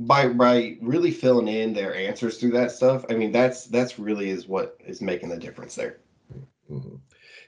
by 0.00 0.28
by 0.28 0.76
really 0.80 1.10
filling 1.10 1.48
in 1.48 1.72
their 1.74 1.94
answers 1.94 2.38
through 2.38 2.52
that 2.52 2.72
stuff. 2.72 3.04
I 3.10 3.14
mean, 3.14 3.32
that's 3.32 3.66
that's 3.66 3.98
really 3.98 4.30
is 4.30 4.48
what 4.48 4.76
is 4.84 5.00
making 5.00 5.28
the 5.28 5.36
difference 5.36 5.74
there. 5.74 5.98
Mm-hmm. 6.70 6.96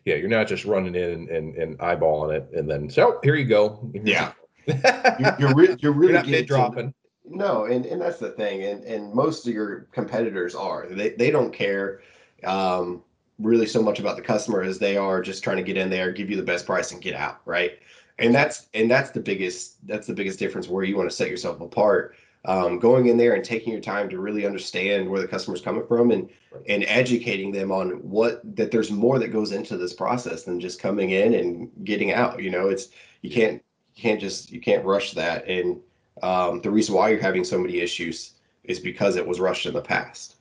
Yeah, 0.04 0.16
you're 0.16 0.28
not 0.28 0.48
just 0.48 0.64
running 0.64 0.96
in 0.96 1.28
and, 1.30 1.54
and, 1.54 1.78
eyeballing 1.78 2.34
it 2.36 2.50
and 2.52 2.68
then 2.68 2.90
so 2.90 3.20
here 3.22 3.36
you 3.36 3.44
go. 3.44 3.88
Yeah. 3.92 4.32
you're, 4.66 5.36
you're, 5.38 5.54
re- 5.54 5.76
you're 5.78 5.92
really 5.92 6.28
you're 6.28 6.40
not 6.40 6.46
dropping. 6.46 6.94
No, 7.24 7.64
and, 7.64 7.86
and 7.86 8.00
that's 8.00 8.18
the 8.18 8.30
thing, 8.30 8.64
and 8.64 8.84
and 8.84 9.12
most 9.12 9.46
of 9.46 9.54
your 9.54 9.86
competitors 9.92 10.54
are 10.54 10.86
they 10.88 11.10
they 11.10 11.30
don't 11.30 11.52
care 11.52 12.02
um, 12.44 13.02
really 13.38 13.66
so 13.66 13.82
much 13.82 14.00
about 14.00 14.16
the 14.16 14.22
customer 14.22 14.62
as 14.62 14.78
they 14.78 14.96
are 14.96 15.22
just 15.22 15.42
trying 15.42 15.56
to 15.56 15.62
get 15.62 15.76
in 15.76 15.88
there, 15.88 16.12
give 16.12 16.30
you 16.30 16.36
the 16.36 16.42
best 16.42 16.66
price, 16.66 16.92
and 16.92 17.00
get 17.00 17.14
out, 17.14 17.40
right? 17.44 17.78
And 18.22 18.34
that's 18.34 18.68
and 18.74 18.90
that's 18.90 19.10
the 19.10 19.20
biggest 19.20 19.86
that's 19.86 20.06
the 20.06 20.14
biggest 20.14 20.38
difference 20.38 20.68
where 20.68 20.84
you 20.84 20.96
want 20.96 21.10
to 21.10 21.16
set 21.16 21.28
yourself 21.28 21.60
apart. 21.60 22.16
Um, 22.44 22.80
going 22.80 23.06
in 23.06 23.16
there 23.16 23.34
and 23.34 23.44
taking 23.44 23.72
your 23.72 23.80
time 23.80 24.08
to 24.08 24.18
really 24.18 24.44
understand 24.44 25.08
where 25.08 25.20
the 25.20 25.28
customer's 25.28 25.60
coming 25.60 25.86
from 25.86 26.10
and 26.10 26.28
and 26.68 26.84
educating 26.88 27.52
them 27.52 27.70
on 27.70 27.90
what 28.08 28.40
that 28.56 28.70
there's 28.70 28.90
more 28.90 29.18
that 29.20 29.28
goes 29.28 29.52
into 29.52 29.76
this 29.76 29.92
process 29.92 30.42
than 30.42 30.58
just 30.58 30.80
coming 30.80 31.10
in 31.10 31.34
and 31.34 31.70
getting 31.84 32.12
out. 32.12 32.42
You 32.42 32.50
know, 32.50 32.68
it's 32.68 32.88
you 33.20 33.30
can't 33.30 33.62
you 33.94 34.02
can't 34.02 34.20
just 34.20 34.50
you 34.50 34.60
can't 34.60 34.84
rush 34.84 35.12
that 35.12 35.46
and 35.46 35.80
um, 36.22 36.60
the 36.60 36.70
reason 36.70 36.94
why 36.94 37.08
you're 37.08 37.20
having 37.20 37.44
so 37.44 37.58
many 37.58 37.80
issues 37.80 38.34
is 38.64 38.78
because 38.78 39.16
it 39.16 39.26
was 39.26 39.40
rushed 39.40 39.66
in 39.66 39.74
the 39.74 39.80
past. 39.80 40.36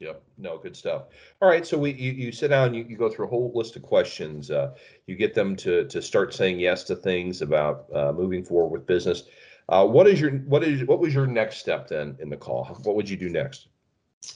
Yep. 0.00 0.22
No, 0.38 0.56
good 0.56 0.74
stuff. 0.74 1.04
All 1.42 1.48
right. 1.48 1.66
So 1.66 1.78
we 1.78 1.92
you, 1.92 2.12
you 2.12 2.32
sit 2.32 2.48
down, 2.48 2.72
you, 2.72 2.84
you 2.88 2.96
go 2.96 3.10
through 3.10 3.26
a 3.26 3.28
whole 3.28 3.52
list 3.54 3.76
of 3.76 3.82
questions. 3.82 4.50
Uh, 4.50 4.72
you 5.06 5.14
get 5.14 5.34
them 5.34 5.54
to 5.56 5.86
to 5.88 6.00
start 6.00 6.34
saying 6.34 6.58
yes 6.58 6.84
to 6.84 6.96
things 6.96 7.42
about 7.42 7.84
uh, 7.94 8.12
moving 8.12 8.42
forward 8.42 8.70
with 8.70 8.86
business. 8.86 9.24
Uh, 9.68 9.86
what 9.86 10.06
is 10.08 10.20
your 10.20 10.30
what 10.30 10.64
is 10.64 10.84
what 10.84 11.00
was 11.00 11.14
your 11.14 11.26
next 11.26 11.58
step 11.58 11.86
then 11.86 12.16
in 12.18 12.30
the 12.30 12.36
call? 12.36 12.64
What 12.82 12.96
would 12.96 13.08
you 13.08 13.16
do 13.16 13.28
next? 13.28 13.68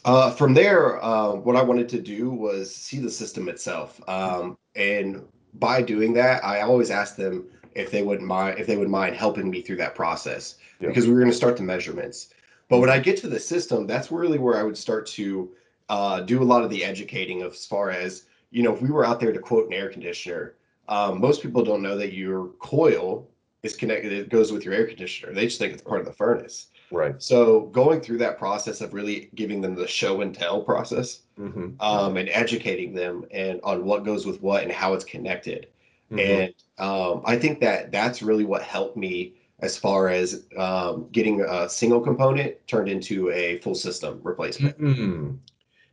Uh, 0.04 0.30
from 0.30 0.54
there, 0.54 1.02
uh, 1.02 1.32
what 1.32 1.56
I 1.56 1.62
wanted 1.62 1.88
to 1.90 2.00
do 2.00 2.30
was 2.30 2.74
see 2.74 2.98
the 2.98 3.10
system 3.10 3.48
itself, 3.48 4.00
um, 4.08 4.56
and 4.76 5.22
by 5.54 5.82
doing 5.82 6.12
that, 6.14 6.44
I 6.44 6.62
always 6.62 6.90
ask 6.90 7.16
them, 7.16 7.46
if 7.74 7.90
they 7.90 8.02
wouldn't 8.02 8.26
mind 8.26 8.58
if 8.58 8.66
they 8.66 8.76
would 8.76 8.88
mind 8.88 9.16
helping 9.16 9.50
me 9.50 9.60
through 9.60 9.76
that 9.76 9.94
process 9.94 10.56
yeah. 10.80 10.88
because 10.88 11.06
we 11.06 11.12
were 11.12 11.20
going 11.20 11.30
to 11.30 11.36
start 11.36 11.56
the 11.56 11.62
measurements. 11.62 12.28
But 12.68 12.78
when 12.78 12.90
I 12.90 12.98
get 12.98 13.16
to 13.18 13.28
the 13.28 13.40
system, 13.40 13.86
that's 13.86 14.10
really 14.10 14.38
where 14.38 14.56
I 14.56 14.62
would 14.62 14.76
start 14.76 15.06
to 15.08 15.50
uh, 15.88 16.20
do 16.20 16.42
a 16.42 16.44
lot 16.44 16.64
of 16.64 16.70
the 16.70 16.84
educating 16.84 17.42
of 17.42 17.52
as 17.52 17.66
far 17.66 17.90
as 17.90 18.24
you 18.50 18.62
know 18.62 18.72
if 18.72 18.80
we 18.80 18.90
were 18.90 19.04
out 19.04 19.20
there 19.20 19.32
to 19.32 19.38
quote 19.38 19.66
an 19.66 19.72
air 19.72 19.90
conditioner. 19.90 20.54
Um, 20.88 21.20
most 21.20 21.42
people 21.42 21.64
don't 21.64 21.82
know 21.82 21.96
that 21.96 22.12
your 22.12 22.48
coil 22.58 23.28
is 23.62 23.74
connected. 23.74 24.12
It 24.12 24.28
goes 24.28 24.52
with 24.52 24.64
your 24.64 24.74
air 24.74 24.86
conditioner. 24.86 25.32
They 25.32 25.46
just 25.46 25.58
think 25.58 25.72
it's 25.72 25.82
part 25.82 26.00
of 26.00 26.06
the 26.06 26.12
furnace. 26.12 26.68
Right. 26.90 27.20
So 27.20 27.62
going 27.72 28.02
through 28.02 28.18
that 28.18 28.38
process 28.38 28.80
of 28.82 28.92
really 28.92 29.30
giving 29.34 29.60
them 29.60 29.74
the 29.74 29.88
show 29.88 30.20
and 30.20 30.34
tell 30.34 30.62
process, 30.62 31.20
mm-hmm. 31.38 31.80
um, 31.80 32.16
and 32.18 32.28
educating 32.28 32.94
them 32.94 33.24
and 33.30 33.60
on 33.64 33.84
what 33.84 34.04
goes 34.04 34.26
with 34.26 34.42
what 34.42 34.62
and 34.62 34.70
how 34.70 34.92
it's 34.92 35.04
connected. 35.04 35.68
Mm-hmm. 36.12 36.18
And 36.18 36.54
um, 36.78 37.22
I 37.24 37.36
think 37.36 37.60
that 37.60 37.90
that's 37.90 38.22
really 38.22 38.44
what 38.44 38.62
helped 38.62 38.96
me 38.96 39.34
as 39.60 39.78
far 39.78 40.08
as 40.08 40.46
um, 40.56 41.08
getting 41.12 41.40
a 41.40 41.68
single 41.68 42.00
component 42.00 42.54
turned 42.66 42.88
into 42.88 43.30
a 43.30 43.58
full 43.60 43.74
system 43.74 44.20
replacement. 44.22 44.78
Mm-hmm. 44.78 45.34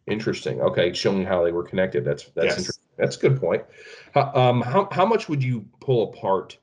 Interesting. 0.07 0.61
Okay, 0.61 0.93
showing 0.93 1.25
how 1.25 1.43
they 1.43 1.51
were 1.51 1.63
connected. 1.63 2.03
That's 2.03 2.25
that's 2.35 2.45
yes. 2.45 2.57
interesting. 2.57 2.85
That's 2.97 3.17
a 3.17 3.19
good 3.19 3.39
point. 3.39 3.63
How, 4.13 4.33
um, 4.33 4.61
how 4.61 4.87
how 4.91 5.05
much 5.05 5.29
would 5.29 5.43
you 5.43 5.65
pull 5.79 6.09
apart 6.09 6.57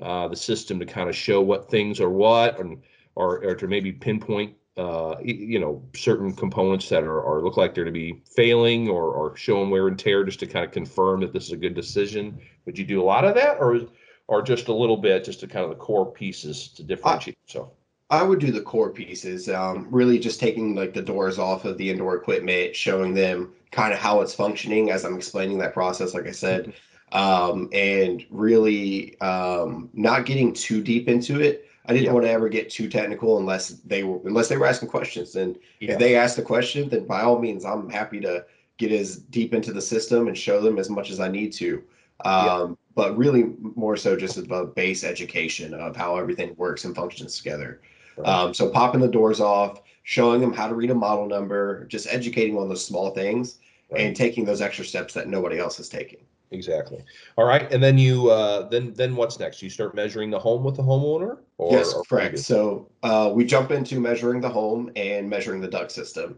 uh, 0.00 0.28
the 0.28 0.36
system 0.36 0.78
to 0.80 0.86
kind 0.86 1.08
of 1.08 1.14
show 1.14 1.40
what 1.40 1.70
things 1.70 2.00
are 2.00 2.10
what, 2.10 2.58
and 2.58 2.82
or 3.14 3.44
or 3.44 3.54
to 3.54 3.68
maybe 3.68 3.92
pinpoint 3.92 4.54
uh, 4.78 5.16
you 5.22 5.58
know 5.58 5.82
certain 5.94 6.32
components 6.32 6.88
that 6.88 7.02
are, 7.02 7.22
are 7.22 7.42
look 7.42 7.56
like 7.56 7.74
they're 7.74 7.84
to 7.84 7.90
be 7.90 8.22
failing 8.36 8.88
or, 8.88 9.12
or 9.12 9.36
showing 9.36 9.70
wear 9.70 9.88
and 9.88 9.98
tear 9.98 10.22
just 10.22 10.38
to 10.38 10.46
kind 10.46 10.64
of 10.64 10.70
confirm 10.70 11.20
that 11.20 11.32
this 11.32 11.46
is 11.46 11.52
a 11.52 11.56
good 11.56 11.74
decision 11.74 12.38
would 12.64 12.78
you 12.78 12.84
do 12.84 13.02
a 13.02 13.04
lot 13.04 13.24
of 13.24 13.34
that 13.34 13.56
or 13.58 13.80
or 14.28 14.42
just 14.42 14.68
a 14.68 14.72
little 14.72 14.96
bit 14.96 15.24
just 15.24 15.40
to 15.40 15.46
kind 15.46 15.64
of 15.64 15.70
the 15.70 15.76
core 15.76 16.10
pieces 16.10 16.68
to 16.68 16.82
differentiate 16.82 17.36
yourself 17.46 17.70
i 18.10 18.22
would 18.22 18.38
do 18.38 18.52
the 18.52 18.60
core 18.60 18.90
pieces 18.90 19.48
um, 19.48 19.86
really 19.90 20.18
just 20.18 20.40
taking 20.40 20.74
like 20.74 20.94
the 20.94 21.02
doors 21.02 21.38
off 21.38 21.64
of 21.64 21.76
the 21.76 21.90
indoor 21.90 22.14
equipment 22.16 22.74
showing 22.74 23.14
them 23.14 23.52
kind 23.70 23.92
of 23.92 23.98
how 23.98 24.20
it's 24.20 24.34
functioning 24.34 24.90
as 24.90 25.04
i'm 25.04 25.16
explaining 25.16 25.58
that 25.58 25.74
process 25.74 26.14
like 26.14 26.26
i 26.26 26.32
said 26.32 26.72
mm-hmm. 27.12 27.18
um, 27.18 27.68
and 27.72 28.24
really 28.30 29.18
um, 29.20 29.90
not 29.92 30.24
getting 30.24 30.52
too 30.52 30.82
deep 30.82 31.08
into 31.08 31.40
it 31.40 31.68
I 31.88 31.94
didn't 31.94 32.06
yeah. 32.06 32.12
want 32.12 32.26
to 32.26 32.30
ever 32.30 32.50
get 32.50 32.68
too 32.68 32.88
technical 32.88 33.38
unless 33.38 33.70
they 33.70 34.04
were 34.04 34.20
unless 34.26 34.48
they 34.48 34.58
were 34.58 34.66
asking 34.66 34.90
questions. 34.90 35.36
And 35.36 35.58
yeah. 35.80 35.92
if 35.92 35.98
they 35.98 36.16
asked 36.16 36.36
a 36.36 36.42
question, 36.42 36.88
then 36.90 37.06
by 37.06 37.22
all 37.22 37.38
means, 37.38 37.64
I'm 37.64 37.88
happy 37.88 38.20
to 38.20 38.44
get 38.76 38.92
as 38.92 39.16
deep 39.16 39.54
into 39.54 39.72
the 39.72 39.80
system 39.80 40.28
and 40.28 40.36
show 40.36 40.60
them 40.60 40.78
as 40.78 40.90
much 40.90 41.10
as 41.10 41.18
I 41.18 41.28
need 41.28 41.52
to. 41.54 41.82
Um, 42.24 42.44
yeah. 42.44 42.74
But 42.98 43.16
really, 43.16 43.52
more 43.76 43.96
so 43.96 44.16
just 44.16 44.38
about 44.38 44.74
base 44.74 45.04
education 45.04 45.72
of 45.72 45.94
how 45.94 46.16
everything 46.16 46.56
works 46.56 46.84
and 46.84 46.96
functions 46.96 47.38
together. 47.38 47.80
Right. 48.16 48.26
Um, 48.28 48.52
so 48.52 48.70
popping 48.70 49.00
the 49.00 49.06
doors 49.06 49.40
off, 49.40 49.82
showing 50.02 50.40
them 50.40 50.52
how 50.52 50.66
to 50.66 50.74
read 50.74 50.90
a 50.90 50.96
model 50.96 51.28
number, 51.28 51.84
just 51.84 52.08
educating 52.12 52.58
on 52.58 52.68
those 52.68 52.84
small 52.84 53.10
things, 53.10 53.60
right. 53.92 54.00
and 54.00 54.16
taking 54.16 54.44
those 54.44 54.60
extra 54.60 54.84
steps 54.84 55.14
that 55.14 55.28
nobody 55.28 55.60
else 55.60 55.78
is 55.78 55.88
taking. 55.88 56.18
Exactly. 56.50 57.04
All 57.36 57.44
right, 57.44 57.72
and 57.72 57.80
then 57.80 57.98
you 57.98 58.32
uh, 58.32 58.68
then 58.68 58.92
then 58.94 59.14
what's 59.14 59.38
next? 59.38 59.62
You 59.62 59.70
start 59.70 59.94
measuring 59.94 60.30
the 60.30 60.38
home 60.40 60.64
with 60.64 60.74
the 60.74 60.82
homeowner. 60.82 61.38
Or, 61.58 61.70
yes, 61.70 61.94
or 61.94 62.02
correct. 62.02 62.40
So 62.40 62.90
uh, 63.04 63.30
we 63.32 63.44
jump 63.44 63.70
into 63.70 64.00
measuring 64.00 64.40
the 64.40 64.48
home 64.48 64.90
and 64.96 65.30
measuring 65.30 65.60
the 65.60 65.68
duct 65.68 65.92
system, 65.92 66.36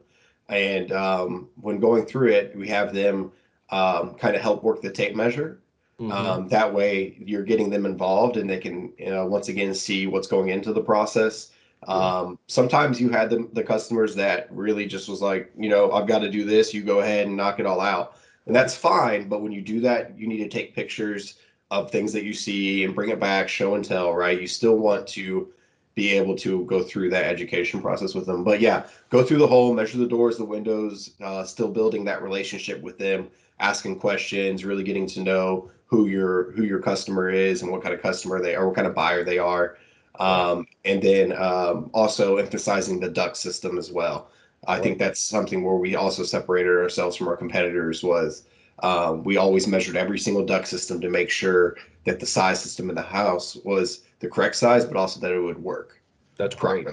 and 0.51 0.93
um, 0.93 1.49
when 1.59 1.81
going 1.81 2.05
through 2.05 2.33
it, 2.33 2.55
we 2.55 2.69
have 2.69 2.93
them 2.93 3.33
um, 3.71 4.15
kind 4.17 4.37
of 4.37 4.43
help 4.43 4.63
work 4.63 4.83
the 4.83 4.91
tape 4.91 5.17
measure. 5.17 5.63
Mm-hmm. 6.01 6.13
Um, 6.13 6.49
that 6.49 6.73
way, 6.73 7.17
you're 7.21 7.45
getting 7.45 7.69
them 7.69 7.85
involved, 7.85 8.39
and 8.39 8.49
they 8.49 8.59
can 8.59 8.93
you 8.99 9.11
know, 9.11 9.27
once 9.27 9.49
again 9.49 9.75
see 9.75 10.07
what's 10.07 10.27
going 10.27 10.49
into 10.49 10.73
the 10.73 10.81
process. 10.81 11.51
Um, 11.87 12.39
sometimes 12.47 13.01
you 13.01 13.11
had 13.11 13.31
the, 13.31 13.49
the 13.53 13.63
customers 13.63 14.15
that 14.15 14.49
really 14.51 14.87
just 14.87 15.09
was 15.09 15.23
like, 15.23 15.51
you 15.59 15.69
know, 15.69 15.93
I've 15.93 16.07
got 16.07 16.19
to 16.19 16.31
do 16.31 16.45
this. 16.45 16.75
You 16.75 16.83
go 16.83 17.01
ahead 17.01 17.27
and 17.27 17.37
knock 17.37 17.59
it 17.59 17.67
all 17.67 17.81
out 17.81 18.17
and 18.47 18.57
that's 18.57 18.75
fine. 18.75 19.29
But 19.29 19.43
when 19.43 19.53
you 19.53 19.63
do 19.63 19.81
that, 19.83 20.19
you 20.19 20.27
need 20.27 20.39
to 20.39 20.49
take 20.49 20.75
pictures 20.75 21.35
of 21.71 21.91
things 21.91 22.13
that 22.13 22.25
you 22.25 22.33
see 22.33 22.85
and 22.85 22.95
bring 22.95 23.11
it 23.11 23.21
back, 23.21 23.49
show 23.49 23.77
and 23.77 23.85
tell, 23.85 24.13
right? 24.13 24.41
You 24.41 24.49
still 24.49 24.77
want 24.77 25.07
to 25.09 25.53
be 25.95 26.11
able 26.11 26.35
to 26.39 26.65
go 26.65 26.83
through 26.83 27.11
that 27.11 27.27
education 27.27 27.81
process 27.81 28.15
with 28.15 28.27
them. 28.27 28.43
But 28.43 28.61
yeah, 28.61 28.87
go 29.09 29.23
through 29.23 29.39
the 29.39 29.47
hole, 29.47 29.73
measure 29.73 29.99
the 29.99 30.07
doors, 30.07 30.37
the 30.37 30.45
windows, 30.45 31.11
uh, 31.23 31.45
still 31.45 31.69
building 31.69 32.05
that 32.07 32.23
relationship 32.23 32.81
with 32.81 32.99
them, 32.99 33.29
asking 33.61 34.01
questions, 34.01 34.65
really 34.65 34.83
getting 34.83 35.07
to 35.09 35.21
know 35.21 35.71
who 35.91 36.07
your 36.07 36.53
who 36.53 36.63
your 36.63 36.79
customer 36.79 37.29
is 37.29 37.63
and 37.63 37.71
what 37.71 37.83
kind 37.83 37.93
of 37.93 38.01
customer 38.01 38.41
they 38.41 38.55
are, 38.55 38.67
what 38.67 38.77
kind 38.77 38.87
of 38.87 38.95
buyer 38.95 39.25
they 39.25 39.39
are. 39.39 39.77
Um, 40.19 40.67
and 40.85 41.03
then 41.03 41.33
um, 41.33 41.91
also 41.93 42.37
emphasizing 42.37 43.01
the 43.01 43.09
duct 43.09 43.37
system 43.37 43.77
as 43.77 43.91
well. 43.91 44.31
I 44.67 44.79
think 44.79 44.99
that's 44.99 45.21
something 45.21 45.65
where 45.65 45.77
we 45.77 45.97
also 45.97 46.23
separated 46.23 46.71
ourselves 46.71 47.17
from 47.17 47.29
our 47.29 47.37
competitors 47.37 48.03
was 48.03 48.45
um, 48.83 49.25
we 49.25 49.37
always 49.37 49.67
measured 49.67 49.97
every 49.97 50.19
single 50.19 50.45
duct 50.45 50.67
system 50.69 51.01
to 51.01 51.09
make 51.09 51.31
sure 51.31 51.77
that 52.05 52.21
the 52.21 52.27
size 52.27 52.63
system 52.63 52.89
in 52.91 52.97
the 52.97 53.03
house 53.03 53.57
was 53.65 54.05
the 54.21 54.29
correct 54.29 54.57
size, 54.57 54.85
but 54.85 54.97
also 54.97 55.21
that 55.21 55.33
it 55.33 55.41
would 55.41 55.63
work. 55.63 56.01
That's 56.37 56.55
great. 56.55 56.87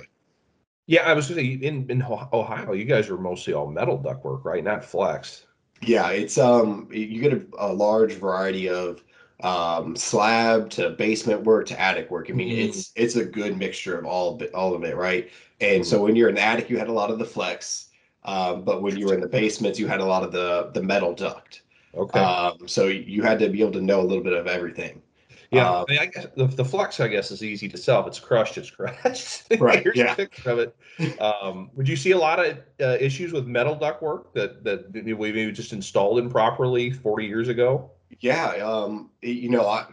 Yeah, 0.88 1.02
I 1.02 1.14
was 1.14 1.28
going 1.28 1.44
to 1.44 1.60
say 1.60 1.68
in, 1.68 1.90
in 1.90 2.02
Ohio, 2.02 2.72
you 2.74 2.86
guys 2.86 3.10
are 3.10 3.18
mostly 3.18 3.54
all 3.54 3.70
metal 3.70 4.00
ductwork, 4.00 4.46
right? 4.46 4.64
Not 4.64 4.86
flex. 4.86 5.47
Yeah, 5.82 6.10
it's 6.10 6.38
um 6.38 6.88
you 6.92 7.22
get 7.22 7.34
a, 7.34 7.42
a 7.60 7.74
large 7.74 8.14
variety 8.14 8.70
of 8.70 9.04
um 9.42 9.96
slab 9.96 10.70
to 10.72 10.92
basement 10.92 11.44
work 11.44 11.68
to 11.68 11.80
attic 11.80 12.10
work. 12.10 12.30
I 12.30 12.34
mean, 12.34 12.50
mm-hmm. 12.50 12.70
it's 12.70 12.92
it's 12.96 13.16
a 13.16 13.26
good 13.26 13.58
mixture 13.58 13.98
of 13.98 14.06
all 14.06 14.36
of 14.36 14.42
it, 14.42 14.54
all 14.54 14.74
of 14.74 14.84
it, 14.84 14.96
right? 14.96 15.30
And 15.60 15.86
so 15.86 16.04
when 16.04 16.16
you're 16.16 16.30
in 16.30 16.36
the 16.36 16.42
attic, 16.42 16.70
you 16.70 16.78
had 16.78 16.88
a 16.88 16.94
lot 16.94 17.10
of 17.10 17.20
the 17.20 17.26
flex, 17.26 17.90
um, 18.26 18.64
but 18.64 18.82
when 18.82 18.98
you 18.98 19.08
were 19.08 19.14
in 19.14 19.22
the 19.22 19.28
basements, 19.28 19.80
you 19.80 19.88
had 19.88 20.00
a 20.00 20.06
lot 20.06 20.24
of 20.24 20.32
the 20.32 20.72
the 20.74 20.82
metal 20.82 21.14
duct. 21.14 21.62
Okay. 21.96 22.20
Um, 22.20 22.68
so 22.68 22.86
you 22.88 23.24
had 23.24 23.40
to 23.40 23.50
be 23.50 23.62
able 23.62 23.72
to 23.74 23.82
know 23.82 24.02
a 24.02 24.04
little 24.04 24.24
bit 24.24 24.34
of 24.34 24.48
everything. 24.48 25.02
Yeah, 25.52 25.70
um, 25.70 25.86
I, 25.88 25.92
mean, 25.92 26.00
I 26.00 26.06
guess 26.08 26.28
the, 26.36 26.46
the 26.48 26.66
flex, 26.66 27.00
I 27.00 27.08
guess, 27.08 27.32
is 27.32 27.44
easy 27.44 27.70
to 27.70 27.78
sell. 27.78 28.02
If 28.02 28.08
it's 28.08 28.20
crushed, 28.20 28.58
it's 28.58 28.70
crushed. 28.70 29.44
Right. 29.60 29.82
Here's 29.82 29.98
yeah. 29.98 30.12
a 30.12 30.16
picture 30.16 30.50
of 30.50 30.60
it. 30.60 31.22
Um, 31.22 31.72
would 31.76 31.88
you 31.88 31.96
see 31.96 32.12
a 32.12 32.18
lot 32.18 32.44
of 32.44 32.58
uh, 32.82 32.98
issues 33.00 33.32
with 33.32 33.48
metal 33.48 33.76
ductwork 33.76 34.34
that 34.34 34.64
that 34.64 34.92
we 34.94 35.14
maybe 35.14 35.52
just 35.52 35.74
installed 35.74 36.20
improperly 36.20 36.92
40 36.92 37.26
years 37.26 37.48
ago? 37.48 37.92
Yeah. 38.20 38.50
Um, 38.56 39.10
you 39.22 39.50
know, 39.50 39.68
I 39.68 39.86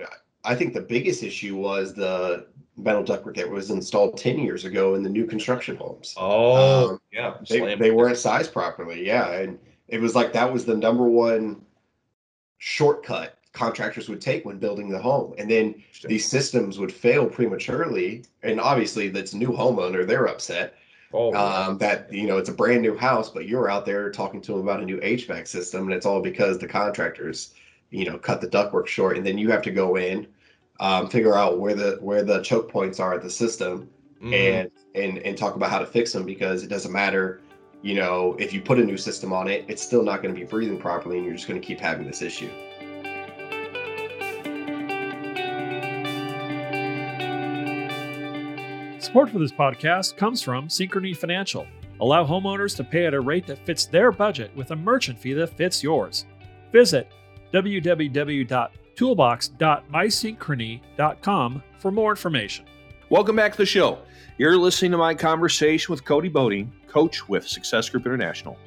I 0.45 0.55
think 0.55 0.75
the 0.75 0.81
biggest 0.81 1.23
issue 1.23 1.57
was 1.57 1.95
the 1.95 2.47
metal 2.77 3.05
ductwork 3.05 3.37
that 3.37 3.49
was 3.49 3.71
installed 3.71 4.19
10 4.19 4.39
years 4.39 4.65
ago 4.65 4.95
in 4.95 5.03
the 5.03 5.09
new 5.09 5.27
construction 5.27 5.77
homes. 5.77 6.15
Oh, 6.17 6.91
um, 6.91 7.01
yeah. 7.13 7.37
They, 7.49 7.77
they 7.77 7.91
weren't 7.91 8.19
sized 8.19 8.53
properly. 8.53 9.07
Yeah. 9.07 9.31
And 9.33 9.59
it 9.89 10.01
was 10.01 10.15
like 10.15 10.33
that 10.33 10.53
was 10.53 10.65
the 10.65 10.77
number 10.77 11.05
one 11.05 11.63
shortcut 12.59 13.39
contractors 13.55 14.09
would 14.09 14.21
take 14.21 14.45
when 14.45 14.59
building 14.59 14.91
the 14.91 14.99
home. 14.99 15.35
And 15.39 15.51
then 15.51 15.83
these 16.05 16.29
systems 16.29 16.79
would 16.79 16.93
fail 16.93 17.27
prematurely. 17.27 18.25
And 18.43 18.61
obviously, 18.61 19.09
that's 19.09 19.33
new 19.33 19.53
homeowner, 19.53 20.07
they're 20.07 20.29
upset. 20.29 20.75
Oh, 21.17 21.33
um, 21.35 21.79
that 21.79 22.13
you 22.13 22.27
know 22.27 22.39
it's 22.39 22.49
a 22.49 22.53
brand 22.53 22.83
new 22.83 22.97
house, 22.97 23.31
but 23.31 23.47
you're 23.47 23.71
out 23.71 23.87
there 23.87 24.11
talking 24.11 24.41
to 24.43 24.53
them 24.53 24.63
about 24.63 24.83
a 24.83 24.85
new 24.85 24.99
HVAC 24.99 25.47
system, 25.47 25.85
and 25.85 25.93
it's 25.93 26.07
all 26.07 26.21
because 26.21 26.59
the 26.59 26.67
contractors, 26.67 27.55
you 27.91 28.05
know, 28.05 28.19
cut 28.19 28.41
the 28.41 28.49
ductwork 28.49 28.89
short, 28.89 29.17
and 29.17 29.25
then 29.25 29.39
you 29.39 29.49
have 29.53 29.63
to 29.63 29.71
go 29.71 29.95
in 29.95 30.27
um, 30.81 31.09
figure 31.09 31.37
out 31.37 31.61
where 31.61 31.75
the 31.75 31.99
where 32.01 32.23
the 32.23 32.43
choke 32.43 32.71
points 32.71 32.99
are 33.01 33.15
at 33.15 33.23
the 33.23 33.31
system 33.31 33.89
mm-hmm. 34.21 34.33
and 34.33 34.71
and 34.95 35.19
and 35.19 35.39
talk 35.39 35.55
about 35.55 35.71
how 35.71 35.79
to 35.79 35.87
fix 35.87 36.13
them 36.13 36.25
because 36.25 36.63
it 36.63 36.69
doesn't 36.69 36.93
matter 36.93 37.41
you 37.83 37.95
know 37.95 38.37
if 38.39 38.53
you 38.53 38.61
put 38.61 38.79
a 38.79 38.85
new 38.85 38.97
system 38.97 39.33
on 39.33 39.49
it 39.49 39.65
it's 39.69 39.83
still 39.83 40.03
not 40.03 40.23
going 40.23 40.35
to 40.35 40.41
be 40.41 40.47
breathing 40.47 40.79
properly 40.79 41.17
and 41.17 41.25
you're 41.25 41.35
just 41.35 41.47
going 41.47 41.61
to 41.61 41.67
keep 41.67 41.79
having 41.79 42.07
this 42.07 42.23
issue 42.23 42.51
Support 49.15 49.31
for 49.31 49.39
this 49.39 49.53
podcast 49.53 50.17
comes 50.17 50.43
from 50.43 50.67
Synchrony 50.67 51.17
Financial. 51.17 51.69
Allow 52.01 52.27
homeowners 52.27 52.75
to 52.75 52.83
pay 52.83 53.07
at 53.07 53.15
a 53.15 53.21
rate 53.21 53.47
that 53.47 53.65
fits 53.65 53.87
their 53.87 54.11
budget 54.11 54.51
with 54.57 54.73
a 54.73 54.77
merchant 54.77 55.21
fee 55.21 55.35
that 55.35 55.57
fits 55.57 55.85
yours. 55.85 56.27
Visit 56.73 57.13
www 57.53 58.69
toolbox.mysynchrony.com 58.97 61.63
for 61.79 61.93
more 61.93 62.11
information. 62.11 62.65
Welcome 63.09 63.37
back 63.37 63.53
to 63.53 63.59
the 63.59 63.67
show. 63.67 64.01
You're 64.37 64.57
listening 64.57 64.91
to 64.91 64.99
my 64.99 65.15
conversation 65.15 65.93
with 65.93 66.05
Codey 66.05 66.33
Bodine, 66.33 66.73
coach 66.89 67.29
with 67.29 67.47
Success 67.47 67.89
Group 67.89 68.07
International. 68.07 68.59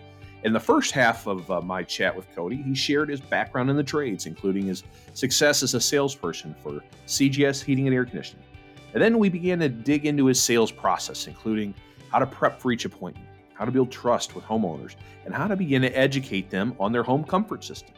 In 0.45 0.53
the 0.53 0.61
first 0.61 0.93
half 0.93 1.27
of 1.27 1.51
uh, 1.51 1.59
my 1.59 1.83
chat 1.83 2.15
with 2.15 2.33
Codey, 2.33 2.63
he 2.63 2.73
shared 2.73 3.09
his 3.09 3.19
background 3.19 3.69
in 3.69 3.75
the 3.75 3.83
trades, 3.83 4.27
including 4.27 4.67
his 4.67 4.83
success 5.13 5.61
as 5.61 5.73
a 5.73 5.81
salesperson 5.81 6.55
for 6.63 6.81
CJS 7.05 7.65
Heating 7.65 7.87
and 7.87 7.93
Air 7.93 8.05
Conditioning. 8.05 8.46
And 8.97 9.03
then 9.03 9.19
we 9.19 9.29
began 9.29 9.59
to 9.59 9.69
dig 9.69 10.07
into 10.07 10.25
his 10.25 10.41
sales 10.41 10.71
process, 10.71 11.27
including 11.27 11.75
how 12.09 12.17
to 12.17 12.25
prep 12.25 12.59
for 12.59 12.71
each 12.71 12.83
appointment, 12.83 13.27
how 13.53 13.63
to 13.63 13.69
build 13.69 13.91
trust 13.91 14.33
with 14.33 14.43
homeowners, 14.43 14.95
and 15.23 15.35
how 15.35 15.45
to 15.45 15.55
begin 15.55 15.83
to 15.83 15.89
educate 15.95 16.49
them 16.49 16.75
on 16.79 16.91
their 16.91 17.03
home 17.03 17.23
comfort 17.23 17.63
system. 17.63 17.93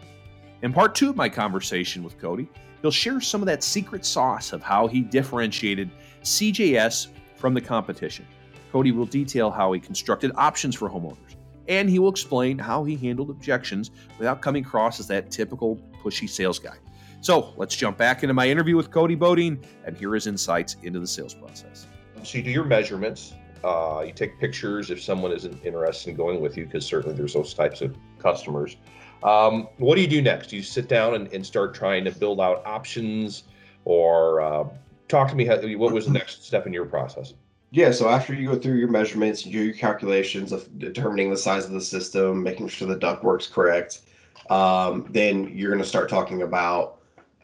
In 0.61 0.73
part 0.73 0.95
two 0.95 1.09
of 1.09 1.15
my 1.15 1.29
conversation 1.29 2.03
with 2.03 2.19
Codey, 2.19 2.49
he'll 2.81 2.91
share 2.91 3.21
some 3.21 3.41
of 3.41 3.45
that 3.45 3.63
secret 3.63 4.03
sauce 4.03 4.51
of 4.51 4.61
how 4.61 4.87
he 4.87 4.99
differentiated 4.99 5.89
CJS 6.23 7.07
from 7.37 7.53
the 7.53 7.61
competition. 7.61 8.27
Codey 8.73 8.93
will 8.93 9.05
detail 9.05 9.49
how 9.49 9.71
he 9.71 9.79
constructed 9.79 10.33
options 10.35 10.75
for 10.75 10.89
homeowners, 10.89 11.37
and 11.69 11.89
he 11.89 11.99
will 11.99 12.09
explain 12.09 12.57
how 12.57 12.83
he 12.83 12.97
handled 12.97 13.29
objections 13.29 13.91
without 14.17 14.41
coming 14.41 14.65
across 14.65 14.99
as 14.99 15.07
that 15.07 15.31
typical 15.31 15.79
pushy 16.03 16.29
sales 16.29 16.59
guy. 16.59 16.75
So 17.21 17.53
let's 17.57 17.75
jump 17.75 17.97
back 17.97 18.23
into 18.23 18.33
my 18.33 18.47
interview 18.47 18.77
with 18.77 18.91
Codey 18.91 19.17
Bodine 19.17 19.59
and 19.85 19.97
hear 19.97 20.13
his 20.13 20.27
insights 20.27 20.77
into 20.83 20.99
the 20.99 21.07
sales 21.07 21.33
process. 21.33 21.87
So 22.23 22.37
you 22.37 22.43
do 22.43 22.51
your 22.51 22.63
measurements. 22.63 23.33
Uh, 23.63 24.03
you 24.05 24.13
take 24.13 24.39
pictures 24.39 24.89
if 24.89 25.01
someone 25.01 25.33
isn't 25.33 25.65
interested 25.65 26.11
in 26.11 26.15
going 26.15 26.39
with 26.39 26.55
you, 26.55 26.65
because 26.65 26.85
certainly 26.85 27.15
there's 27.15 27.33
those 27.33 27.53
types 27.53 27.81
of 27.81 27.97
customers. 28.17 28.77
Um, 29.21 29.67
what 29.77 29.95
do 29.95 30.01
you 30.01 30.07
do 30.07 30.21
next? 30.21 30.47
Do 30.47 30.55
you 30.55 30.63
sit 30.63 30.87
down 30.87 31.15
and, 31.15 31.27
and 31.33 31.45
start 31.45 31.73
trying 31.73 32.05
to 32.05 32.11
build 32.11 32.39
out 32.39 32.65
options 32.65 33.43
or 33.83 34.39
uh, 34.39 34.63
talk 35.09 35.29
to 35.29 35.35
me? 35.35 35.43
How, 35.43 35.57
what 35.77 35.91
was 35.91 36.05
the 36.05 36.13
next 36.13 36.45
step 36.45 36.65
in 36.67 36.71
your 36.71 36.85
process? 36.85 37.33
Yeah, 37.71 37.91
so 37.91 38.07
after 38.07 38.33
you 38.33 38.47
go 38.47 38.57
through 38.57 38.77
your 38.77 38.87
measurements, 38.87 39.45
you 39.45 39.51
do 39.51 39.63
your 39.65 39.75
calculations 39.75 40.53
of 40.53 40.79
determining 40.79 41.29
the 41.29 41.37
size 41.37 41.65
of 41.65 41.71
the 41.71 41.81
system, 41.81 42.41
making 42.41 42.69
sure 42.69 42.87
the 42.87 42.95
duct 42.95 43.23
works 43.23 43.45
correct, 43.45 44.01
um, 44.49 45.05
then 45.09 45.55
you're 45.55 45.69
going 45.69 45.83
to 45.83 45.87
start 45.87 46.09
talking 46.09 46.43
about. 46.43 46.98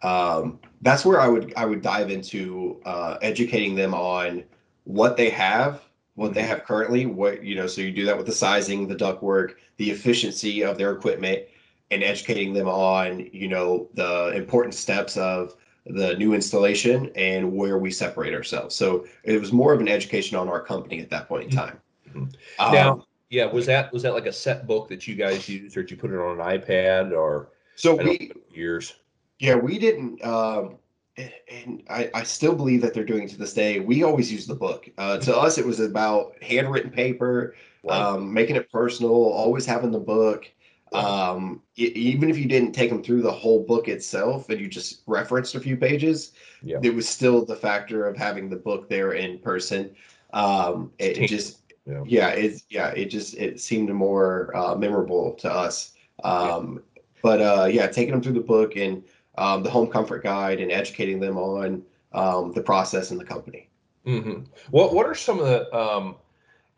Um, 0.05 0.59
that's 0.81 1.03
where 1.03 1.19
I 1.19 1.27
would 1.27 1.51
I 1.57 1.65
would 1.65 1.81
dive 1.81 2.11
into 2.11 2.79
uh, 2.85 3.17
educating 3.21 3.73
them 3.73 3.93
on 3.93 4.43
what 4.83 5.17
they 5.17 5.31
have, 5.31 5.81
what 6.13 6.33
they 6.33 6.41
mm-hmm. 6.41 6.49
have 6.49 6.63
currently, 6.63 7.07
what 7.07 7.43
you 7.43 7.55
know. 7.55 7.65
So 7.65 7.81
you 7.81 7.91
do 7.91 8.05
that 8.05 8.15
with 8.15 8.27
the 8.27 8.31
sizing, 8.31 8.87
the 8.87 8.95
duct 8.95 9.23
work, 9.23 9.57
the 9.77 9.89
efficiency 9.89 10.63
of 10.63 10.77
their 10.77 10.91
equipment, 10.91 11.43
and 11.89 12.03
educating 12.03 12.53
them 12.53 12.67
on 12.67 13.27
you 13.33 13.47
know 13.47 13.89
the 13.95 14.31
important 14.35 14.75
steps 14.75 15.17
of 15.17 15.55
the 15.87 16.15
new 16.17 16.33
installation 16.33 17.11
and 17.15 17.51
where 17.51 17.77
we 17.79 17.89
separate 17.89 18.33
ourselves. 18.33 18.75
So 18.75 19.05
it 19.23 19.39
was 19.39 19.51
more 19.51 19.73
of 19.73 19.81
an 19.81 19.87
education 19.87 20.37
on 20.37 20.47
our 20.49 20.61
company 20.61 20.99
at 20.99 21.09
that 21.09 21.27
point 21.27 21.45
in 21.45 21.49
mm-hmm. 21.49 21.59
time. 21.59 21.79
Mm-hmm. 22.09 22.73
Now, 22.73 22.91
um, 22.93 23.03
yeah, 23.29 23.45
was 23.45 23.65
that 23.65 23.91
was 23.91 24.03
that 24.03 24.13
like 24.13 24.27
a 24.27 24.33
set 24.33 24.67
book 24.67 24.87
that 24.89 25.07
you 25.07 25.15
guys 25.15 25.49
used, 25.49 25.75
or 25.75 25.81
did 25.81 25.89
you 25.89 25.97
put 25.97 26.11
it 26.11 26.19
on 26.19 26.39
an 26.39 26.45
iPad, 26.45 27.11
or 27.11 27.49
so 27.75 27.95
we 27.95 28.31
years? 28.51 28.93
Yeah, 29.39 29.55
we 29.55 29.77
didn't. 29.77 30.23
Um, 30.23 30.77
and 31.17 31.83
I, 31.89 32.09
I 32.13 32.23
still 32.23 32.55
believe 32.55 32.81
that 32.81 32.93
they're 32.93 33.05
doing 33.05 33.23
it 33.23 33.29
to 33.29 33.37
this 33.37 33.53
day. 33.53 33.79
We 33.79 34.03
always 34.03 34.31
use 34.31 34.45
the 34.45 34.55
book. 34.55 34.89
Uh, 34.97 35.17
to 35.19 35.35
us, 35.35 35.57
it 35.57 35.65
was 35.65 35.79
about 35.79 36.35
handwritten 36.41 36.91
paper, 36.91 37.55
um, 37.89 38.33
making 38.33 38.55
it 38.57 38.69
personal, 38.71 39.13
always 39.13 39.65
having 39.65 39.91
the 39.91 39.99
book. 39.99 40.49
Um, 40.91 41.61
it, 41.75 41.95
even 41.97 42.29
if 42.29 42.37
you 42.37 42.45
didn't 42.45 42.73
take 42.73 42.89
them 42.89 43.03
through 43.03 43.21
the 43.21 43.31
whole 43.31 43.63
book 43.63 43.87
itself 43.87 44.49
and 44.49 44.59
you 44.59 44.67
just 44.67 45.03
referenced 45.07 45.55
a 45.55 45.59
few 45.59 45.77
pages, 45.77 46.33
yeah. 46.63 46.79
it 46.83 46.93
was 46.93 47.07
still 47.07 47.45
the 47.45 47.55
factor 47.55 48.07
of 48.07 48.15
having 48.15 48.49
the 48.49 48.55
book 48.55 48.89
there 48.89 49.13
in 49.13 49.39
person. 49.39 49.95
Um, 50.33 50.91
it, 50.99 51.17
it 51.17 51.27
just, 51.27 51.59
yeah. 51.85 52.03
yeah, 52.05 52.29
it's 52.29 52.63
yeah, 52.69 52.89
it 52.89 53.05
just 53.05 53.35
it 53.35 53.59
seemed 53.59 53.89
more 53.89 54.55
uh, 54.55 54.75
memorable 54.75 55.33
to 55.35 55.51
us. 55.51 55.93
Um, 56.23 56.81
But 57.21 57.41
uh, 57.41 57.65
yeah, 57.65 57.87
taking 57.87 58.11
them 58.11 58.21
through 58.21 58.33
the 58.33 58.39
book 58.41 58.75
and 58.75 59.03
um, 59.37 59.63
the 59.63 59.69
home 59.69 59.87
comfort 59.87 60.23
guide 60.23 60.59
and 60.59 60.71
educating 60.71 61.19
them 61.19 61.37
on 61.37 61.83
um, 62.13 62.53
the 62.53 62.61
process 62.61 63.11
and 63.11 63.19
the 63.19 63.25
company. 63.25 63.69
Mm-hmm. 64.05 64.43
What 64.71 64.93
What 64.93 65.05
are 65.05 65.15
some 65.15 65.39
of 65.39 65.45
the 65.45 65.75
um, 65.75 66.15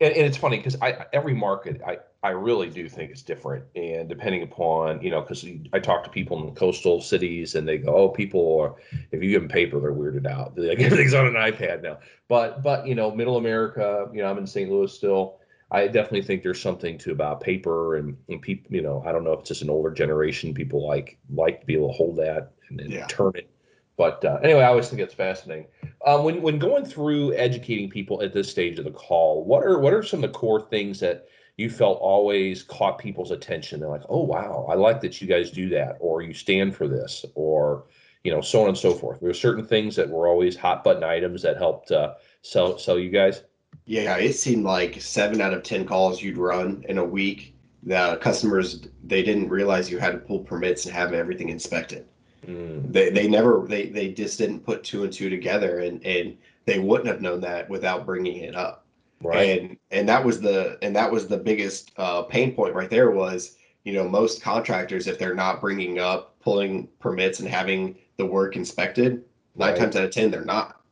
and, 0.00 0.14
and 0.14 0.26
it's 0.26 0.36
funny 0.36 0.56
because 0.58 0.76
I 0.80 1.06
every 1.12 1.34
market 1.34 1.80
I 1.86 1.98
I 2.22 2.30
really 2.30 2.68
do 2.68 2.88
think 2.88 3.10
it's 3.10 3.22
different, 3.22 3.64
and 3.76 4.08
depending 4.08 4.42
upon 4.42 5.02
you 5.02 5.10
know 5.10 5.20
because 5.20 5.44
I 5.72 5.78
talk 5.78 6.04
to 6.04 6.10
people 6.10 6.38
in 6.40 6.46
the 6.46 6.58
coastal 6.58 7.00
cities 7.00 7.54
and 7.54 7.66
they 7.68 7.78
go, 7.78 7.94
oh, 7.94 8.08
people 8.08 8.60
are 8.60 8.74
if 9.12 9.22
you 9.22 9.30
give 9.30 9.42
them 9.42 9.48
paper, 9.48 9.78
they're 9.80 9.92
weirded 9.92 10.26
out. 10.26 10.58
Like 10.58 10.80
everything's 10.80 11.14
on 11.14 11.26
an 11.26 11.34
iPad 11.34 11.82
now. 11.82 11.98
But 12.28 12.62
but 12.62 12.86
you 12.86 12.94
know, 12.94 13.10
Middle 13.10 13.36
America, 13.36 14.08
you 14.12 14.22
know, 14.22 14.30
I'm 14.30 14.38
in 14.38 14.46
St. 14.46 14.70
Louis 14.70 14.92
still. 14.92 15.38
I 15.70 15.86
definitely 15.86 16.22
think 16.22 16.42
there's 16.42 16.60
something 16.60 16.96
to 16.98 17.12
about 17.12 17.40
paper 17.40 17.96
and, 17.96 18.16
and 18.28 18.40
people. 18.40 18.74
You 18.74 18.82
know, 18.82 19.02
I 19.06 19.12
don't 19.12 19.24
know 19.24 19.32
if 19.32 19.40
it's 19.40 19.48
just 19.48 19.62
an 19.62 19.70
older 19.70 19.90
generation. 19.90 20.54
People 20.54 20.86
like 20.86 21.18
like 21.30 21.60
to 21.60 21.66
be 21.66 21.74
able 21.74 21.88
to 21.88 21.96
hold 21.96 22.16
that 22.16 22.52
and, 22.68 22.80
and 22.80 22.90
yeah. 22.90 23.06
turn 23.06 23.32
it 23.34 23.50
but 23.98 24.24
uh, 24.24 24.38
anyway, 24.44 24.60
I 24.60 24.68
always 24.68 24.88
think 24.88 25.02
it's 25.02 25.12
fascinating. 25.12 25.66
Um, 26.06 26.22
when 26.22 26.40
when 26.40 26.58
going 26.58 26.84
through 26.84 27.34
educating 27.34 27.90
people 27.90 28.22
at 28.22 28.32
this 28.32 28.48
stage 28.48 28.78
of 28.78 28.84
the 28.84 28.92
call, 28.92 29.44
what 29.44 29.64
are 29.64 29.80
what 29.80 29.92
are 29.92 30.04
some 30.04 30.22
of 30.22 30.32
the 30.32 30.38
core 30.38 30.60
things 30.60 31.00
that 31.00 31.26
you 31.56 31.68
felt 31.68 31.98
always 32.00 32.62
caught 32.62 32.98
people's 32.98 33.32
attention? 33.32 33.80
They're 33.80 33.88
like, 33.88 34.04
"Oh 34.08 34.22
wow, 34.22 34.66
I 34.70 34.76
like 34.76 35.00
that 35.00 35.20
you 35.20 35.26
guys 35.26 35.50
do 35.50 35.68
that," 35.70 35.96
or 35.98 36.22
"You 36.22 36.32
stand 36.32 36.76
for 36.76 36.86
this," 36.86 37.26
or 37.34 37.86
you 38.22 38.30
know, 38.30 38.40
so 38.40 38.62
on 38.62 38.68
and 38.68 38.78
so 38.78 38.94
forth. 38.94 39.18
There 39.18 39.30
are 39.30 39.34
certain 39.34 39.66
things 39.66 39.96
that 39.96 40.08
were 40.08 40.28
always 40.28 40.56
hot 40.56 40.84
button 40.84 41.02
items 41.02 41.42
that 41.42 41.56
helped 41.56 41.90
uh, 41.90 42.14
sell 42.42 42.78
sell 42.78 43.00
you 43.00 43.10
guys. 43.10 43.42
Yeah, 43.88 44.18
it 44.18 44.34
seemed 44.34 44.64
like 44.64 45.00
seven 45.00 45.40
out 45.40 45.54
of 45.54 45.62
ten 45.62 45.86
calls 45.86 46.22
you'd 46.22 46.36
run 46.36 46.84
in 46.90 46.98
a 46.98 47.04
week. 47.04 47.54
The 47.82 48.18
customers 48.20 48.86
they 49.02 49.22
didn't 49.22 49.48
realize 49.48 49.90
you 49.90 49.98
had 49.98 50.12
to 50.12 50.18
pull 50.18 50.40
permits 50.40 50.84
and 50.84 50.94
have 50.94 51.14
everything 51.14 51.48
inspected. 51.48 52.06
Mm. 52.46 52.92
They 52.92 53.08
they 53.08 53.26
never 53.26 53.64
they 53.66 53.86
they 53.86 54.12
just 54.12 54.38
didn't 54.38 54.60
put 54.60 54.84
two 54.84 55.04
and 55.04 55.12
two 55.12 55.30
together, 55.30 55.78
and 55.78 56.04
and 56.04 56.36
they 56.66 56.78
wouldn't 56.78 57.08
have 57.08 57.22
known 57.22 57.40
that 57.40 57.66
without 57.70 58.04
bringing 58.04 58.36
it 58.42 58.54
up. 58.54 58.84
Right. 59.22 59.58
And 59.58 59.78
and 59.90 60.06
that 60.06 60.22
was 60.22 60.38
the 60.38 60.76
and 60.82 60.94
that 60.94 61.10
was 61.10 61.26
the 61.26 61.38
biggest 61.38 61.92
uh, 61.96 62.22
pain 62.22 62.54
point 62.54 62.74
right 62.74 62.90
there 62.90 63.10
was 63.10 63.56
you 63.84 63.94
know 63.94 64.06
most 64.06 64.42
contractors 64.42 65.06
if 65.06 65.18
they're 65.18 65.34
not 65.34 65.62
bringing 65.62 65.98
up 65.98 66.38
pulling 66.40 66.88
permits 67.00 67.40
and 67.40 67.48
having 67.48 67.96
the 68.18 68.26
work 68.26 68.54
inspected 68.54 69.24
nine 69.56 69.70
right. 69.70 69.78
times 69.78 69.96
out 69.96 70.04
of 70.04 70.10
ten 70.10 70.30
they're 70.30 70.44
not. 70.44 70.82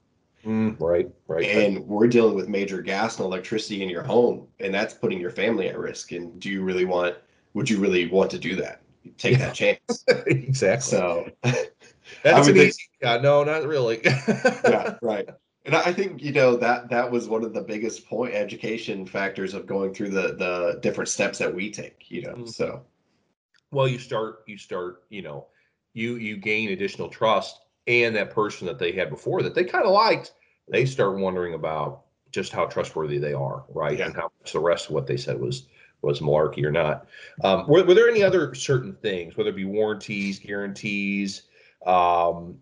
Mm, 0.46 0.80
right, 0.80 1.08
right. 1.26 1.44
And 1.44 1.76
right. 1.76 1.86
we're 1.86 2.06
dealing 2.06 2.36
with 2.36 2.48
major 2.48 2.80
gas 2.80 3.18
and 3.18 3.26
electricity 3.26 3.82
in 3.82 3.88
your 3.88 4.04
home, 4.04 4.46
and 4.60 4.72
that's 4.72 4.94
putting 4.94 5.20
your 5.20 5.30
family 5.30 5.68
at 5.68 5.78
risk. 5.78 6.12
And 6.12 6.38
do 6.40 6.48
you 6.48 6.62
really 6.62 6.84
want? 6.84 7.16
Would 7.54 7.68
you 7.68 7.78
really 7.78 8.06
want 8.06 8.30
to 8.30 8.38
do 8.38 8.54
that? 8.56 8.82
take 9.18 9.32
yeah. 9.32 9.46
that 9.46 9.54
chance. 9.54 10.04
exactly. 10.26 10.80
So 10.80 11.28
that's 12.22 12.48
an 12.48 12.56
easy. 12.56 12.82
Yeah, 13.02 13.18
no, 13.18 13.44
not 13.44 13.64
really. 13.66 14.00
yeah, 14.04 14.96
right. 15.02 15.28
And 15.64 15.74
I 15.74 15.92
think 15.92 16.22
you 16.22 16.32
know 16.32 16.56
that 16.56 16.88
that 16.90 17.10
was 17.10 17.28
one 17.28 17.44
of 17.44 17.52
the 17.52 17.62
biggest 17.62 18.06
point 18.06 18.34
education 18.34 19.06
factors 19.06 19.54
of 19.54 19.66
going 19.66 19.94
through 19.94 20.10
the 20.10 20.34
the 20.36 20.78
different 20.80 21.08
steps 21.08 21.38
that 21.38 21.52
we 21.52 21.70
take. 21.70 22.10
You 22.10 22.22
know, 22.22 22.32
mm-hmm. 22.32 22.46
so. 22.46 22.82
Well, 23.72 23.88
you 23.88 23.98
start. 23.98 24.44
You 24.46 24.58
start. 24.58 25.02
You 25.08 25.22
know, 25.22 25.46
you 25.92 26.16
you 26.16 26.36
gain 26.36 26.70
additional 26.70 27.08
trust, 27.08 27.65
and 27.86 28.16
that 28.16 28.30
person 28.30 28.66
that 28.66 28.78
they 28.78 28.92
had 28.92 29.10
before 29.10 29.42
that 29.42 29.54
they 29.54 29.64
kind 29.64 29.84
of 29.84 29.92
liked, 29.92 30.32
they 30.68 30.84
start 30.84 31.18
wondering 31.18 31.54
about 31.54 32.02
just 32.30 32.52
how 32.52 32.66
trustworthy 32.66 33.18
they 33.18 33.32
are, 33.32 33.64
right? 33.68 33.98
Yeah. 33.98 34.06
And 34.06 34.14
how 34.14 34.30
much 34.40 34.52
the 34.52 34.60
rest 34.60 34.86
of 34.86 34.92
what 34.92 35.06
they 35.06 35.16
said 35.16 35.40
was 35.40 35.66
was 36.02 36.20
malarkey 36.20 36.62
or 36.64 36.70
not. 36.70 37.06
Um, 37.42 37.66
were, 37.66 37.84
were, 37.84 37.94
there 37.94 38.08
any 38.08 38.22
other 38.22 38.54
certain 38.54 38.94
things, 38.94 39.36
whether 39.36 39.50
it 39.50 39.56
be 39.56 39.64
warranties, 39.64 40.38
guarantees? 40.38 41.42
Um, 41.86 42.58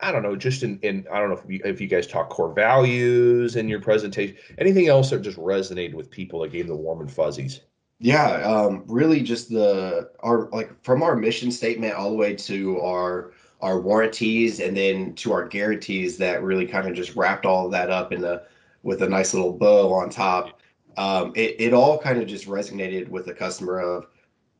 I 0.00 0.12
don't 0.12 0.22
know, 0.22 0.36
just 0.36 0.62
in, 0.62 0.78
in 0.80 1.06
I 1.10 1.18
don't 1.18 1.30
know 1.30 1.38
if 1.38 1.44
you, 1.48 1.60
if 1.64 1.80
you 1.80 1.88
guys 1.88 2.06
talk 2.06 2.28
core 2.28 2.52
values 2.52 3.56
in 3.56 3.68
your 3.68 3.80
presentation, 3.80 4.36
anything 4.58 4.88
else 4.88 5.10
that 5.10 5.22
just 5.22 5.38
resonated 5.38 5.94
with 5.94 6.10
people 6.10 6.40
that 6.40 6.52
gave 6.52 6.68
the 6.68 6.76
warm 6.76 7.00
and 7.00 7.10
fuzzies? 7.10 7.62
Yeah, 7.98 8.30
um, 8.42 8.84
really 8.86 9.22
just 9.22 9.48
the 9.48 10.10
our 10.20 10.48
like 10.50 10.70
from 10.84 11.02
our 11.02 11.16
mission 11.16 11.50
statement 11.50 11.94
all 11.94 12.10
the 12.10 12.16
way 12.16 12.36
to 12.36 12.80
our 12.80 13.32
our 13.60 13.80
warranties 13.80 14.60
and 14.60 14.76
then 14.76 15.14
to 15.14 15.32
our 15.32 15.46
guarantees 15.46 16.16
that 16.18 16.42
really 16.42 16.66
kind 16.66 16.88
of 16.88 16.94
just 16.94 17.16
wrapped 17.16 17.46
all 17.46 17.66
of 17.66 17.72
that 17.72 17.90
up 17.90 18.12
in 18.12 18.20
the 18.20 18.42
with 18.82 19.02
a 19.02 19.08
nice 19.08 19.34
little 19.34 19.52
bow 19.52 19.92
on 19.92 20.08
top 20.08 20.58
um, 20.98 21.32
it, 21.36 21.54
it 21.60 21.72
all 21.72 21.96
kind 21.96 22.20
of 22.20 22.26
just 22.26 22.48
resonated 22.48 23.08
with 23.08 23.24
the 23.24 23.32
customer 23.32 23.78
of, 23.78 24.08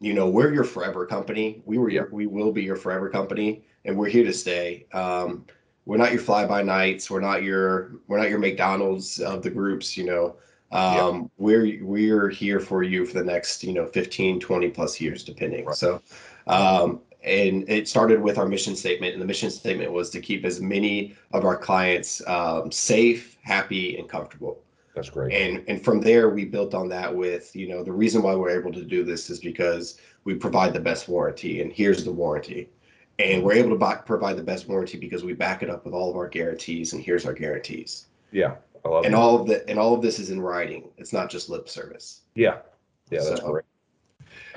you 0.01 0.15
know, 0.15 0.29
we're 0.29 0.55
your 0.55 0.63
forever 0.63 1.05
company. 1.05 1.61
We 1.67 1.79
were 1.79 1.91
your, 1.91 2.09
we 2.13 2.27
will 2.27 2.53
be 2.53 2.63
your 2.63 2.77
forever 2.77 3.11
company, 3.11 3.65
and 3.85 3.99
we're 3.99 4.09
here 4.09 4.25
to 4.25 4.33
stay. 4.33 4.87
Um, 4.93 5.47
we're 5.85 5.97
not 5.97 6.13
your 6.13 6.21
fly 6.21 6.47
by 6.47 6.63
nights. 6.63 7.11
We're 7.11 7.21
not 7.21 7.43
your 7.43 7.97
we're 8.07 8.19
not 8.19 8.31
your 8.31 8.39
McDonald's 8.39 9.19
of 9.19 9.43
the 9.43 9.51
groups. 9.51 9.97
You 9.97 10.05
know, 10.05 10.37
um, 10.71 11.29
we're 11.39 11.85
we're 11.85 12.29
here 12.29 12.61
for 12.61 12.85
you 12.85 13.05
for 13.05 13.15
the 13.15 13.25
next 13.25 13.65
you 13.65 13.73
know 13.73 13.87
15, 13.87 14.39
20 14.39 14.71
plus 14.71 15.01
years, 15.01 15.25
depending. 15.25 15.65
Right. 15.65 15.75
So, 15.75 16.01
um, 16.47 17.01
and 17.23 17.69
it 17.69 17.89
started 17.89 18.21
with 18.21 18.39
our 18.39 18.47
mission 18.47 18.77
statement, 18.77 19.13
and 19.13 19.21
the 19.21 19.27
mission 19.27 19.51
statement 19.51 19.93
was 19.93 20.11
to 20.11 20.21
keep 20.21 20.45
as 20.45 20.61
many 20.61 21.17
of 21.33 21.45
our 21.45 21.57
clients 21.57 22.27
um, 22.29 22.71
safe, 22.71 23.37
happy, 23.43 23.99
and 23.99 24.09
comfortable. 24.09 24.63
That's 24.99 25.11
great. 25.11 25.33
And 25.33 25.65
and 25.69 25.85
from 25.85 26.01
there 26.01 26.29
we 26.29 26.45
built 26.45 26.75
on 26.75 26.89
that 26.89 27.15
with, 27.15 27.55
you 27.55 27.69
know, 27.69 27.85
the 27.85 27.93
reason 27.93 28.23
why 28.23 28.35
we're 28.35 28.59
able 28.59 28.73
to 28.73 28.85
do 28.85 29.05
this 29.05 29.31
is 29.31 29.39
because 29.39 30.01
we 30.25 30.35
provide 30.35 30.73
the 30.73 30.81
best 30.81 31.09
warranty 31.09 31.63
and 31.63 31.73
here's 31.73 32.05
the 32.05 32.11
warranty. 32.13 32.69
And 33.21 33.43
we're 33.43 33.55
able 33.55 33.71
to 33.71 33.77
buy, 33.77 33.97
provide 33.97 34.37
the 34.37 34.45
best 34.45 34.69
warranty 34.69 34.99
because 34.99 35.25
we 35.25 35.35
back 35.35 35.63
it 35.63 35.71
up 35.71 35.85
with 35.85 35.95
all 35.95 36.11
of 36.11 36.17
our 36.17 36.29
guarantees 36.29 36.93
and 36.93 37.03
here's 37.03 37.27
our 37.27 37.33
guarantees. 37.33 38.07
Yeah. 38.33 38.57
I 38.85 38.89
love 38.89 39.05
and 39.05 39.15
that. 39.15 39.19
all 39.19 39.41
of 39.41 39.47
the 39.47 39.69
and 39.69 39.79
all 39.79 39.95
of 39.95 40.03
this 40.03 40.19
is 40.19 40.31
in 40.31 40.41
writing. 40.41 40.89
It's 40.99 41.13
not 41.13 41.31
just 41.31 41.49
lip 41.49 41.69
service. 41.69 42.23
Yeah. 42.35 42.59
Yeah, 43.11 43.23
that's 43.25 43.41
so, 43.41 43.53
great. 43.53 43.65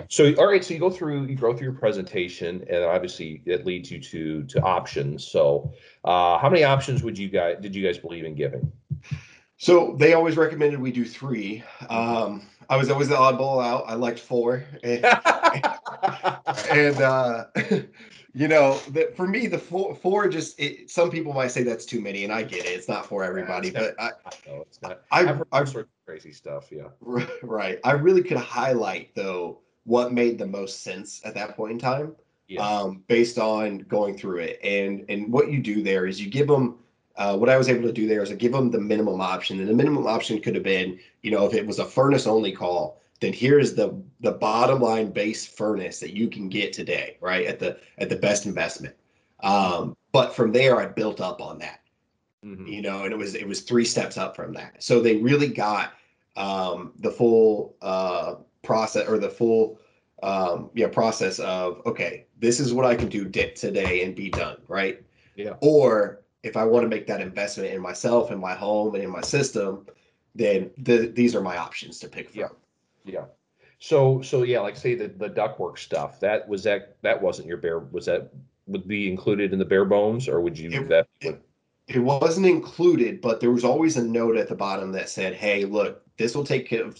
So 0.09 0.33
all 0.35 0.47
right, 0.47 0.63
so 0.63 0.73
you 0.73 0.79
go 0.79 0.89
through 0.89 1.25
you 1.25 1.35
go 1.35 1.53
through 1.53 1.65
your 1.65 1.79
presentation, 1.79 2.65
and 2.69 2.83
obviously 2.83 3.41
it 3.45 3.65
leads 3.65 3.91
you 3.91 3.99
to 3.99 4.43
to 4.43 4.61
options. 4.61 5.27
So, 5.27 5.73
uh, 6.03 6.37
how 6.37 6.49
many 6.49 6.63
options 6.63 7.03
would 7.03 7.17
you 7.17 7.29
guys 7.29 7.57
did 7.61 7.75
you 7.75 7.85
guys 7.85 7.97
believe 7.97 8.25
in 8.25 8.35
giving? 8.35 8.71
So 9.57 9.95
they 9.99 10.13
always 10.13 10.37
recommended 10.37 10.81
we 10.81 10.91
do 10.91 11.05
three. 11.05 11.63
Um, 11.87 12.47
I 12.67 12.77
was 12.77 12.89
always 12.89 13.09
the 13.09 13.15
oddball 13.15 13.63
out. 13.63 13.83
I 13.85 13.93
liked 13.93 14.17
four, 14.17 14.63
and, 14.81 15.05
and 16.71 16.99
uh, 16.99 17.45
you 18.33 18.47
know, 18.47 18.79
the, 18.89 19.11
for 19.15 19.27
me, 19.27 19.45
the 19.45 19.59
four, 19.59 19.93
four 19.93 20.27
just 20.29 20.59
it, 20.59 20.89
some 20.89 21.11
people 21.11 21.31
might 21.33 21.51
say 21.51 21.61
that's 21.61 21.85
too 21.85 22.01
many, 22.01 22.23
and 22.23 22.33
I 22.33 22.41
get 22.41 22.65
it. 22.65 22.69
It's 22.69 22.87
not 22.87 23.05
for 23.05 23.23
everybody, 23.23 23.69
yeah, 23.69 23.91
but 23.97 24.01
I, 24.01 24.09
know 24.47 24.61
it's 24.61 24.81
not. 24.81 25.01
I, 25.11 25.19
I've 25.19 25.37
heard 25.37 25.47
I, 25.51 25.63
sort 25.65 25.83
of 25.85 25.89
crazy 26.07 26.31
stuff. 26.31 26.71
Yeah, 26.71 26.87
right. 27.43 27.79
I 27.83 27.91
really 27.91 28.23
could 28.23 28.37
highlight 28.37 29.13
though 29.13 29.59
what 29.85 30.13
made 30.13 30.37
the 30.37 30.47
most 30.47 30.83
sense 30.83 31.21
at 31.25 31.33
that 31.35 31.55
point 31.55 31.73
in 31.73 31.79
time, 31.79 32.15
yeah. 32.47 32.61
um, 32.65 33.03
based 33.07 33.37
on 33.37 33.79
going 33.79 34.17
through 34.17 34.39
it, 34.39 34.59
and 34.63 35.05
and 35.09 35.31
what 35.31 35.51
you 35.51 35.59
do 35.59 35.81
there 35.81 36.05
is 36.05 36.21
you 36.21 36.29
give 36.29 36.47
them 36.47 36.77
uh, 37.17 37.37
what 37.37 37.49
I 37.49 37.57
was 37.57 37.69
able 37.69 37.83
to 37.83 37.93
do 37.93 38.07
there 38.07 38.23
is 38.23 38.31
I 38.31 38.35
give 38.35 38.51
them 38.51 38.71
the 38.71 38.79
minimum 38.79 39.21
option, 39.21 39.59
and 39.59 39.67
the 39.67 39.73
minimum 39.73 40.07
option 40.07 40.41
could 40.41 40.55
have 40.55 40.63
been, 40.63 40.99
you 41.21 41.31
know, 41.31 41.45
if 41.45 41.53
it 41.53 41.65
was 41.65 41.79
a 41.79 41.85
furnace 41.85 42.25
only 42.25 42.51
call, 42.51 43.01
then 43.19 43.33
here's 43.33 43.73
the 43.73 44.01
the 44.21 44.31
bottom 44.31 44.81
line 44.81 45.11
base 45.11 45.45
furnace 45.45 45.99
that 45.99 46.15
you 46.15 46.27
can 46.27 46.49
get 46.49 46.73
today, 46.73 47.17
right 47.21 47.45
at 47.45 47.59
the 47.59 47.77
at 47.97 48.09
the 48.09 48.15
best 48.15 48.45
investment. 48.45 48.95
Um, 49.41 49.95
but 50.11 50.35
from 50.35 50.51
there, 50.51 50.79
I 50.79 50.85
built 50.85 51.21
up 51.21 51.41
on 51.41 51.59
that, 51.59 51.81
mm-hmm. 52.45 52.67
you 52.67 52.81
know, 52.81 53.03
and 53.03 53.11
it 53.11 53.17
was 53.17 53.35
it 53.35 53.47
was 53.47 53.61
three 53.61 53.85
steps 53.85 54.17
up 54.17 54.35
from 54.35 54.53
that. 54.53 54.81
So 54.81 55.01
they 55.01 55.17
really 55.17 55.49
got 55.49 55.93
um, 56.35 56.93
the 56.99 57.11
full 57.11 57.75
uh, 57.81 58.35
process 58.63 59.07
or 59.07 59.17
the 59.17 59.29
full 59.29 59.79
um, 60.23 60.69
yeah 60.73 60.87
process 60.87 61.39
of 61.39 61.81
okay, 61.85 62.25
this 62.39 62.59
is 62.59 62.73
what 62.73 62.85
I 62.85 62.95
can 62.95 63.09
do 63.09 63.27
today 63.27 64.03
and 64.03 64.15
be 64.15 64.29
done, 64.29 64.57
right? 64.67 65.01
Yeah. 65.35 65.53
Or 65.61 66.21
if 66.43 66.57
I 66.57 66.63
want 66.65 66.83
to 66.83 66.89
make 66.89 67.07
that 67.07 67.21
investment 67.21 67.73
in 67.73 67.81
myself 67.81 68.31
in 68.31 68.39
my 68.39 68.53
home 68.53 68.95
and 68.95 69.03
in 69.03 69.09
my 69.09 69.21
system, 69.21 69.85
then 70.35 70.71
the, 70.77 71.07
these 71.07 71.35
are 71.35 71.41
my 71.41 71.57
options 71.57 71.99
to 71.99 72.07
pick 72.07 72.29
from. 72.29 72.39
Yeah. 72.39 72.47
Yeah. 73.05 73.25
So 73.79 74.21
so 74.21 74.43
yeah, 74.43 74.59
like 74.59 74.77
say 74.77 74.95
the 74.95 75.07
the 75.07 75.29
ductwork 75.29 75.79
stuff. 75.79 76.19
That 76.19 76.47
was 76.47 76.63
that 76.63 76.97
that 77.01 77.19
wasn't 77.19 77.47
your 77.47 77.57
bare 77.57 77.79
was 77.79 78.05
that 78.05 78.31
would 78.67 78.87
be 78.87 79.09
included 79.09 79.53
in 79.53 79.59
the 79.59 79.65
bare 79.65 79.85
bones 79.85 80.27
or 80.27 80.39
would 80.39 80.57
you 80.57 80.69
it, 80.69 80.89
that 80.89 81.07
it, 81.19 81.41
it 81.87 81.99
wasn't 81.99 82.45
included, 82.45 83.21
but 83.21 83.39
there 83.39 83.51
was 83.51 83.65
always 83.65 83.97
a 83.97 84.03
note 84.03 84.37
at 84.37 84.47
the 84.47 84.55
bottom 84.55 84.91
that 84.91 85.09
said, 85.09 85.33
"Hey, 85.33 85.65
look, 85.65 86.00
this 86.17 86.35
will 86.35 86.43
take 86.43 86.67
care 86.67 86.83
of 86.83 86.99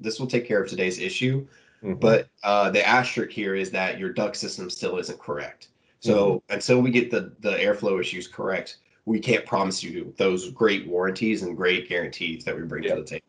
this 0.00 0.18
will 0.20 0.26
take 0.26 0.46
care 0.46 0.62
of 0.62 0.68
today's 0.68 0.98
issue." 0.98 1.46
Mm-hmm. 1.82 1.94
But 1.94 2.28
uh, 2.44 2.70
the 2.70 2.86
asterisk 2.86 3.32
here 3.32 3.54
is 3.54 3.70
that 3.72 3.98
your 3.98 4.12
duct 4.12 4.36
system 4.36 4.70
still 4.70 4.98
isn't 4.98 5.18
correct. 5.18 5.68
So 6.00 6.14
mm-hmm. 6.14 6.54
until 6.54 6.80
we 6.80 6.90
get 6.90 7.10
the 7.10 7.32
the 7.40 7.52
airflow 7.52 8.00
issues 8.00 8.28
correct, 8.28 8.78
we 9.04 9.18
can't 9.18 9.44
promise 9.46 9.82
you 9.82 10.12
those 10.16 10.50
great 10.50 10.86
warranties 10.86 11.42
and 11.42 11.56
great 11.56 11.88
guarantees 11.88 12.44
that 12.44 12.56
we 12.56 12.62
bring 12.62 12.84
to 12.84 12.94
the 12.96 13.04
table. 13.04 13.26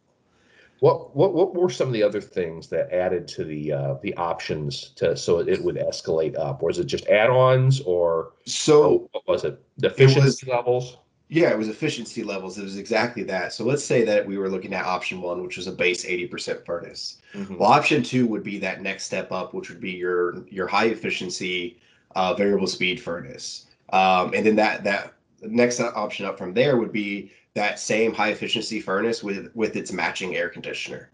What 0.79 1.15
what 1.15 1.33
what 1.33 1.55
were 1.55 1.69
some 1.69 1.87
of 1.87 1.93
the 1.93 2.03
other 2.03 2.19
things 2.19 2.67
that 2.67 2.91
added 2.91 3.27
to 3.29 3.45
the 3.45 3.71
uh, 3.71 3.93
the 4.01 4.13
options 4.15 4.89
to 4.97 5.15
so 5.15 5.39
it 5.39 5.63
would 5.63 5.77
escalate 5.77 6.37
up? 6.37 6.61
Was 6.61 6.77
it 6.77 6.85
just 6.85 7.07
add-ons 7.07 7.79
or 7.81 8.33
So 8.45 9.09
what 9.13 9.27
was 9.27 9.45
it? 9.45 9.63
The 9.77 9.87
efficiency 9.87 10.51
levels? 10.51 10.97
Yeah, 11.33 11.49
it 11.49 11.57
was 11.57 11.67
efficiency 11.67 12.21
levels. 12.21 12.59
It 12.59 12.63
was 12.63 12.77
exactly 12.77 13.23
that. 13.23 13.53
So 13.53 13.65
let's 13.65 13.83
say 13.83 14.03
that 14.03 14.23
we 14.23 14.37
were 14.37 14.49
looking 14.49 14.71
at 14.71 14.85
option 14.85 15.19
one, 15.19 15.41
which 15.41 15.57
was 15.57 15.65
a 15.65 15.71
base 15.71 16.05
80% 16.05 16.63
furnace. 16.63 17.17
Mhm. 17.33 17.57
Well, 17.57 17.71
option 17.71 18.03
two 18.03 18.27
would 18.27 18.43
be 18.43 18.59
that 18.59 18.83
next 18.83 19.05
step 19.05 19.31
up, 19.31 19.51
which 19.51 19.67
would 19.69 19.79
be 19.81 19.93
your 19.93 20.45
your 20.49 20.67
high 20.67 20.85
efficiency 20.85 21.77
uh, 22.15 22.35
variable 22.35 22.67
speed 22.67 23.01
furnace. 23.01 23.65
Um, 23.91 24.31
and 24.35 24.45
then 24.45 24.55
that 24.57 24.83
that 24.83 25.13
next 25.41 25.79
option 25.79 26.27
up 26.27 26.37
from 26.37 26.53
there 26.53 26.77
would 26.77 26.91
be 26.91 27.31
that 27.55 27.79
same 27.79 28.13
high 28.13 28.29
efficiency 28.29 28.79
furnace 28.79 29.23
with 29.23 29.49
with 29.55 29.75
its 29.75 29.91
matching 29.91 30.35
air 30.35 30.49
conditioner. 30.49 31.09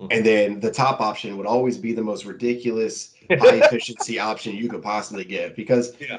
Mhm. 0.00 0.08
And 0.10 0.26
then 0.26 0.58
the 0.58 0.72
top 0.72 1.00
option 1.00 1.36
would 1.36 1.46
always 1.46 1.78
be 1.78 1.92
the 1.92 2.02
most 2.02 2.24
ridiculous 2.24 3.14
high 3.30 3.60
efficiency 3.64 4.18
option 4.18 4.56
you 4.56 4.68
could 4.68 4.82
possibly 4.82 5.24
get 5.24 5.54
because 5.54 5.94
Yeah. 6.00 6.18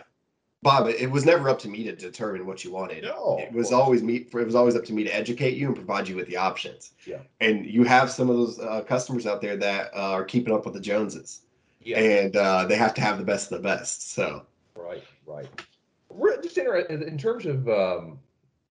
Bob, 0.64 0.88
it 0.88 1.10
was 1.10 1.26
never 1.26 1.50
up 1.50 1.58
to 1.60 1.68
me 1.68 1.84
to 1.86 1.96
determine 1.96 2.46
what 2.46 2.64
you 2.64 2.72
wanted. 2.72 3.04
No, 3.04 3.40
it 3.40 3.52
was 3.52 3.72
always 3.72 4.04
me. 4.04 4.28
It 4.32 4.34
was 4.46 4.54
always 4.54 4.76
up 4.76 4.86
to 4.86 4.94
me 4.94 5.04
to 5.04 5.10
educate 5.16 5.56
you 5.56 5.66
and 5.68 5.76
provide 5.76 6.08
you 6.08 6.16
with 6.16 6.28
the 6.28 6.38
options. 6.38 6.92
Yeah. 7.08 7.18
And 7.40 7.66
you 7.66 7.84
have 7.84 8.12
some 8.12 8.30
of 8.30 8.38
those 8.38 8.60
uh, 8.60 8.82
customers 8.84 9.26
out 9.26 9.42
there 9.42 9.58
that 9.58 9.92
uh, 9.96 10.12
are 10.12 10.24
keeping 10.24 10.54
up 10.54 10.66
with 10.66 10.76
the 10.76 10.80
Joneses, 10.80 11.42
Yeah. 11.82 11.98
and 12.00 12.36
uh, 12.36 12.66
they 12.68 12.76
have 12.76 12.94
to 12.94 13.02
have 13.02 13.18
the 13.18 13.24
best 13.24 13.52
of 13.52 13.58
the 13.62 13.68
best. 13.68 14.12
So 14.12 14.46
Right, 14.76 15.04
right. 15.26 15.48
Just 16.44 16.58
interested 16.58 17.02
in 17.04 17.18
terms 17.18 17.46
of 17.46 17.68
um, 17.70 18.20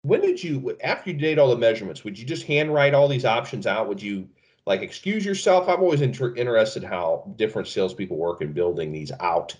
when 0.04 0.22
did 0.22 0.44
you 0.44 0.78
after 0.84 1.10
you 1.12 1.18
did 1.18 1.40
all 1.40 1.50
the 1.50 1.58
measurements? 1.58 2.04
Would 2.04 2.20
you 2.20 2.26
just 2.26 2.46
handwrite 2.46 2.94
all 2.94 3.08
these 3.08 3.26
options 3.26 3.66
out? 3.66 3.88
Would 3.88 4.02
you 4.02 4.28
like 4.66 4.82
excuse 4.82 5.26
yourself? 5.26 5.68
I'm 5.70 5.80
always 5.82 6.02
inter- 6.02 6.36
interested 6.36 6.84
how 6.84 7.32
different 7.38 7.68
salespeople 7.68 8.18
work 8.18 8.42
in 8.42 8.54
building 8.54 8.92
these 8.92 9.12
out. 9.20 9.56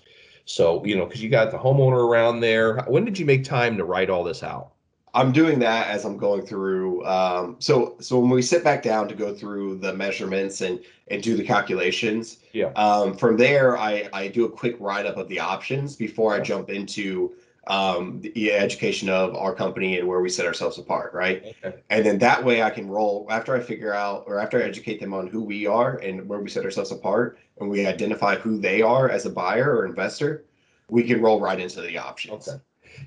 So 0.50 0.84
you 0.84 0.96
know, 0.96 1.06
because 1.06 1.22
you 1.22 1.28
got 1.28 1.52
the 1.52 1.58
homeowner 1.58 2.08
around 2.08 2.40
there. 2.40 2.78
When 2.88 3.04
did 3.04 3.18
you 3.18 3.24
make 3.24 3.44
time 3.44 3.76
to 3.76 3.84
write 3.84 4.10
all 4.10 4.24
this 4.24 4.42
out? 4.42 4.72
I'm 5.14 5.32
doing 5.32 5.58
that 5.60 5.88
as 5.88 6.04
I'm 6.04 6.16
going 6.16 6.42
through. 6.42 7.04
Um, 7.04 7.56
so 7.60 7.96
so 8.00 8.18
when 8.18 8.30
we 8.30 8.42
sit 8.42 8.64
back 8.64 8.82
down 8.82 9.08
to 9.08 9.14
go 9.14 9.32
through 9.32 9.78
the 9.78 9.92
measurements 9.94 10.60
and 10.60 10.80
and 11.08 11.22
do 11.22 11.36
the 11.36 11.44
calculations, 11.44 12.38
Yeah. 12.52 12.72
Um, 12.74 13.16
from 13.16 13.36
there, 13.36 13.78
I 13.78 14.08
I 14.12 14.26
do 14.26 14.44
a 14.44 14.50
quick 14.50 14.76
write 14.80 15.06
up 15.06 15.16
of 15.16 15.28
the 15.28 15.38
options 15.38 15.94
before 15.94 16.34
I 16.34 16.40
jump 16.40 16.68
into 16.68 17.32
um, 17.66 18.20
the 18.20 18.52
education 18.52 19.08
of 19.08 19.34
our 19.34 19.54
company 19.54 19.98
and 19.98 20.08
where 20.08 20.20
we 20.20 20.28
set 20.28 20.46
ourselves 20.46 20.78
apart, 20.78 21.12
right? 21.12 21.44
Okay. 21.64 21.82
And 21.90 22.04
then 22.04 22.18
that 22.18 22.44
way 22.44 22.62
I 22.62 22.70
can 22.70 22.88
roll 22.88 23.26
after 23.30 23.54
I 23.54 23.60
figure 23.60 23.92
out 23.92 24.24
or 24.26 24.40
after 24.40 24.58
I 24.58 24.62
educate 24.62 25.00
them 25.00 25.12
on 25.12 25.26
who 25.26 25.42
we 25.42 25.66
are 25.66 25.98
and 25.98 26.28
where 26.28 26.40
we 26.40 26.48
set 26.48 26.64
ourselves 26.64 26.90
apart 26.90 27.38
and 27.58 27.68
we 27.68 27.86
identify 27.86 28.36
who 28.36 28.58
they 28.58 28.82
are 28.82 29.08
as 29.10 29.26
a 29.26 29.30
buyer 29.30 29.76
or 29.76 29.84
investor, 29.84 30.44
we 30.88 31.02
can 31.04 31.20
roll 31.20 31.40
right 31.40 31.60
into 31.60 31.80
the 31.80 31.98
options. 31.98 32.48
Okay. 32.48 32.58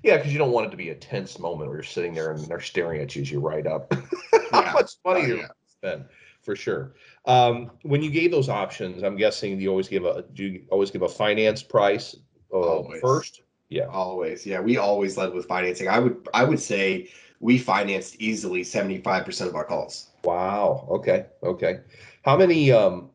Yeah, 0.01 0.18
because 0.18 0.32
you 0.32 0.39
don't 0.39 0.51
want 0.51 0.68
it 0.68 0.72
to 0.72 0.78
be 0.78 0.89
a 0.89 0.95
tense 0.95 1.39
moment 1.39 1.70
where 1.70 1.78
you're 1.78 1.84
sitting 1.84 2.14
there 2.14 2.32
and 2.32 2.45
they're 2.45 2.62
staring 2.62 3.01
at 3.01 3.16
you 3.16 3.22
as 3.22 3.32
you 3.32 3.39
write 3.39 3.68
up. 3.68 3.93
How 4.51 4.62
Yeah. 4.62 4.74
much 4.74 4.91
money 5.06 5.22
Oh, 5.32 5.36
yeah. 5.36 5.47
spend 5.68 6.06
for 6.41 6.56
sure. 6.56 6.93
Um, 7.26 7.72
when 7.84 8.01
you 8.01 8.12
gave 8.12 8.32
those 8.32 8.49
options, 8.49 9.04
I'm 9.04 9.16
guessing 9.18 9.60
you 9.60 9.70
always 9.70 9.88
give 9.88 10.06
a 10.06 10.24
do 10.34 10.43
you 10.45 10.66
always 10.70 10.91
give 10.91 11.01
a 11.01 11.10
finance 11.10 11.64
price 11.64 12.16
uh, 12.54 12.84
first? 13.01 13.43
Yeah. 13.74 13.88
Always. 13.88 14.45
Yeah. 14.45 14.59
We 14.59 14.78
always 14.78 15.17
led 15.17 15.34
with 15.34 15.47
financing. 15.47 15.88
I 15.88 15.97
would 15.97 16.28
I 16.34 16.43
would 16.43 16.59
say 16.59 17.09
we 17.39 17.57
financed 17.57 18.15
easily 18.19 18.61
75% 18.61 19.47
of 19.47 19.55
our 19.55 19.65
calls. 19.65 20.11
Wow. 20.24 20.88
Okay. 20.89 21.26
Okay. 21.41 21.80
How 22.24 22.38
many? 22.38 22.71
Um, 22.71 23.09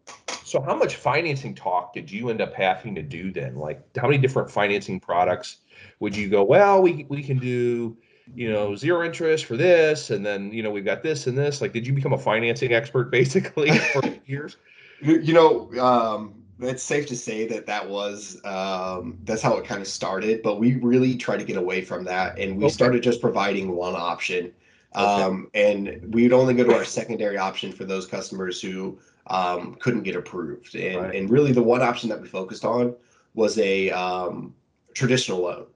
so 0.45 0.61
how 0.61 0.75
much 0.75 0.97
financing 0.97 1.55
talk 1.55 1.95
did 1.95 2.11
you 2.11 2.29
end 2.31 2.41
up 2.41 2.55
having 2.55 2.95
to 2.97 3.03
do 3.03 3.31
then? 3.31 3.55
Like, 3.57 3.81
how 3.97 4.09
many 4.09 4.19
different 4.19 4.51
financing 4.51 4.99
products 4.99 5.59
would 6.01 6.17
you 6.17 6.29
go? 6.29 6.43
Well, 6.43 6.83
we 6.83 7.07
we 7.09 7.23
can 7.23 7.39
do, 7.39 7.97
you 8.35 8.51
know, 8.51 8.75
zero 8.75 9.07
interest 9.07 9.45
for 9.45 9.57
this, 9.57 10.11
and 10.11 10.27
then 10.27 10.53
you 10.53 10.63
know 10.63 10.71
we've 10.71 10.85
got 10.85 11.03
this 11.03 11.27
and 11.29 11.39
this. 11.39 11.61
Like, 11.61 11.73
did 11.73 11.87
you 11.87 11.93
become 11.93 12.13
a 12.13 12.19
financing 12.19 12.73
expert 12.73 13.11
basically 13.11 13.79
for 13.79 14.03
years? 14.27 14.57
You 15.01 15.21
you 15.21 15.33
know, 15.33 15.71
um, 15.81 16.43
it's 16.61 16.83
safe 16.83 17.07
to 17.07 17.17
say 17.17 17.47
that 17.49 17.67
that 17.67 17.89
was 17.89 18.41
um, 18.45 19.19
that's 19.25 19.43
how 19.43 19.57
it 19.57 19.65
kind 19.65 19.81
of 19.81 19.89
started. 19.89 20.43
But 20.43 20.59
we 20.59 20.77
really 20.77 21.17
tried 21.17 21.39
to 21.39 21.45
get 21.45 21.57
away 21.57 21.83
from 21.83 22.05
that, 22.05 22.39
and 22.39 22.57
we 22.57 22.65
Okay. 22.65 22.73
started 22.73 23.03
just 23.03 23.21
providing 23.21 23.75
one 23.75 23.95
option. 23.95 24.53
Okay. 24.97 25.23
Um, 25.23 25.51
and 25.55 26.01
we 26.13 26.23
would 26.23 26.33
only 26.33 26.55
go 26.55 26.65
to 26.65 26.75
our 26.75 26.85
secondary 26.85 27.37
option 27.37 27.73
for 27.73 27.85
those 27.85 28.07
customers 28.07 28.61
who 28.61 28.99
um, 29.29 29.77
couldn't 29.81 30.03
get 30.03 30.17
approved. 30.17 30.75
And 30.75 31.03
Right. 31.03 31.15
and 31.15 31.31
really, 31.31 31.53
the 31.53 31.63
one 31.63 31.83
option 31.83 32.09
that 32.09 32.21
we 32.21 32.27
focused 32.29 32.65
on 32.65 32.95
was 33.35 33.59
a 33.59 33.91
um, 33.91 34.55
traditional 34.95 35.41
loan. 35.41 35.67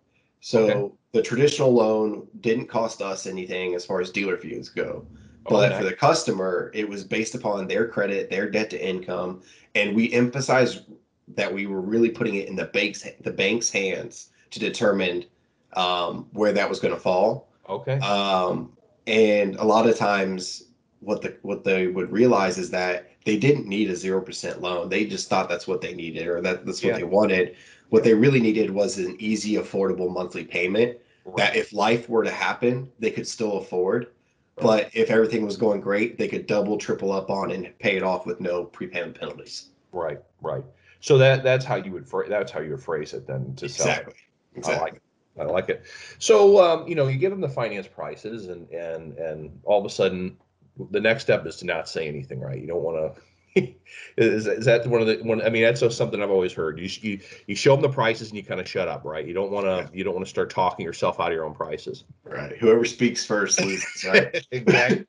So 0.40 0.58
Okay. 0.64 0.94
the 1.12 1.22
traditional 1.22 1.72
loan 1.72 2.26
didn't 2.40 2.66
cost 2.66 3.02
us 3.02 3.26
anything 3.26 3.74
as 3.74 3.84
far 3.84 4.00
as 4.00 4.10
dealer 4.10 4.36
fees 4.36 4.68
go. 4.68 5.06
But 5.48 5.76
for 5.76 5.84
the 5.84 5.92
customer, 5.94 6.70
it 6.74 6.88
was 6.88 7.04
based 7.04 7.34
upon 7.34 7.66
their 7.66 7.88
credit, 7.88 8.30
their 8.30 8.48
debt 8.50 8.70
to 8.70 8.86
income, 8.88 9.42
and 9.74 9.94
we 9.94 10.12
emphasized 10.12 10.82
that 11.28 11.52
we 11.52 11.66
were 11.66 11.80
really 11.80 12.10
putting 12.10 12.34
it 12.36 12.48
in 12.48 12.56
the 12.56 12.66
bank's 12.66 13.06
the 13.22 13.30
bank's 13.30 13.70
hands 13.70 14.30
to 14.50 14.58
determine 14.60 15.24
um, 15.74 16.28
where 16.32 16.52
that 16.52 16.68
was 16.68 16.78
going 16.80 16.94
to 16.94 17.00
fall. 17.00 17.48
okay. 17.68 17.98
Um, 18.00 18.72
and 19.06 19.56
a 19.56 19.64
lot 19.64 19.88
of 19.88 19.96
times, 19.96 20.64
what 21.00 21.22
the 21.22 21.36
what 21.42 21.64
they 21.64 21.86
would 21.88 22.12
realize 22.12 22.58
is 22.58 22.70
that 22.70 23.10
they 23.24 23.36
didn't 23.36 23.66
need 23.66 23.90
a 23.90 23.96
zero 23.96 24.20
percent 24.20 24.60
loan. 24.60 24.88
They 24.88 25.06
just 25.06 25.28
thought 25.28 25.48
that's 25.48 25.66
what 25.66 25.80
they 25.80 25.94
needed, 25.94 26.26
or 26.28 26.40
that 26.40 26.64
that's 26.66 26.82
what 26.82 26.90
Yeah. 26.90 26.98
they 26.98 27.04
wanted. 27.04 27.56
What 27.88 28.04
they 28.04 28.14
really 28.14 28.40
needed 28.40 28.70
was 28.70 28.98
an 28.98 29.16
easy, 29.18 29.54
affordable 29.54 30.10
monthly 30.12 30.44
payment 30.44 30.98
that 31.36 31.56
if 31.56 31.72
life 31.72 32.08
were 32.08 32.24
to 32.24 32.30
happen, 32.30 32.90
they 32.98 33.10
could 33.10 33.26
still 33.28 33.58
afford. 33.58 34.08
But 34.56 34.90
if 34.92 35.10
everything 35.10 35.44
was 35.44 35.56
going 35.56 35.80
great, 35.80 36.18
they 36.18 36.28
could 36.28 36.46
double, 36.46 36.76
triple 36.76 37.10
up 37.10 37.30
on 37.30 37.50
and 37.50 37.76
pay 37.78 37.96
it 37.96 38.02
off 38.02 38.26
with 38.26 38.40
no 38.40 38.64
prepayment 38.64 39.18
penalties. 39.18 39.70
Right, 39.92 40.20
right. 40.40 40.64
So 41.00 41.18
that 41.18 41.42
that's 41.42 41.64
how 41.64 41.76
you 41.76 41.92
would 41.92 42.08
phrase 42.08 42.28
that's 42.28 42.52
how 42.52 42.60
you 42.60 42.70
would 42.70 42.82
phrase 42.82 43.12
it 43.12 43.26
then 43.26 43.54
to 43.56 43.68
sell. 43.68 43.88
Exactly. 43.88 44.14
I 44.64 44.80
like 44.80 44.94
it. 44.94 45.02
I 45.40 45.44
like 45.44 45.68
it. 45.68 45.82
So 46.18 46.62
um, 46.62 46.86
you 46.86 46.94
know, 46.94 47.08
you 47.08 47.18
give 47.18 47.30
them 47.30 47.40
the 47.40 47.48
finance 47.48 47.88
prices, 47.88 48.48
and 48.48 48.68
and 48.70 49.18
and 49.18 49.58
all 49.64 49.80
of 49.80 49.86
a 49.86 49.90
sudden, 49.90 50.36
the 50.90 51.00
next 51.00 51.24
step 51.24 51.46
is 51.46 51.56
to 51.56 51.66
not 51.66 51.88
say 51.88 52.06
anything, 52.06 52.40
right? 52.40 52.60
You 52.60 52.66
don't 52.66 52.82
want 52.82 53.14
to. 53.16 53.22
Is, 54.16 54.46
is 54.46 54.64
that 54.64 54.86
one 54.86 55.00
of 55.00 55.06
the 55.06 55.16
one? 55.22 55.42
I 55.42 55.50
mean, 55.50 55.62
that's 55.62 55.80
just 55.80 55.96
something 55.96 56.22
I've 56.22 56.30
always 56.30 56.52
heard. 56.52 56.78
You 56.78 56.88
you 57.00 57.20
you 57.46 57.54
show 57.54 57.74
them 57.74 57.82
the 57.82 57.88
prices 57.88 58.28
and 58.28 58.36
you 58.36 58.44
kind 58.44 58.60
of 58.60 58.68
shut 58.68 58.88
up, 58.88 59.04
right? 59.04 59.26
You 59.26 59.34
don't 59.34 59.50
want 59.50 59.66
to 59.66 59.88
you 59.96 60.04
don't 60.04 60.14
want 60.14 60.26
to 60.26 60.30
start 60.30 60.50
talking 60.50 60.84
yourself 60.84 61.20
out 61.20 61.28
of 61.28 61.34
your 61.34 61.44
own 61.44 61.54
prices. 61.54 62.04
Right. 62.24 62.56
Whoever 62.58 62.84
speaks 62.84 63.24
first 63.24 63.60
loses, 63.60 64.04
right? 64.08 64.46
exactly. 64.50 65.06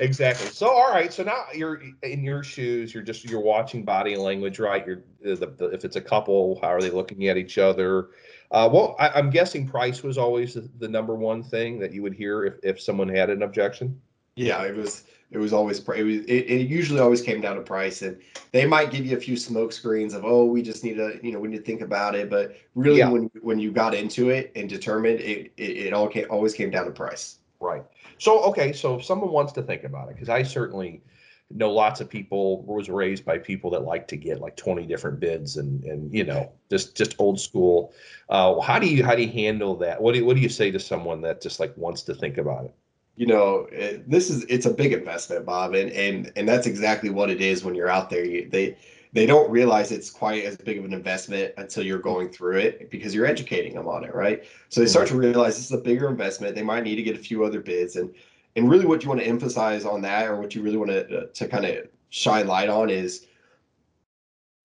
exactly. 0.00 0.48
So 0.48 0.68
all 0.68 0.90
right. 0.90 1.12
So 1.12 1.22
now 1.22 1.44
you're 1.54 1.82
in 2.02 2.24
your 2.24 2.42
shoes. 2.42 2.94
You're 2.94 3.02
just 3.02 3.24
you're 3.24 3.40
watching 3.40 3.84
body 3.84 4.16
language, 4.16 4.58
right? 4.58 4.86
You're 4.86 5.04
the, 5.22 5.46
the, 5.46 5.70
if 5.72 5.84
it's 5.84 5.96
a 5.96 6.00
couple, 6.00 6.58
how 6.60 6.68
are 6.68 6.80
they 6.80 6.90
looking 6.90 7.28
at 7.28 7.36
each 7.36 7.58
other? 7.58 8.10
Uh, 8.50 8.68
well, 8.72 8.94
I, 8.98 9.08
I'm 9.08 9.30
guessing 9.30 9.66
price 9.66 10.02
was 10.02 10.18
always 10.18 10.54
the, 10.54 10.68
the 10.78 10.88
number 10.88 11.14
one 11.14 11.42
thing 11.42 11.78
that 11.80 11.92
you 11.92 12.02
would 12.02 12.14
hear 12.14 12.44
if 12.44 12.54
if 12.62 12.80
someone 12.80 13.08
had 13.08 13.30
an 13.30 13.42
objection. 13.42 14.00
Yeah, 14.36 14.62
it 14.62 14.74
was. 14.74 15.04
It 15.30 15.38
was 15.38 15.52
always. 15.52 15.78
It 15.80 16.02
was. 16.04 16.16
It, 16.26 16.50
it 16.50 16.68
usually 16.68 17.00
always 17.00 17.20
came 17.20 17.40
down 17.40 17.56
to 17.56 17.62
price, 17.62 18.02
and 18.02 18.16
they 18.52 18.66
might 18.66 18.90
give 18.90 19.04
you 19.04 19.16
a 19.16 19.20
few 19.20 19.36
smoke 19.36 19.72
screens 19.72 20.14
of, 20.14 20.24
oh, 20.24 20.44
we 20.44 20.62
just 20.62 20.84
need 20.84 20.94
to, 20.94 21.18
you 21.22 21.32
know, 21.32 21.40
we 21.40 21.48
need 21.48 21.56
to 21.58 21.62
think 21.62 21.80
about 21.80 22.14
it. 22.14 22.30
But 22.30 22.56
really, 22.74 22.98
Yeah. 22.98 23.10
when 23.10 23.30
when 23.42 23.58
you 23.58 23.72
got 23.72 23.94
into 23.94 24.30
it 24.30 24.52
and 24.54 24.68
determined, 24.68 25.20
it 25.20 25.52
it, 25.56 25.76
it 25.86 25.92
all 25.92 26.08
came, 26.08 26.26
always 26.30 26.54
came 26.54 26.70
down 26.70 26.84
to 26.86 26.92
price. 26.92 27.38
Right. 27.60 27.84
So 28.18 28.42
okay. 28.44 28.72
So 28.72 28.96
if 28.96 29.04
someone 29.04 29.32
wants 29.32 29.52
to 29.54 29.62
think 29.62 29.84
about 29.84 30.08
it, 30.08 30.14
because 30.14 30.28
I 30.28 30.42
certainly 30.42 31.02
know 31.50 31.70
lots 31.70 32.00
of 32.00 32.08
people 32.08 32.62
was 32.62 32.88
raised 32.88 33.24
by 33.24 33.38
people 33.38 33.70
that 33.70 33.80
like 33.82 34.08
to 34.08 34.16
get 34.16 34.40
like 34.40 34.56
20 34.56 34.86
different 34.86 35.20
bids 35.20 35.56
and 35.56 35.84
and 35.84 36.12
you 36.12 36.24
know 36.24 36.50
just 36.70 36.96
just 36.96 37.14
old 37.18 37.38
school 37.38 37.92
uh 38.30 38.58
how 38.60 38.78
do 38.78 38.86
you 38.88 39.04
how 39.04 39.14
do 39.14 39.22
you 39.22 39.28
handle 39.28 39.76
that 39.76 40.00
what 40.00 40.12
do 40.12 40.20
you, 40.20 40.24
what 40.24 40.34
do 40.36 40.42
you 40.42 40.48
say 40.48 40.70
to 40.70 40.80
someone 40.80 41.20
that 41.20 41.42
just 41.42 41.60
like 41.60 41.76
wants 41.76 42.02
to 42.02 42.14
think 42.14 42.38
about 42.38 42.64
it 42.64 42.74
you 43.16 43.26
know 43.26 43.66
it, 43.70 44.08
this 44.08 44.30
is 44.30 44.44
it's 44.44 44.66
a 44.66 44.72
big 44.72 44.92
investment 44.92 45.46
bob 45.46 45.74
and 45.74 45.90
and 45.92 46.32
and 46.36 46.48
that's 46.48 46.66
exactly 46.66 47.10
what 47.10 47.30
it 47.30 47.40
is 47.40 47.64
when 47.64 47.74
you're 47.74 47.88
out 47.88 48.10
there. 48.10 48.24
You, 48.24 48.48
they 48.50 48.76
they 49.12 49.26
don't 49.26 49.48
realize 49.50 49.92
it's 49.92 50.10
quite 50.10 50.44
as 50.44 50.56
big 50.56 50.76
of 50.76 50.84
an 50.84 50.92
investment 50.92 51.54
until 51.56 51.84
you're 51.84 52.00
going 52.00 52.28
through 52.30 52.58
it 52.58 52.90
because 52.90 53.14
you're 53.14 53.26
educating 53.26 53.74
them 53.74 53.86
on 53.86 54.02
it 54.04 54.14
right? 54.14 54.44
So 54.68 54.80
they 54.80 54.88
start 54.88 55.06
to 55.08 55.16
realize 55.16 55.56
this 55.56 55.66
is 55.66 55.72
a 55.72 55.78
bigger 55.78 56.08
investment. 56.08 56.56
They 56.56 56.62
might 56.62 56.82
need 56.82 56.96
to 56.96 57.02
get 57.02 57.14
a 57.14 57.20
few 57.20 57.44
other 57.44 57.60
bids 57.60 57.96
and 57.96 58.12
and 58.56 58.68
really 58.68 58.86
what 58.86 59.02
you 59.02 59.08
want 59.08 59.20
to 59.20 59.26
emphasize 59.26 59.84
on 59.84 60.00
that 60.02 60.26
or 60.26 60.40
what 60.40 60.54
you 60.54 60.62
really 60.62 60.76
want 60.76 60.90
to 60.90 61.28
to 61.28 61.48
kind 61.48 61.64
of 61.64 61.88
shine 62.10 62.46
light 62.46 62.68
on 62.68 62.90
is 62.90 63.26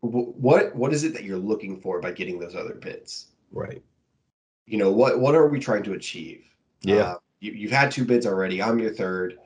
what 0.02 0.76
what 0.76 0.94
is 0.94 1.04
it 1.04 1.14
that 1.14 1.24
you're 1.24 1.38
looking 1.38 1.80
for 1.80 2.00
by 2.00 2.12
getting 2.12 2.40
those 2.40 2.56
other 2.56 2.76
bids? 2.76 3.28
Right. 3.52 3.84
You 4.66 4.78
know 4.78 4.92
what 4.92 5.20
what 5.20 5.36
are 5.36 5.48
we 5.48 5.60
trying 5.60 5.84
to 5.84 5.94
achieve? 5.94 6.46
Yeah. 6.82 6.96
Uh, 6.96 7.18
you, 7.40 7.52
you've 7.52 7.72
had 7.72 7.92
two 7.92 8.06
bids 8.06 8.26
already 8.26 8.62
i'm 8.62 8.80
your 8.80 8.94
third 8.94 9.38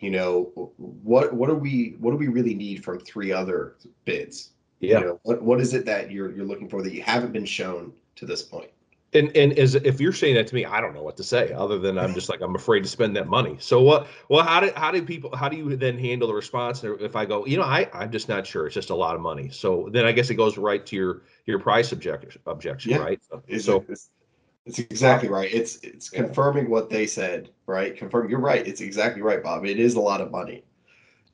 you 0.00 0.10
know, 0.10 0.72
what 0.76 1.32
what 1.32 1.48
do 1.48 1.54
we 1.54 1.96
what 2.00 2.10
do 2.10 2.16
we 2.16 2.28
really 2.28 2.54
need 2.54 2.84
from 2.84 3.00
three 3.00 3.32
other 3.32 3.76
bids? 4.04 4.50
Yeah. 4.80 4.98
You 4.98 5.04
know, 5.06 5.20
what 5.22 5.42
what 5.42 5.60
is 5.60 5.72
it 5.72 5.86
that 5.86 6.10
you're 6.10 6.30
you're 6.32 6.44
looking 6.44 6.68
for 6.68 6.82
that 6.82 6.92
you 6.92 7.02
haven't 7.02 7.32
been 7.32 7.46
shown 7.46 7.92
to 8.16 8.26
this 8.26 8.42
point? 8.42 8.70
And 9.14 9.34
and 9.34 9.54
as 9.58 9.74
if 9.74 9.98
you're 9.98 10.12
saying 10.12 10.34
that 10.34 10.46
to 10.48 10.54
me, 10.54 10.66
I 10.66 10.82
don't 10.82 10.92
know 10.92 11.02
what 11.02 11.16
to 11.16 11.22
say 11.22 11.52
other 11.54 11.78
than 11.78 11.98
I'm 11.98 12.12
just 12.12 12.28
like 12.28 12.42
I'm 12.42 12.54
afraid 12.54 12.80
to 12.82 12.88
spend 12.90 13.16
that 13.16 13.26
money. 13.26 13.56
So 13.58 13.80
what? 13.80 14.08
Well, 14.28 14.44
how 14.44 14.60
do 14.60 14.70
how 14.76 14.90
do 14.90 15.02
people 15.02 15.34
how 15.34 15.48
do 15.48 15.56
you 15.56 15.74
then 15.76 15.98
handle 15.98 16.28
the 16.28 16.34
response 16.34 16.84
if 16.84 17.16
I 17.16 17.24
go, 17.24 17.46
you 17.46 17.56
know, 17.56 17.62
I 17.62 17.88
I'm 17.94 18.12
just 18.12 18.28
not 18.28 18.46
sure. 18.46 18.66
It's 18.66 18.74
just 18.74 18.90
a 18.90 18.94
lot 18.94 19.14
of 19.14 19.22
money. 19.22 19.48
So 19.48 19.88
then 19.90 20.04
I 20.04 20.12
guess 20.12 20.28
it 20.28 20.34
goes 20.34 20.58
right 20.58 20.84
to 20.84 20.96
your 20.96 21.22
your 21.46 21.58
price 21.58 21.92
objection 21.92 22.42
objection, 22.46 22.90
Yeah. 22.90 22.98
right? 22.98 23.20
Is 23.48 23.64
So 23.64 23.82
it's, 24.66 24.78
exactly 24.78 25.28
right. 25.28 25.52
It's 25.52 25.76
it's 25.76 26.12
Yeah. 26.12 26.22
confirming 26.22 26.68
what 26.68 26.90
they 26.90 27.06
said, 27.06 27.50
right? 27.66 27.96
Confirm. 27.96 28.28
You're 28.28 28.40
right. 28.40 28.66
It's 28.66 28.80
exactly 28.80 29.22
right, 29.22 29.42
Bob. 29.42 29.64
It 29.64 29.78
is 29.78 29.94
a 29.94 30.00
lot 30.00 30.20
of 30.20 30.30
money. 30.30 30.64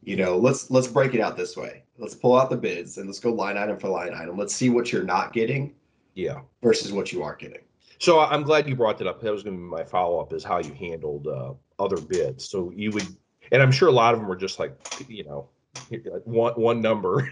You 0.03 0.17
know, 0.17 0.37
let's 0.37 0.71
let's 0.71 0.89
break 0.89 1.15
it 1.15 1.21
out 1.21 1.37
this 1.37 1.57
way. 1.57 1.85
Let's 1.99 2.15
pull 2.15 2.39
out 2.39 2.51
the 2.51 2.57
bids 2.57 2.99
and 2.99 3.07
let's 3.07 3.21
go 3.21 3.33
line 3.33 3.57
item 3.57 3.79
for 3.79 3.89
line 3.89 4.15
item. 4.15 4.37
Let's 4.37 4.55
see 4.55 4.71
what 4.71 4.93
you're 4.93 5.05
not 5.05 5.33
getting 5.33 5.75
yeah. 6.15 6.41
versus 6.63 6.93
what 6.93 7.13
you 7.13 7.23
are 7.23 7.37
getting. 7.37 7.61
So 7.99 8.19
I'm 8.21 8.43
glad 8.43 8.69
you 8.69 8.75
brought 8.75 8.99
that 8.99 9.07
up. 9.07 9.21
That 9.21 9.33
was 9.33 9.45
going 9.45 9.55
to 9.57 9.61
be 9.63 9.65
my 9.69 9.85
follow 9.85 10.19
up 10.21 10.33
is 10.33 10.43
how 10.43 10.59
you 10.59 10.73
handled 10.75 11.29
uh, 11.29 11.53
other 11.79 12.01
bids. 12.01 12.49
So 12.49 12.73
you 12.75 12.91
would, 12.91 13.07
and 13.53 13.63
I'm 13.63 13.71
sure 13.71 13.89
a 13.89 13.93
lot 13.93 14.13
of 14.13 14.19
them 14.19 14.29
were 14.29 14.35
just 14.35 14.59
like, 14.59 14.77
you 15.09 15.23
know, 15.23 15.49
one 16.25 16.55
one 16.55 16.81
number. 16.81 17.31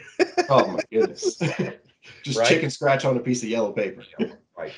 Oh 0.48 0.66
my 0.68 0.80
goodness. 0.92 1.38
Just 2.22 2.38
Right. 2.38 2.48
chicken 2.48 2.70
scratch 2.70 3.04
on 3.04 3.16
a 3.16 3.20
piece 3.20 3.42
of 3.42 3.50
yellow 3.50 3.72
paper. 3.72 4.02
right. 4.56 4.72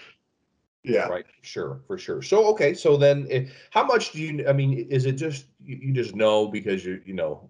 Yeah. 0.85 1.07
Right. 1.07 1.24
Sure. 1.43 1.80
For 1.87 1.97
sure. 1.97 2.22
So 2.22 2.47
okay. 2.49 2.74
So 2.74 2.97
then, 2.97 3.26
eh, 3.30 3.47
how 3.70 3.85
much 3.85 4.11
do 4.12 4.20
you? 4.20 4.49
I 4.49 4.53
mean, 4.53 4.72
is 4.91 5.07
it 5.07 5.12
just 5.12 5.47
you, 5.64 5.76
you 5.76 5.93
just 5.93 6.16
know 6.16 6.49
because 6.49 6.85
you 6.85 7.01
you 7.05 7.14
know 7.14 7.49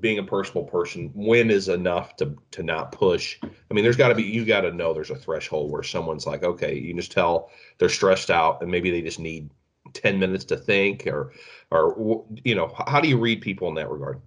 being 0.00 0.18
a 0.18 0.22
personal 0.22 0.64
person 0.64 1.10
when 1.14 1.50
is 1.50 1.68
enough 1.68 2.16
to 2.16 2.36
to 2.50 2.62
not 2.62 2.92
push? 2.92 3.38
I 3.42 3.74
mean, 3.74 3.84
there's 3.84 3.96
got 3.96 4.08
to 4.08 4.14
be 4.14 4.22
you 4.22 4.44
got 4.44 4.62
to 4.62 4.72
know 4.72 4.92
there's 4.92 5.10
a 5.10 5.16
threshold 5.16 5.70
where 5.70 5.82
someone's 5.82 6.26
like, 6.26 6.42
okay, 6.42 6.78
you 6.78 6.92
just 6.94 7.12
tell 7.12 7.50
they're 7.78 7.88
stressed 7.88 8.30
out 8.30 8.60
and 8.60 8.70
maybe 8.70 8.90
they 8.90 9.00
just 9.00 9.18
need 9.18 9.50
ten 9.94 10.18
minutes 10.18 10.44
to 10.46 10.56
think 10.56 11.06
or 11.06 11.32
or 11.70 12.24
you 12.44 12.54
know 12.54 12.74
how 12.86 13.00
do 13.00 13.08
you 13.08 13.18
read 13.18 13.40
people 13.40 13.68
in 13.68 13.74
that 13.76 13.90
regard? 13.90 14.20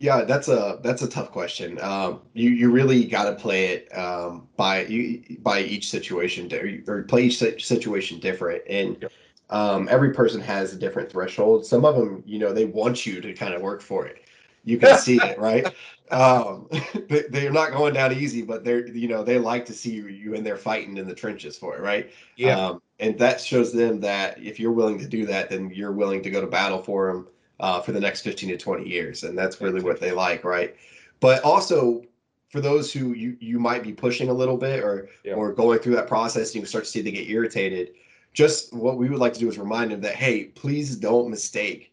Yeah, 0.00 0.22
that's 0.22 0.48
a 0.48 0.78
that's 0.82 1.02
a 1.02 1.08
tough 1.08 1.32
question. 1.32 1.80
Um, 1.80 2.22
you 2.32 2.50
you 2.50 2.70
really 2.70 3.04
got 3.04 3.24
to 3.24 3.34
play 3.34 3.66
it 3.66 3.96
um, 3.98 4.48
by 4.56 4.84
you 4.84 5.38
by 5.40 5.60
each 5.60 5.90
situation 5.90 6.50
or 6.86 7.02
play 7.02 7.24
each 7.24 7.38
situation 7.64 8.20
different, 8.20 8.62
and 8.68 8.96
Yep. 9.00 9.12
um, 9.50 9.88
every 9.90 10.12
person 10.12 10.40
has 10.40 10.72
a 10.72 10.76
different 10.76 11.10
threshold. 11.10 11.66
Some 11.66 11.84
of 11.84 11.96
them, 11.96 12.22
you 12.26 12.38
know, 12.38 12.52
they 12.52 12.64
want 12.64 13.06
you 13.06 13.20
to 13.20 13.32
kind 13.32 13.54
of 13.54 13.62
work 13.62 13.80
for 13.82 14.06
it. 14.06 14.24
You 14.64 14.78
can 14.78 14.94
see 14.94 15.16
it, 15.24 15.38
right? 15.50 15.74
Um, 16.12 16.68
they, 17.08 17.22
they're 17.28 17.50
not 17.52 17.72
going 17.72 17.94
down 17.94 18.12
easy, 18.12 18.42
but 18.42 18.64
they're 18.64 18.86
you 18.86 19.08
know 19.08 19.24
they 19.24 19.38
like 19.38 19.66
to 19.66 19.72
see 19.72 19.90
you, 19.90 20.06
you 20.06 20.34
in 20.34 20.44
there 20.44 20.56
fighting 20.56 20.96
in 20.96 21.08
the 21.08 21.14
trenches 21.14 21.58
for 21.58 21.76
it, 21.76 21.80
right? 21.82 22.10
Um, 22.44 22.82
and 23.00 23.18
that 23.18 23.40
shows 23.40 23.72
them 23.72 24.00
that 24.00 24.40
if 24.40 24.60
you're 24.60 24.72
willing 24.72 24.98
to 25.00 25.08
do 25.08 25.26
that, 25.26 25.50
then 25.50 25.70
you're 25.70 25.92
willing 25.92 26.22
to 26.22 26.30
go 26.30 26.40
to 26.40 26.46
battle 26.46 26.82
for 26.82 27.12
them 27.12 27.28
uh, 27.60 27.80
for 27.80 27.92
the 27.92 28.00
next 28.00 28.22
15 28.22 28.50
to 28.50 28.56
20 28.56 28.88
years. 28.88 29.24
And 29.24 29.36
that's 29.36 29.60
really 29.60 29.82
what 29.82 30.00
they 30.00 30.12
like, 30.12 30.44
right? 30.44 30.76
But 31.20 31.42
also 31.42 32.04
for 32.50 32.60
those 32.60 32.92
who 32.92 33.12
you, 33.12 33.36
you 33.40 33.58
might 33.58 33.82
be 33.82 33.92
pushing 33.92 34.28
a 34.28 34.32
little 34.32 34.56
bit 34.56 34.82
or, 34.82 35.08
Yeah. 35.24 35.34
or 35.34 35.52
going 35.52 35.80
through 35.80 35.96
that 35.96 36.06
process, 36.06 36.54
and 36.54 36.62
you 36.62 36.66
start 36.66 36.84
to 36.84 36.90
see 36.90 37.00
they 37.02 37.10
get 37.10 37.28
irritated. 37.28 37.92
Just 38.32 38.72
what 38.72 38.96
we 38.96 39.08
would 39.08 39.18
like 39.18 39.34
to 39.34 39.40
do 39.40 39.48
is 39.48 39.58
remind 39.58 39.90
them 39.90 40.00
that, 40.02 40.14
hey, 40.14 40.44
please 40.44 40.96
don't 40.96 41.28
mistake 41.28 41.92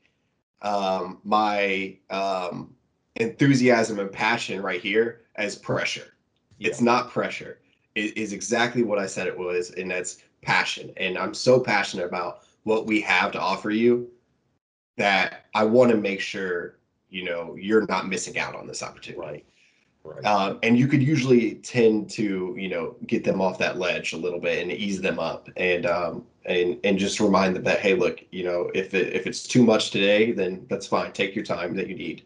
um, 0.61 1.19
my 1.23 1.97
um, 2.09 2.73
enthusiasm 3.15 3.99
and 3.99 4.11
passion 4.11 4.61
right 4.61 4.81
here 4.81 5.21
as 5.35 5.55
pressure. 5.55 6.13
It's 6.59 6.81
not 6.81 7.09
pressure. 7.09 7.59
It 7.95 8.17
is 8.17 8.31
exactly 8.33 8.83
what 8.83 8.99
I 8.99 9.07
said 9.07 9.27
it 9.27 9.37
was, 9.37 9.71
and 9.71 9.91
that's 9.91 10.19
passion. 10.41 10.91
And 10.97 11.17
I'm 11.17 11.33
so 11.33 11.59
passionate 11.59 12.05
about 12.05 12.43
what 12.63 12.85
we 12.85 13.01
have 13.01 13.31
to 13.33 13.39
offer 13.39 13.71
you 13.71 14.09
that 14.97 15.45
I 15.53 15.63
want 15.63 15.91
to 15.91 15.97
make 15.97 16.21
sure 16.21 16.77
you 17.09 17.23
know 17.23 17.55
you're 17.59 17.85
not 17.87 18.07
missing 18.07 18.37
out 18.37 18.55
on 18.55 18.67
this 18.67 18.83
opportunity. 18.83 19.21
Right. 19.21 19.45
Right. 20.03 20.23
Um, 20.23 20.59
and 20.61 20.77
you 20.77 20.87
could 20.87 21.01
usually 21.01 21.55
tend 21.55 22.11
to 22.11 22.55
you 22.57 22.69
know 22.69 22.95
get 23.07 23.23
them 23.23 23.41
off 23.41 23.57
that 23.59 23.79
ledge 23.79 24.13
a 24.13 24.17
little 24.17 24.39
bit 24.39 24.61
and 24.61 24.71
ease 24.71 25.01
them 25.01 25.17
up 25.19 25.49
and 25.57 25.87
um, 25.87 26.25
and 26.45 26.79
and 26.83 26.99
just 26.99 27.19
remind 27.19 27.55
them 27.55 27.63
that 27.63 27.79
hey 27.79 27.95
look 27.95 28.23
you 28.31 28.43
know 28.43 28.69
if 28.75 28.93
it, 28.93 29.13
if 29.13 29.25
it's 29.25 29.41
too 29.41 29.63
much 29.63 29.89
today 29.89 30.31
then 30.31 30.63
that's 30.69 30.85
fine 30.85 31.11
take 31.11 31.33
your 31.33 31.43
time 31.43 31.75
that 31.75 31.87
you 31.87 31.95
need 31.95 32.23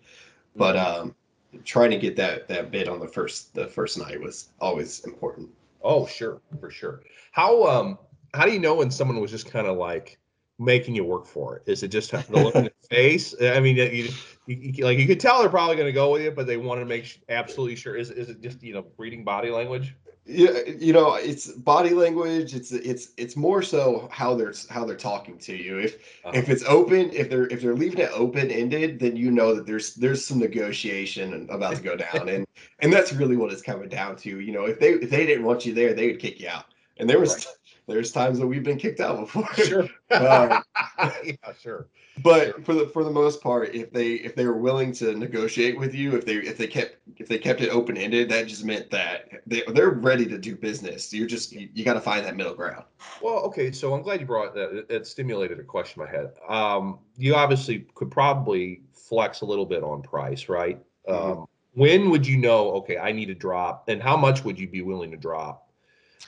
but 0.57 0.75
um, 0.75 1.15
trying 1.63 1.89
to 1.89 1.97
get 1.97 2.17
that 2.17 2.49
that 2.49 2.69
bid 2.69 2.89
on 2.89 2.99
the 2.99 3.07
first 3.07 3.55
the 3.55 3.65
first 3.65 3.97
night 3.97 4.19
was 4.19 4.49
always 4.59 4.99
important 5.05 5.49
Oh, 5.81 6.05
sure, 6.05 6.41
for 6.59 6.69
sure. 6.69 7.01
How 7.31 7.63
um 7.65 7.97
how 8.33 8.45
do 8.45 8.51
you 8.51 8.59
know 8.59 8.75
when 8.75 8.91
someone 8.91 9.19
was 9.19 9.31
just 9.31 9.49
kind 9.49 9.67
of 9.67 9.77
like 9.77 10.18
making 10.59 10.95
you 10.95 11.03
work 11.03 11.25
for 11.25 11.57
it? 11.57 11.63
Is 11.71 11.83
it 11.83 11.89
just 11.89 12.11
the 12.11 12.37
look 12.39 12.55
in 12.55 12.63
the 12.81 12.87
face? 12.89 13.33
I 13.41 13.59
mean, 13.59 13.77
you, 13.77 14.13
you 14.45 14.83
like 14.85 14.97
you 14.99 15.07
could 15.07 15.19
tell 15.19 15.39
they're 15.41 15.49
probably 15.49 15.75
going 15.75 15.87
to 15.87 15.93
go 15.93 16.11
with 16.11 16.21
you, 16.23 16.31
but 16.31 16.47
they 16.47 16.57
want 16.57 16.81
to 16.81 16.85
make 16.85 17.21
absolutely 17.29 17.75
sure. 17.75 17.95
Is 17.95 18.11
is 18.11 18.29
it 18.29 18.41
just 18.41 18.61
you 18.63 18.73
know 18.73 18.85
reading 18.97 19.23
body 19.23 19.49
language? 19.49 19.95
yeah 20.25 20.59
you 20.77 20.93
know 20.93 21.15
it's 21.15 21.47
body 21.53 21.89
language 21.89 22.53
it's 22.53 22.71
it's 22.71 23.13
it's 23.17 23.35
more 23.35 23.63
so 23.63 24.07
how 24.11 24.35
they're 24.35 24.53
how 24.69 24.85
they're 24.85 24.95
talking 24.95 25.39
to 25.39 25.55
you 25.55 25.79
if 25.79 25.95
Uh-huh. 26.23 26.37
if 26.37 26.49
it's 26.49 26.63
open 26.65 27.09
if 27.13 27.29
they're 27.31 27.47
if 27.47 27.61
they're 27.61 27.75
leaving 27.75 27.99
it 27.99 28.11
open 28.13 28.51
ended 28.51 28.99
then 28.99 29.15
you 29.15 29.31
know 29.31 29.55
that 29.55 29.65
there's 29.65 29.95
there's 29.95 30.23
some 30.23 30.37
negotiation 30.37 31.47
about 31.49 31.75
to 31.77 31.81
go 31.81 31.95
down 31.95 32.29
and 32.29 32.45
and 32.79 32.93
that's 32.93 33.11
really 33.13 33.37
what 33.37 33.51
it's 33.51 33.63
coming 33.63 33.89
down 33.89 34.15
to 34.17 34.39
you 34.39 34.51
know 34.51 34.65
if 34.65 34.79
they 34.79 34.89
if 34.93 35.09
they 35.09 35.25
didn't 35.25 35.45
want 35.45 35.65
you 35.65 35.73
there 35.73 35.93
they 35.93 36.07
would 36.07 36.19
kick 36.19 36.39
you 36.39 36.47
out 36.47 36.65
and 36.97 37.09
there 37.09 37.19
was 37.19 37.33
Right. 37.33 37.45
There's 37.89 38.11
times 38.11 38.39
that 38.39 38.47
we've 38.47 38.63
been 38.63 38.77
kicked 38.77 38.99
out 38.99 39.19
before 39.19 39.47
Sure. 39.55 39.87
Um, 40.11 40.63
yeah, 41.23 41.33
sure. 41.61 41.87
but 42.23 42.45
Sure. 42.45 42.61
for 42.63 42.73
the 42.73 42.87
for 42.87 43.03
the 43.03 43.11
most 43.11 43.41
part 43.41 43.75
if 43.75 43.91
they 43.91 44.13
if 44.13 44.35
they 44.35 44.45
were 44.45 44.57
willing 44.57 44.91
to 44.93 45.15
negotiate 45.15 45.77
with 45.77 45.93
you 45.93 46.15
if 46.15 46.25
they 46.25 46.35
if 46.37 46.57
they 46.57 46.67
kept 46.67 46.97
if 47.17 47.27
they 47.27 47.37
kept 47.37 47.61
it 47.61 47.69
open 47.69 47.95
ended 47.97 48.29
that 48.29 48.47
just 48.47 48.65
meant 48.65 48.89
that 48.89 49.29
they, 49.45 49.61
they're 49.73 49.91
ready 49.91 50.25
to 50.25 50.37
do 50.37 50.55
business 50.55 51.13
you're 51.13 51.27
just 51.27 51.51
you, 51.51 51.69
you 51.73 51.83
got 51.85 51.93
to 51.93 52.01
find 52.01 52.25
that 52.25 52.35
middle 52.35 52.55
ground 52.55 52.85
Well, 53.21 53.39
okay, 53.45 53.71
so 53.71 53.93
I'm 53.93 54.01
glad 54.01 54.19
you 54.19 54.25
brought 54.25 54.53
that. 54.55 54.85
It, 54.89 55.05
stimulated 55.07 55.59
a 55.59 55.63
question 55.63 56.01
in 56.01 56.07
my 56.07 56.11
head. 56.11 56.31
Um, 56.47 56.99
you 57.17 57.35
obviously 57.35 57.85
could 57.95 58.11
probably 58.11 58.81
flex 58.93 59.41
a 59.41 59.45
little 59.45 59.65
bit 59.65 59.83
on 59.83 60.01
price, 60.01 60.49
right? 60.49 60.79
Mhm. 61.07 61.13
Um, 61.39 61.45
when 61.73 62.09
would 62.09 62.25
you 62.27 62.37
know? 62.37 62.71
Okay, 62.79 62.97
I 62.97 63.11
need 63.11 63.27
to 63.27 63.35
drop, 63.35 63.89
and 63.89 64.01
how 64.01 64.17
much 64.17 64.43
would 64.43 64.59
you 64.59 64.67
be 64.67 64.81
willing 64.81 65.11
to 65.11 65.17
drop 65.17 65.69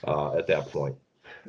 uh, 0.08 0.36
at 0.38 0.48
that 0.48 0.72
point? 0.72 0.96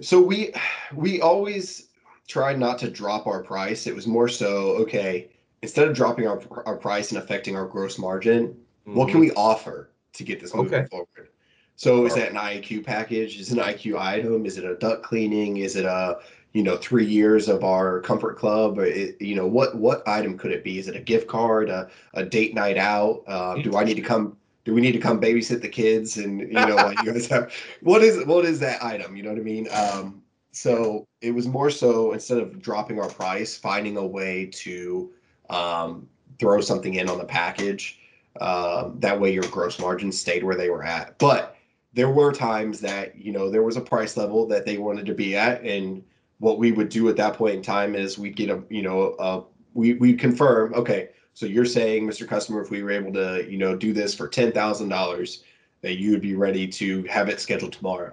So 0.01 0.21
we 0.21 0.53
we 0.95 1.21
always 1.21 1.89
tried 2.29 2.59
not 2.59 2.79
to 2.79 2.91
drop 2.91 3.27
our 3.27 3.43
price. 3.43 3.87
It 3.87 3.95
was 3.95 4.07
more 4.07 4.29
so 4.29 4.77
okay 4.83 5.29
instead 5.63 5.87
of 5.87 5.95
dropping 5.95 6.27
our, 6.27 6.43
our 6.67 6.77
price 6.77 7.13
and 7.13 7.19
affecting 7.23 7.55
our 7.57 7.67
gross 7.67 7.99
margin 7.99 8.57
what 8.85 9.09
can 9.09 9.21
we 9.21 9.31
offer 9.33 9.91
to 10.13 10.25
get 10.25 10.41
this 10.41 10.55
moving 10.55 10.73
Mm-hmm. 10.73 10.81
Okay. 10.81 10.89
forward? 10.89 11.29
So 11.77 12.07
is 12.07 12.15
that 12.15 12.31
an 12.31 12.37
iq 12.37 12.85
package? 12.85 13.39
Is 13.41 13.53
it 13.53 13.59
an 13.59 13.65
iq 13.65 13.99
item? 13.99 14.45
Is 14.47 14.59
it 14.59 14.65
a 14.65 14.75
duct 14.77 15.03
cleaning? 15.03 15.59
Is 15.59 15.77
it 15.77 15.85
a 15.85 16.19
you 16.53 16.63
know 16.63 16.77
three 16.77 17.07
years 17.07 17.49
of 17.49 17.65
our 17.65 18.01
comfort 18.01 18.39
club? 18.39 18.79
Or 18.79 18.85
it, 18.85 19.21
you 19.21 19.35
know 19.35 19.47
what 19.47 19.77
what 19.77 20.07
item 20.07 20.37
could 20.37 20.53
it 20.53 20.65
be? 20.65 20.79
Is 20.79 20.89
it 20.89 20.97
a 20.97 21.01
gift 21.01 21.29
card 21.29 21.71
a, 21.71 21.91
a 22.15 22.25
date 22.25 22.55
night 22.55 22.77
out? 22.77 23.23
Uh, 23.27 23.55
do 23.57 23.77
i 23.77 23.85
need 23.85 23.95
to 23.95 24.03
come 24.03 24.37
do 24.65 24.75
we 24.75 24.81
need 24.81 24.93
to 24.93 24.99
come 24.99 25.21
babysit 25.21 25.61
the 25.61 25.69
kids 25.69 26.19
and 26.19 26.41
you 26.41 26.53
know 26.53 26.77
like 26.77 27.03
you 27.03 27.13
guys 27.13 27.27
have 27.27 27.53
what 27.83 28.03
is 28.03 28.25
what 28.27 28.45
is 28.45 28.61
that 28.61 28.83
item 28.83 29.17
you 29.17 29.23
know 29.23 29.31
what 29.31 29.39
i 29.39 29.43
mean? 29.43 29.69
Um 29.73 30.23
so 30.55 31.07
it 31.23 31.31
was 31.31 31.49
more 31.49 31.71
so 31.71 32.13
instead 32.13 32.39
of 32.39 32.61
dropping 32.61 33.01
our 33.01 33.09
price 33.09 33.57
finding 33.57 33.97
a 33.97 34.07
way 34.07 34.47
to 34.47 35.13
um 35.51 36.09
throw 36.39 36.61
something 36.61 36.95
in 36.95 37.09
on 37.09 37.19
the 37.19 37.25
package. 37.25 38.01
Um 38.41 38.99
that 39.01 39.19
way 39.19 39.33
your 39.33 39.45
gross 39.45 39.79
margins 39.79 40.19
stayed 40.19 40.45
where 40.45 40.57
they 40.57 40.71
were 40.71 40.85
at. 40.85 41.19
But 41.19 41.57
there 41.95 42.11
were 42.11 42.33
times 42.33 42.81
that 42.81 43.17
you 43.17 43.33
know 43.33 43.51
there 43.51 43.63
was 43.63 43.77
a 43.77 43.81
price 43.81 44.17
level 44.17 44.47
that 44.49 44.65
they 44.65 44.79
wanted 44.79 45.07
to 45.07 45.15
be 45.15 45.37
at 45.37 45.63
and 45.63 46.03
what 46.39 46.59
we 46.59 46.73
would 46.73 46.89
do 46.89 47.09
at 47.09 47.17
that 47.17 47.35
point 47.35 47.55
in 47.55 47.63
time 47.63 47.95
is 47.95 48.19
we'd 48.19 48.37
get 48.37 48.51
a 48.51 48.63
you 48.69 48.83
know 48.83 49.11
uh 49.13 49.43
we 49.75 49.95
we 49.95 50.13
confirm 50.13 50.75
okay 50.75 51.11
so 51.35 51.47
you're 51.47 51.65
saying 51.65 52.07
mr 52.07 52.27
customer 52.27 52.63
if 52.63 52.71
we 52.71 52.83
were 52.83 52.91
able 52.91 53.13
to 53.13 53.47
you 53.51 53.59
know 53.59 53.77
do 53.77 53.93
this 53.93 54.15
for 54.15 54.29
ten 54.29 54.53
thousand 54.53 54.89
dollars 54.89 55.45
that 55.83 55.99
you 55.99 56.11
would 56.13 56.21
be 56.21 56.35
ready 56.35 56.67
to 56.67 57.03
have 57.05 57.29
it 57.29 57.41
scheduled 57.41 57.73
tomorrow? 57.73 58.13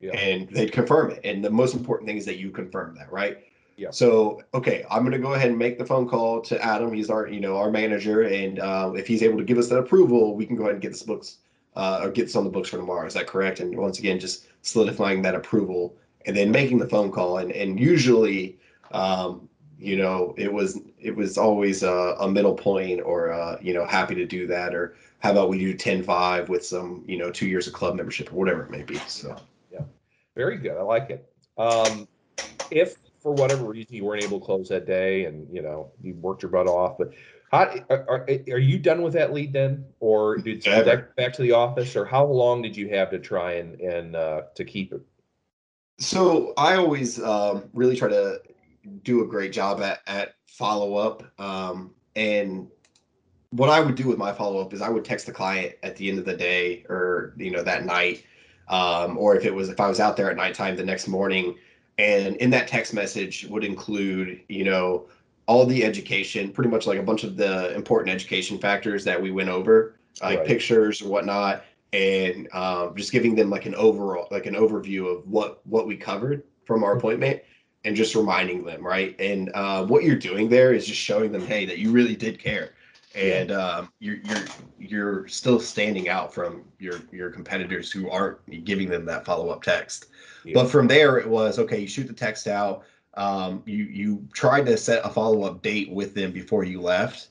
Yeah. 0.00 0.12
and 0.12 0.48
they'd 0.50 0.72
confirm 0.72 1.12
it. 1.12 1.20
And 1.24 1.42
the 1.42 1.48
most 1.48 1.74
important 1.74 2.06
thing 2.06 2.18
is 2.18 2.26
that 2.26 2.36
you 2.36 2.50
confirm 2.50 2.94
that 2.96 3.10
right? 3.10 3.38
Yeah. 3.76 3.90
so 3.90 4.40
okay 4.52 4.84
i'm 4.88 5.00
going 5.00 5.10
to 5.12 5.18
go 5.18 5.34
ahead 5.34 5.48
and 5.48 5.58
make 5.58 5.78
the 5.78 5.84
phone 5.84 6.08
call 6.08 6.40
to 6.42 6.62
adam. 6.64 6.92
He's 6.92 7.10
our 7.10 7.26
you 7.26 7.40
know 7.40 7.56
our 7.56 7.70
manager. 7.70 8.22
And 8.22 8.58
uh, 8.58 8.92
if 8.94 9.06
he's 9.06 9.22
able 9.22 9.38
to 9.38 9.44
give 9.44 9.58
us 9.58 9.68
that 9.68 9.78
approval 9.78 10.36
we 10.36 10.46
can 10.46 10.56
go 10.56 10.64
ahead 10.64 10.74
and 10.74 10.82
get 10.82 10.92
this 10.92 11.02
books 11.02 11.38
uh, 11.76 12.00
or 12.02 12.10
get 12.10 12.24
this 12.24 12.36
on 12.36 12.44
the 12.44 12.50
books 12.50 12.68
for 12.68 12.76
tomorrow. 12.76 13.06
Is 13.06 13.14
that 13.14 13.26
correct? 13.26 13.60
And 13.60 13.76
once 13.76 13.98
again 13.98 14.20
just 14.20 14.46
solidifying 14.62 15.22
that 15.22 15.34
approval 15.34 15.96
and 16.26 16.36
then 16.36 16.50
making 16.50 16.78
the 16.78 16.88
phone 16.88 17.10
call. 17.10 17.38
And 17.38 17.50
and 17.52 17.80
usually 17.80 18.58
um, 18.92 19.48
you 19.78 19.96
know, 19.96 20.34
it 20.36 20.52
was 20.52 20.80
it 20.98 21.14
was 21.14 21.38
always 21.38 21.82
a, 21.82 22.16
a 22.20 22.28
middle 22.28 22.54
point 22.54 23.00
or 23.02 23.32
uh, 23.32 23.58
you 23.60 23.74
know, 23.74 23.86
happy 23.86 24.14
to 24.14 24.26
do 24.26 24.46
that 24.46 24.74
or 24.74 24.96
how 25.20 25.32
about 25.32 25.48
we 25.48 25.58
do 25.58 25.74
10-5 25.74 26.48
with 26.48 26.64
some, 26.66 27.02
you 27.06 27.16
know, 27.16 27.30
two 27.30 27.46
years 27.46 27.66
of 27.66 27.72
club 27.72 27.94
membership 27.94 28.30
or 28.30 28.36
whatever 28.36 28.62
it 28.64 28.70
may 28.70 28.82
be. 28.82 28.96
So 29.08 29.34
yeah, 29.72 29.80
very 30.36 30.58
good. 30.58 30.76
I 30.76 30.82
like 30.82 31.10
it. 31.10 31.32
Um, 31.56 32.06
if 32.70 32.96
for 33.20 33.32
whatever 33.32 33.64
reason 33.64 33.94
you 33.94 34.04
weren't 34.04 34.22
able 34.22 34.38
to 34.38 34.44
close 34.44 34.68
that 34.68 34.86
day 34.86 35.24
and 35.24 35.48
you 35.52 35.62
know 35.62 35.90
you 36.02 36.14
worked 36.14 36.42
your 36.42 36.50
butt 36.50 36.66
off, 36.66 36.98
but 36.98 37.12
how 37.50 37.72
are, 37.88 38.04
are, 38.08 38.26
are 38.28 38.58
you 38.58 38.78
done 38.78 39.02
with 39.02 39.12
that 39.14 39.32
lead 39.32 39.52
then, 39.52 39.84
or 40.00 40.36
did 40.36 40.66
you 40.66 40.84
back, 40.84 41.14
back 41.16 41.32
to 41.34 41.42
the 41.42 41.52
office, 41.52 41.94
or 41.94 42.04
how 42.04 42.26
long 42.26 42.62
did 42.62 42.76
you 42.76 42.88
have 42.88 43.10
to 43.10 43.18
try 43.18 43.52
and 43.54 43.80
and 43.80 44.16
uh, 44.16 44.42
to 44.54 44.64
keep 44.64 44.92
it? 44.92 45.00
So 45.98 46.52
I 46.56 46.74
always 46.76 47.22
um, 47.22 47.64
really 47.72 47.96
try 47.96 48.08
to 48.08 48.40
do 49.02 49.22
a 49.22 49.26
great 49.26 49.52
job 49.52 49.80
at 49.80 50.00
at 50.06 50.34
follow 50.46 50.96
up, 50.96 51.22
um, 51.40 51.94
and 52.16 52.68
what 53.50 53.70
I 53.70 53.80
would 53.80 53.94
do 53.94 54.08
with 54.08 54.18
my 54.18 54.32
follow 54.32 54.60
up 54.60 54.72
is 54.72 54.82
I 54.82 54.88
would 54.88 55.04
text 55.04 55.26
the 55.26 55.32
client 55.32 55.74
at 55.84 55.94
the 55.96 56.08
end 56.08 56.18
of 56.18 56.24
the 56.24 56.36
day 56.36 56.84
or 56.88 57.34
you 57.36 57.50
know 57.50 57.62
that 57.62 57.84
night, 57.84 58.24
um, 58.68 59.16
or 59.16 59.36
if 59.36 59.44
it 59.44 59.54
was 59.54 59.68
if 59.68 59.80
I 59.80 59.88
was 59.88 60.00
out 60.00 60.16
there 60.16 60.30
at 60.30 60.36
nighttime 60.36 60.76
the 60.76 60.84
next 60.84 61.08
morning, 61.08 61.56
and 61.98 62.36
in 62.36 62.50
that 62.50 62.68
text 62.68 62.94
message 62.94 63.46
would 63.48 63.64
include 63.64 64.40
you 64.48 64.64
know 64.64 65.06
all 65.46 65.66
the 65.66 65.84
education, 65.84 66.50
pretty 66.50 66.70
much 66.70 66.86
like 66.86 66.98
a 66.98 67.02
bunch 67.02 67.22
of 67.22 67.36
the 67.36 67.74
important 67.74 68.14
education 68.14 68.58
factors 68.58 69.04
that 69.04 69.20
we 69.20 69.30
went 69.30 69.48
over, 69.48 69.96
like 70.22 70.38
right. 70.38 70.46
pictures 70.46 71.02
or 71.02 71.08
whatnot, 71.08 71.64
and 71.92 72.48
um, 72.52 72.94
just 72.96 73.12
giving 73.12 73.34
them 73.34 73.50
like 73.50 73.66
an 73.66 73.74
overall, 73.76 74.26
like 74.30 74.46
an 74.46 74.54
overview 74.54 75.16
of 75.16 75.26
what 75.28 75.64
what 75.66 75.86
we 75.86 75.96
covered 75.96 76.42
from 76.64 76.82
our 76.82 76.90
mm-hmm. 76.90 76.98
appointment, 76.98 77.42
and 77.84 77.94
just 77.94 78.14
reminding 78.14 78.64
them, 78.64 78.84
right? 78.84 79.14
And 79.18 79.50
uh, 79.54 79.84
what 79.86 80.04
you're 80.04 80.16
doing 80.16 80.48
there 80.48 80.72
is 80.72 80.86
just 80.86 81.00
showing 81.00 81.32
them, 81.32 81.46
hey, 81.46 81.66
that 81.66 81.78
you 81.78 81.90
really 81.90 82.16
did 82.16 82.38
care, 82.38 82.74
and 83.14 83.52
um, 83.52 83.92
you're 83.98 84.18
you're 84.24 84.44
you're 84.78 85.28
still 85.28 85.60
standing 85.60 86.08
out 86.08 86.32
from 86.32 86.64
your 86.78 87.00
your 87.12 87.30
competitors 87.30 87.90
who 87.90 88.10
aren't 88.10 88.64
giving 88.64 88.88
them 88.88 89.04
that 89.06 89.24
follow 89.24 89.50
up 89.50 89.62
text. 89.62 90.06
Yeah. 90.44 90.54
But 90.54 90.70
from 90.70 90.88
there, 90.88 91.18
it 91.18 91.28
was 91.28 91.58
okay. 91.58 91.80
You 91.80 91.86
shoot 91.86 92.06
the 92.06 92.12
text 92.12 92.46
out 92.46 92.84
um, 93.16 93.62
you 93.64 93.84
you 93.84 94.26
tried 94.32 94.66
to 94.66 94.76
set 94.76 95.04
a 95.04 95.08
follow 95.08 95.44
up 95.44 95.62
date 95.62 95.90
with 95.90 96.14
them 96.14 96.32
before 96.32 96.64
you 96.64 96.80
left, 96.80 97.28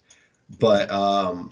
but 0.59 0.89
um, 0.91 1.49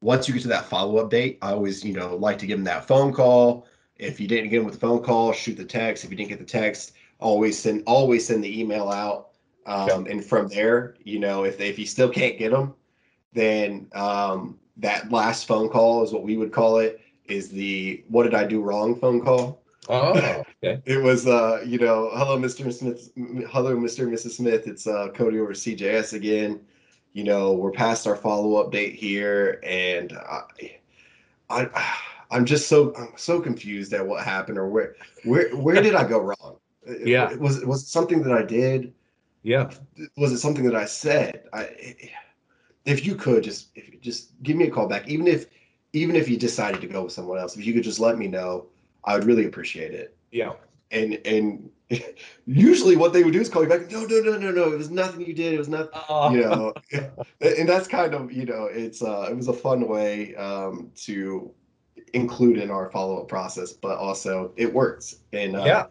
once 0.00 0.26
you 0.26 0.34
get 0.34 0.42
to 0.42 0.48
that 0.48 0.66
follow 0.66 0.98
up 0.98 1.10
date, 1.10 1.38
I 1.42 1.52
always 1.52 1.84
you 1.84 1.92
know 1.92 2.16
like 2.16 2.38
to 2.38 2.46
give 2.46 2.58
them 2.58 2.64
that 2.64 2.86
phone 2.86 3.12
call. 3.12 3.66
If 3.96 4.20
you 4.20 4.28
didn't 4.28 4.50
get 4.50 4.58
them 4.58 4.64
with 4.64 4.74
the 4.74 4.80
phone 4.80 5.02
call, 5.02 5.32
shoot 5.32 5.56
the 5.56 5.64
text. 5.64 6.04
If 6.04 6.10
you 6.10 6.16
didn't 6.16 6.30
get 6.30 6.38
the 6.38 6.44
text, 6.44 6.92
always 7.18 7.58
send 7.58 7.82
always 7.86 8.26
send 8.26 8.44
the 8.44 8.60
email 8.60 8.88
out. 8.88 9.30
Um, 9.66 10.06
And 10.06 10.24
from 10.24 10.48
there, 10.48 10.94
you 11.04 11.18
know, 11.18 11.44
if 11.44 11.60
if 11.60 11.78
you 11.78 11.86
still 11.86 12.08
can't 12.08 12.38
get 12.38 12.52
them, 12.52 12.74
then 13.32 13.88
um, 13.92 14.58
that 14.78 15.10
last 15.12 15.46
phone 15.46 15.68
call 15.68 16.02
is 16.02 16.12
what 16.12 16.22
we 16.22 16.36
would 16.36 16.52
call 16.52 16.78
it. 16.78 17.00
Is 17.26 17.50
the 17.50 18.02
what 18.08 18.22
did 18.22 18.34
I 18.34 18.44
do 18.44 18.62
wrong 18.62 18.98
phone 18.98 19.20
call? 19.20 19.62
Oh, 19.90 20.12
okay. 20.12 20.44
it 20.84 21.02
was, 21.02 21.26
uh, 21.26 21.62
you 21.64 21.78
know, 21.78 22.10
hello, 22.12 22.38
Mr. 22.38 22.72
Smith. 22.72 23.10
Hello, 23.50 23.74
Mr. 23.76 24.00
and 24.04 24.12
Mrs. 24.12 24.32
Smith. 24.32 24.66
It's 24.66 24.86
uh, 24.86 25.08
Codey 25.14 25.40
over 25.40 25.52
CJS 25.52 26.12
again. 26.14 26.60
You 27.14 27.24
know, 27.24 27.52
we're 27.52 27.70
past 27.70 28.06
our 28.06 28.16
follow 28.16 28.56
up 28.56 28.70
date 28.70 28.94
here, 28.94 29.60
and 29.62 30.12
I, 30.12 30.42
I, 31.50 31.98
I'm 32.30 32.44
just 32.44 32.68
so 32.68 32.94
I'm 32.96 33.12
so 33.16 33.40
confused 33.40 33.92
at 33.92 34.06
what 34.06 34.24
happened 34.24 34.58
or 34.58 34.68
where 34.68 34.96
where 35.24 35.54
where 35.56 35.82
did 35.82 35.94
I 35.94 36.06
go 36.06 36.20
wrong? 36.20 36.58
Yeah, 37.04 37.34
was 37.34 37.64
was 37.64 37.82
it 37.82 37.88
something 37.88 38.22
that 38.22 38.32
I 38.32 38.42
did? 38.42 38.92
Yeah, 39.42 39.70
was 40.16 40.32
it 40.32 40.38
something 40.38 40.64
that 40.64 40.76
I 40.76 40.84
said? 40.84 41.44
I, 41.52 41.70
if 42.84 43.04
you 43.06 43.14
could 43.14 43.44
just 43.44 43.68
if, 43.74 44.00
just 44.00 44.42
give 44.42 44.56
me 44.56 44.66
a 44.66 44.70
call 44.70 44.88
back, 44.88 45.08
even 45.08 45.26
if 45.26 45.46
even 45.92 46.16
if 46.16 46.28
you 46.28 46.36
decided 46.36 46.80
to 46.80 46.86
go 46.86 47.04
with 47.04 47.12
someone 47.12 47.38
else, 47.38 47.56
if 47.56 47.64
you 47.64 47.72
could 47.72 47.82
just 47.82 48.00
let 48.00 48.18
me 48.18 48.28
know 48.28 48.66
I 49.04 49.14
would 49.14 49.24
really 49.24 49.46
appreciate 49.46 49.92
it. 49.92 50.16
Yeah. 50.30 50.52
And 50.90 51.18
and 51.24 51.70
usually 52.46 52.96
what 52.96 53.12
they 53.12 53.24
would 53.24 53.32
do 53.32 53.40
is 53.40 53.48
call 53.48 53.62
you 53.62 53.68
back. 53.68 53.90
No, 53.90 54.04
no, 54.04 54.20
no, 54.20 54.38
no, 54.38 54.50
no. 54.50 54.72
It 54.72 54.76
was 54.76 54.90
nothing 54.90 55.22
you 55.22 55.32
did. 55.32 55.54
It 55.54 55.58
was 55.58 55.68
nothing. 55.68 55.90
Uh, 56.08 56.30
you 56.32 56.40
know, 56.40 56.74
and 57.40 57.68
that's 57.68 57.88
kind 57.88 58.14
of 58.14 58.30
you 58.32 58.44
know, 58.44 58.66
it's 58.66 59.02
uh, 59.02 59.28
it 59.30 59.36
was 59.36 59.48
a 59.48 59.52
fun 59.52 59.88
way 59.88 60.34
um, 60.36 60.90
to 60.96 61.50
include 62.12 62.58
in 62.58 62.70
our 62.70 62.90
follow 62.90 63.20
up 63.20 63.28
process, 63.28 63.72
but 63.72 63.98
also 63.98 64.52
it 64.56 64.72
works. 64.72 65.16
And 65.32 65.56
uh, 65.56 65.64
yeah. 65.64 65.86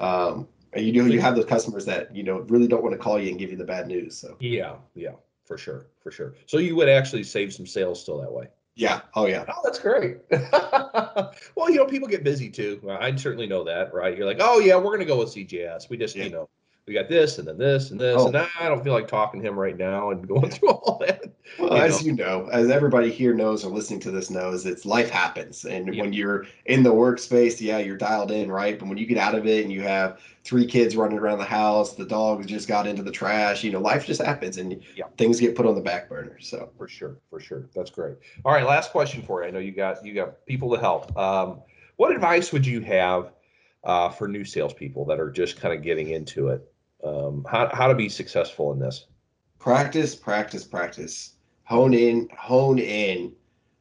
Um, 0.00 0.48
and 0.72 0.84
you 0.84 0.92
know, 0.92 1.06
you 1.06 1.20
have 1.20 1.34
those 1.34 1.46
customers 1.46 1.84
that 1.86 2.14
you 2.14 2.22
know 2.22 2.40
really 2.48 2.68
don't 2.68 2.82
want 2.82 2.92
to 2.92 2.98
call 2.98 3.18
you 3.18 3.30
and 3.30 3.38
give 3.38 3.50
you 3.50 3.56
the 3.56 3.64
bad 3.64 3.86
news. 3.88 4.16
So 4.16 4.36
yeah, 4.40 4.76
yeah, 4.94 5.12
for 5.44 5.56
sure, 5.58 5.86
for 6.00 6.10
sure. 6.10 6.34
So 6.46 6.58
you 6.58 6.76
would 6.76 6.88
actually 6.88 7.24
save 7.24 7.52
some 7.52 7.66
sales 7.66 8.00
still 8.00 8.20
that 8.20 8.32
way. 8.32 8.48
Yeah. 8.78 9.00
Oh, 9.14 9.26
yeah. 9.26 9.44
Oh, 9.48 9.60
that's 9.64 9.80
great. 9.80 10.18
well, 10.30 11.68
you 11.68 11.74
know, 11.74 11.84
people 11.84 12.06
get 12.06 12.22
busy 12.22 12.48
too. 12.48 12.80
I 12.88 13.14
certainly 13.16 13.48
know 13.48 13.64
that, 13.64 13.92
right? 13.92 14.16
You're 14.16 14.24
like, 14.24 14.38
oh 14.40 14.60
yeah, 14.60 14.76
we're 14.76 14.92
gonna 14.92 15.04
go 15.04 15.18
with 15.18 15.30
CJS. 15.30 15.90
We 15.90 15.96
just, 15.96 16.14
yeah. 16.14 16.24
you 16.24 16.30
know, 16.30 16.48
we 16.86 16.94
got 16.94 17.08
this 17.08 17.38
and 17.38 17.48
then 17.48 17.58
this 17.58 17.90
and 17.90 17.98
this, 17.98 18.16
oh. 18.16 18.28
and 18.28 18.36
I 18.36 18.68
don't 18.68 18.84
feel 18.84 18.92
like 18.92 19.08
talking 19.08 19.42
to 19.42 19.48
him 19.48 19.58
right 19.58 19.76
now 19.76 20.12
and 20.12 20.26
going 20.28 20.50
through 20.50 20.70
all 20.70 20.98
that. 21.00 21.27
Well, 21.58 21.76
you 21.76 21.82
as 21.82 22.00
know. 22.00 22.06
you 22.06 22.12
know, 22.12 22.48
as 22.52 22.70
everybody 22.70 23.10
here 23.10 23.34
knows 23.34 23.64
or 23.64 23.70
listening 23.70 24.00
to 24.00 24.10
this 24.10 24.30
knows, 24.30 24.66
it's 24.66 24.84
life 24.84 25.10
happens, 25.10 25.64
and 25.64 25.94
yeah. 25.94 26.02
when 26.02 26.12
you're 26.12 26.46
in 26.66 26.82
the 26.82 26.92
workspace, 26.92 27.60
yeah, 27.60 27.78
you're 27.78 27.96
dialed 27.96 28.30
in, 28.30 28.50
right? 28.50 28.78
But 28.78 28.88
when 28.88 28.98
you 28.98 29.06
get 29.06 29.18
out 29.18 29.34
of 29.34 29.46
it 29.46 29.64
and 29.64 29.72
you 29.72 29.82
have 29.82 30.20
three 30.44 30.66
kids 30.66 30.96
running 30.96 31.18
around 31.18 31.38
the 31.38 31.44
house, 31.44 31.94
the 31.94 32.04
dog 32.04 32.46
just 32.46 32.68
got 32.68 32.86
into 32.86 33.02
the 33.02 33.10
trash, 33.10 33.64
you 33.64 33.70
know, 33.72 33.80
life 33.80 34.06
just 34.06 34.22
happens, 34.22 34.58
and 34.58 34.82
yeah. 34.96 35.06
things 35.16 35.40
get 35.40 35.54
put 35.54 35.66
on 35.66 35.74
the 35.74 35.80
back 35.80 36.08
burner. 36.08 36.38
So 36.40 36.70
for 36.76 36.88
sure, 36.88 37.18
for 37.30 37.40
sure, 37.40 37.68
that's 37.74 37.90
great. 37.90 38.16
All 38.44 38.52
right, 38.52 38.66
last 38.66 38.92
question 38.92 39.22
for 39.22 39.42
you. 39.42 39.48
I 39.48 39.50
know 39.50 39.58
you 39.60 39.72
got 39.72 40.04
you 40.04 40.14
got 40.14 40.44
people 40.46 40.74
to 40.74 40.80
help. 40.80 41.16
Um, 41.16 41.60
what 41.96 42.12
advice 42.12 42.52
would 42.52 42.66
you 42.66 42.80
have? 42.82 43.32
Uh, 43.84 44.08
for 44.08 44.26
new 44.26 44.44
salespeople 44.44 45.04
that 45.04 45.20
are 45.20 45.30
just 45.30 45.58
kind 45.58 45.72
of 45.72 45.84
getting 45.84 46.10
into 46.10 46.48
it 46.48 46.68
um, 47.04 47.44
how, 47.48 47.68
how 47.72 47.86
to 47.86 47.94
be 47.94 48.08
successful 48.08 48.72
in 48.72 48.78
this 48.78 49.06
practice 49.58 50.14
practice 50.14 50.64
practice 50.64 51.34
hone 51.68 51.92
in 51.92 52.26
hone 52.34 52.78
in 52.78 53.30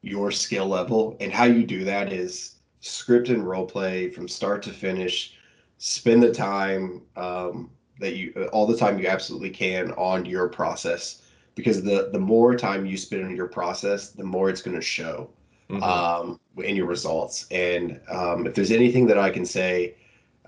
your 0.01 0.29
skill 0.29 0.67
level. 0.67 1.15
And 1.21 1.31
how 1.31 1.45
you 1.45 1.63
do 1.63 1.85
that 1.85 2.11
is 2.11 2.55
script 2.81 3.29
and 3.29 3.47
role 3.47 3.65
play 3.65 4.09
from 4.09 4.27
start 4.27 4.61
to 4.63 4.71
finish. 4.71 5.35
Spend 5.77 6.21
the 6.21 6.33
time 6.33 7.03
um, 7.15 7.71
that 7.99 8.17
you 8.17 8.49
all 8.51 8.67
the 8.67 8.77
time 8.77 8.99
you 8.99 9.07
absolutely 9.07 9.51
can 9.51 9.93
on 9.93 10.25
your 10.25 10.49
process. 10.49 11.21
Because 11.55 11.81
the 11.81 12.09
the 12.11 12.19
more 12.19 12.55
time 12.55 12.85
you 12.85 12.97
spend 12.97 13.23
on 13.23 13.35
your 13.35 13.47
process 13.47 14.09
the 14.09 14.23
more 14.23 14.49
it's 14.49 14.61
going 14.61 14.75
to 14.75 14.81
show 14.81 15.29
mm-hmm. 15.69 15.81
um, 15.81 16.39
in 16.63 16.75
your 16.75 16.87
results. 16.87 17.47
And 17.51 18.01
um, 18.09 18.45
if 18.45 18.53
there's 18.53 18.71
anything 18.71 19.07
that 19.07 19.17
i 19.17 19.29
can 19.29 19.45
say 19.45 19.95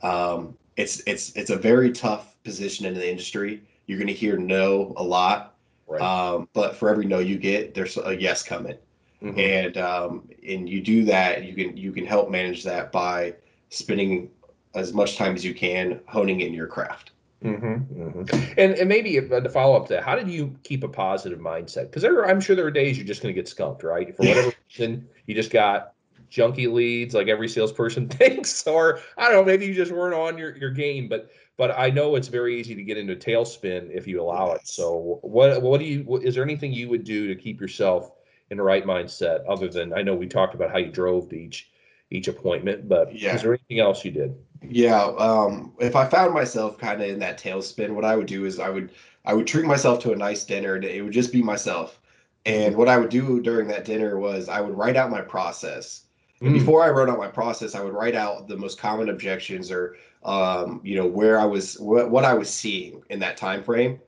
um, 0.04 0.58
it's 0.76 1.02
it's 1.08 1.32
it's 1.36 1.50
a 1.50 1.56
very 1.56 1.92
tough 1.92 2.36
position 2.44 2.86
in 2.86 2.94
the 2.94 3.10
industry. 3.10 3.62
You're 3.86 3.98
going 3.98 4.08
to 4.08 4.14
hear 4.14 4.38
no 4.38 4.94
a 4.98 5.04
lot, 5.04 5.56
right. 5.90 6.02
um, 6.02 6.48
but 6.54 6.76
for 6.76 6.90
every 6.90 7.06
no 7.06 7.20
you 7.20 7.38
get, 7.38 7.74
there's 7.74 7.98
a 7.98 8.16
yes 8.16 8.44
coming, 8.44 8.78
mm-hmm. 9.22 9.40
and 9.40 9.78
um, 9.78 10.30
and 10.48 10.70
you 10.70 10.82
do 10.82 11.04
that. 11.06 11.44
You 11.44 11.54
can 11.54 11.76
you 11.76 11.92
can 11.92 12.06
help 12.06 12.30
manage 12.30 12.64
that 12.64 12.92
by 12.92 13.36
spending 13.70 14.30
as 14.76 14.94
much 14.94 15.18
time 15.18 15.36
as 15.36 15.44
you 15.44 15.54
can 15.54 16.00
honing 16.08 16.42
in 16.42 16.54
your 16.54 16.68
craft. 16.68 17.12
Mm-hmm, 17.44 18.02
mm-hmm. 18.02 18.54
And 18.58 18.74
and 18.74 18.90
maybe 18.90 19.18
uh, 19.18 19.40
to 19.40 19.50
follow 19.50 19.76
up 19.78 19.88
to 19.88 19.94
that, 19.94 20.04
how 20.04 20.16
did 20.16 20.30
you 20.30 20.56
keep 20.64 20.84
a 20.84 20.90
positive 20.90 21.40
mindset? 21.40 21.92
Because 21.92 22.04
I'm 22.04 22.42
sure 22.42 22.56
there 22.56 22.66
are 22.66 22.72
days 22.72 22.98
you're 22.98 23.08
just 23.08 23.22
going 23.22 23.34
to 23.34 23.40
get 23.40 23.48
skunked, 23.48 23.84
right? 23.84 24.16
For 24.16 24.24
whatever 24.24 24.54
reason, 24.70 25.08
you 25.26 25.36
just 25.36 25.52
got 25.52 25.94
junky 26.30 26.72
leads 26.72 27.14
like 27.14 27.28
every 27.28 27.48
salesperson 27.48 28.08
thinks, 28.10 28.66
or 28.68 29.00
I 29.18 29.26
don't 29.26 29.34
know, 29.34 29.44
maybe 29.46 29.66
you 29.66 29.74
just 29.74 29.92
weren't 29.92 30.16
on 30.16 30.38
your, 30.38 30.56
your 30.58 30.72
game. 30.72 31.08
But 31.08 31.30
but 31.60 31.78
I 31.78 31.90
know 31.90 32.16
it's 32.16 32.30
very 32.30 32.58
easy 32.58 32.74
to 32.74 32.82
get 32.84 32.98
into 32.98 33.12
a 33.12 33.18
tailspin 33.18 33.92
if 33.92 34.08
you 34.08 34.22
allow 34.22 34.54
it. 34.54 34.66
So 34.66 35.20
what 35.22 35.62
what 35.62 35.80
do 35.82 35.86
you 35.86 36.18
is 36.24 36.34
there 36.36 36.44
anything 36.44 36.72
you 36.72 36.88
would 36.88 37.04
do 37.04 37.28
to 37.28 37.36
keep 37.36 37.60
yourself 37.60 38.14
in 38.50 38.58
the 38.58 38.64
right 38.64 38.86
mindset 38.86 39.42
other 39.48 39.68
than 39.68 39.94
I 39.94 40.02
know 40.02 40.16
we 40.16 40.26
talked 40.26 40.56
about 40.56 40.72
how 40.72 40.78
you 40.78 40.90
drove 40.90 41.28
to 41.30 41.36
each 41.36 41.70
each 42.12 42.30
appointment, 42.30 42.88
but 42.88 43.14
yeah. 43.14 43.36
is 43.36 43.44
there 43.44 43.52
anything 43.52 43.82
else 43.82 44.04
you 44.06 44.12
did? 44.12 44.36
Yeah, 44.68 45.04
um, 45.20 45.74
if 45.80 45.96
I 45.98 46.08
found 46.08 46.34
myself 46.34 46.78
kind 46.78 47.02
of 47.02 47.10
in 47.10 47.20
that 47.20 47.40
tailspin, 47.40 47.92
what 47.92 48.06
I 48.06 48.16
would 48.16 48.26
do 48.28 48.46
is 48.46 48.58
I 48.58 48.70
would 48.70 48.92
I 49.26 49.34
would 49.34 49.46
treat 49.46 49.66
myself 49.66 50.00
to 50.04 50.14
a 50.14 50.16
nice 50.16 50.46
dinner. 50.46 50.76
And 50.76 50.86
it 50.86 51.02
would 51.02 51.14
just 51.14 51.34
be 51.34 51.44
myself. 51.44 52.00
And 52.46 52.78
what 52.78 52.88
I 52.88 52.98
would 52.98 53.10
do 53.10 53.42
during 53.42 53.68
that 53.68 53.84
dinner 53.84 54.18
was 54.18 54.48
I 54.48 54.62
would 54.62 54.78
write 54.78 54.96
out 54.96 55.12
my 55.12 55.22
process. 55.22 56.06
And 56.42 56.52
mm. 56.52 56.60
before 56.60 56.84
I 56.84 56.90
wrote 56.90 57.10
out 57.10 57.18
my 57.18 57.28
process, 57.28 57.76
I 57.76 57.82
would 57.82 57.94
write 57.94 58.16
out 58.16 58.48
the 58.48 58.58
most 58.58 58.80
common 58.80 59.10
objections 59.10 59.72
or 59.72 59.98
um, 60.24 60.82
you 60.84 60.96
know, 60.96 61.08
where 61.08 61.40
I 61.40 61.46
was, 61.46 61.80
what, 61.80 62.12
what 62.12 62.26
I 62.26 62.34
was 62.34 62.50
seeing 62.50 63.02
in 63.10 63.20
that 63.20 63.38
time 63.38 63.64
frame. 63.64 64.00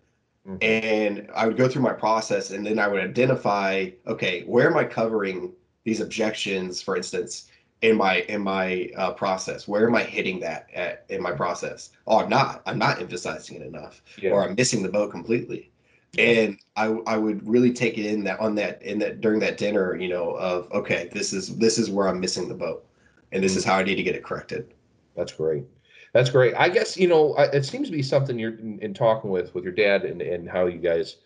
Mm-hmm. 0.48 0.58
And 0.62 1.30
I 1.36 1.46
would 1.46 1.58
go 1.58 1.68
through 1.68 1.84
my 1.84 1.94
process 1.94 2.52
and 2.52 2.66
then 2.66 2.80
I 2.80 2.88
would 2.88 3.02
identify, 3.02 3.90
okay, 4.08 4.42
where 4.44 4.70
am 4.70 4.76
I 4.76 4.84
covering 4.84 5.54
these 5.84 6.02
objections, 6.02 6.82
for 6.82 6.98
instance, 6.98 7.50
in 7.82 7.96
my 7.96 8.22
in 8.22 8.42
my 8.42 8.90
uh, 8.96 9.12
process? 9.12 9.68
Where 9.68 9.88
am 9.88 9.96
I 9.96 10.04
hitting 10.04 10.40
that 10.42 10.68
at 10.74 11.06
in 11.10 11.22
my 11.22 11.32
process? 11.32 11.92
Oh, 12.08 12.20
I'm 12.20 12.30
not. 12.30 12.62
I'm 12.66 12.78
not 12.78 13.00
emphasizing 13.00 13.58
it 13.58 13.66
enough, 13.66 14.02
Yeah. 14.18 14.32
or 14.32 14.44
I'm 14.44 14.56
missing 14.56 14.84
the 14.84 14.90
boat 14.90 15.12
completely. 15.12 15.72
And 16.18 16.60
I 16.76 16.88
I 17.08 17.18
would 17.18 17.48
really 17.48 17.72
take 17.72 17.98
it 17.98 18.06
in 18.06 18.24
that 18.26 18.40
on 18.40 18.56
that 18.56 18.82
in 18.82 19.00
that 19.00 19.22
during 19.22 19.40
that 19.40 19.58
dinner, 19.58 19.96
you 19.96 20.10
know, 20.10 20.32
of 20.32 20.70
okay, 20.72 21.10
this 21.14 21.32
is 21.32 21.56
this 21.58 21.78
is 21.78 21.90
where 21.90 22.08
I'm 22.08 22.20
missing 22.20 22.50
the 22.50 22.54
boat, 22.54 22.86
and 23.32 23.44
this 23.44 23.56
is 23.56 23.64
mm. 23.64 23.68
how 23.68 23.78
I 23.78 23.84
need 23.84 23.96
to 23.96 24.04
get 24.04 24.16
it 24.16 24.24
corrected. 24.24 24.74
That's 25.16 25.32
great. 25.32 25.64
That's 26.14 26.30
great. 26.30 26.54
I 26.56 26.68
guess 26.68 26.98
you 26.98 27.08
know 27.08 27.36
it 27.38 27.64
seems 27.64 27.88
to 27.88 27.96
be 27.96 28.04
something 28.04 28.38
you're 28.38 28.58
in, 28.58 28.80
in 28.80 28.94
talking 28.94 29.30
with 29.30 29.56
with 29.56 29.64
your 29.64 29.74
dad 29.74 30.04
and 30.04 30.22
and 30.22 30.50
how 30.50 30.66
you 30.66 30.80
guys 30.80 31.18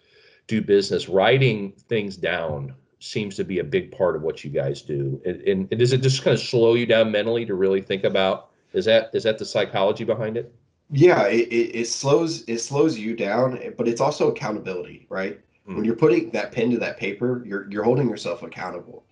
do 0.48 0.62
business. 0.62 1.10
Writing 1.10 1.74
things 1.90 2.16
down 2.16 2.76
seems 3.00 3.36
to 3.36 3.44
be 3.44 3.60
a 3.60 3.64
big 3.64 3.92
part 3.92 4.16
of 4.16 4.22
what 4.22 4.44
you 4.44 4.50
guys 4.50 4.82
do. 4.82 5.22
And, 5.26 5.42
and, 5.42 5.68
and 5.72 5.80
does 5.80 5.94
it 5.94 6.02
just 6.02 6.24
kind 6.24 6.34
of 6.34 6.40
slow 6.40 6.74
you 6.74 6.86
down 6.86 7.12
mentally 7.12 7.46
to 7.46 7.54
really 7.54 7.82
think 7.82 8.04
about? 8.04 8.50
Is 8.74 8.86
that 8.86 9.10
is 9.14 9.24
that 9.24 9.38
the 9.38 9.46
psychology 9.46 10.04
behind 10.04 10.38
it? 10.38 10.54
Yeah, 10.92 11.28
it, 11.28 11.48
it, 11.50 11.76
it 11.82 11.88
slows 11.88 12.44
it 12.48 12.60
slows 12.60 12.98
you 12.98 13.16
down, 13.16 13.60
but 13.78 13.88
it's 13.88 14.02
also 14.02 14.30
accountability, 14.32 15.08
right? 15.10 15.40
Mm. 15.68 15.76
When 15.76 15.86
you're 15.86 15.96
putting 15.96 16.30
that 16.32 16.52
pen 16.52 16.70
to 16.72 16.78
that 16.80 16.98
paper, 16.98 17.44
you're 17.46 17.70
you're 17.72 17.84
holding 17.84 18.10
yourself 18.10 18.44
accountable. 18.44 19.04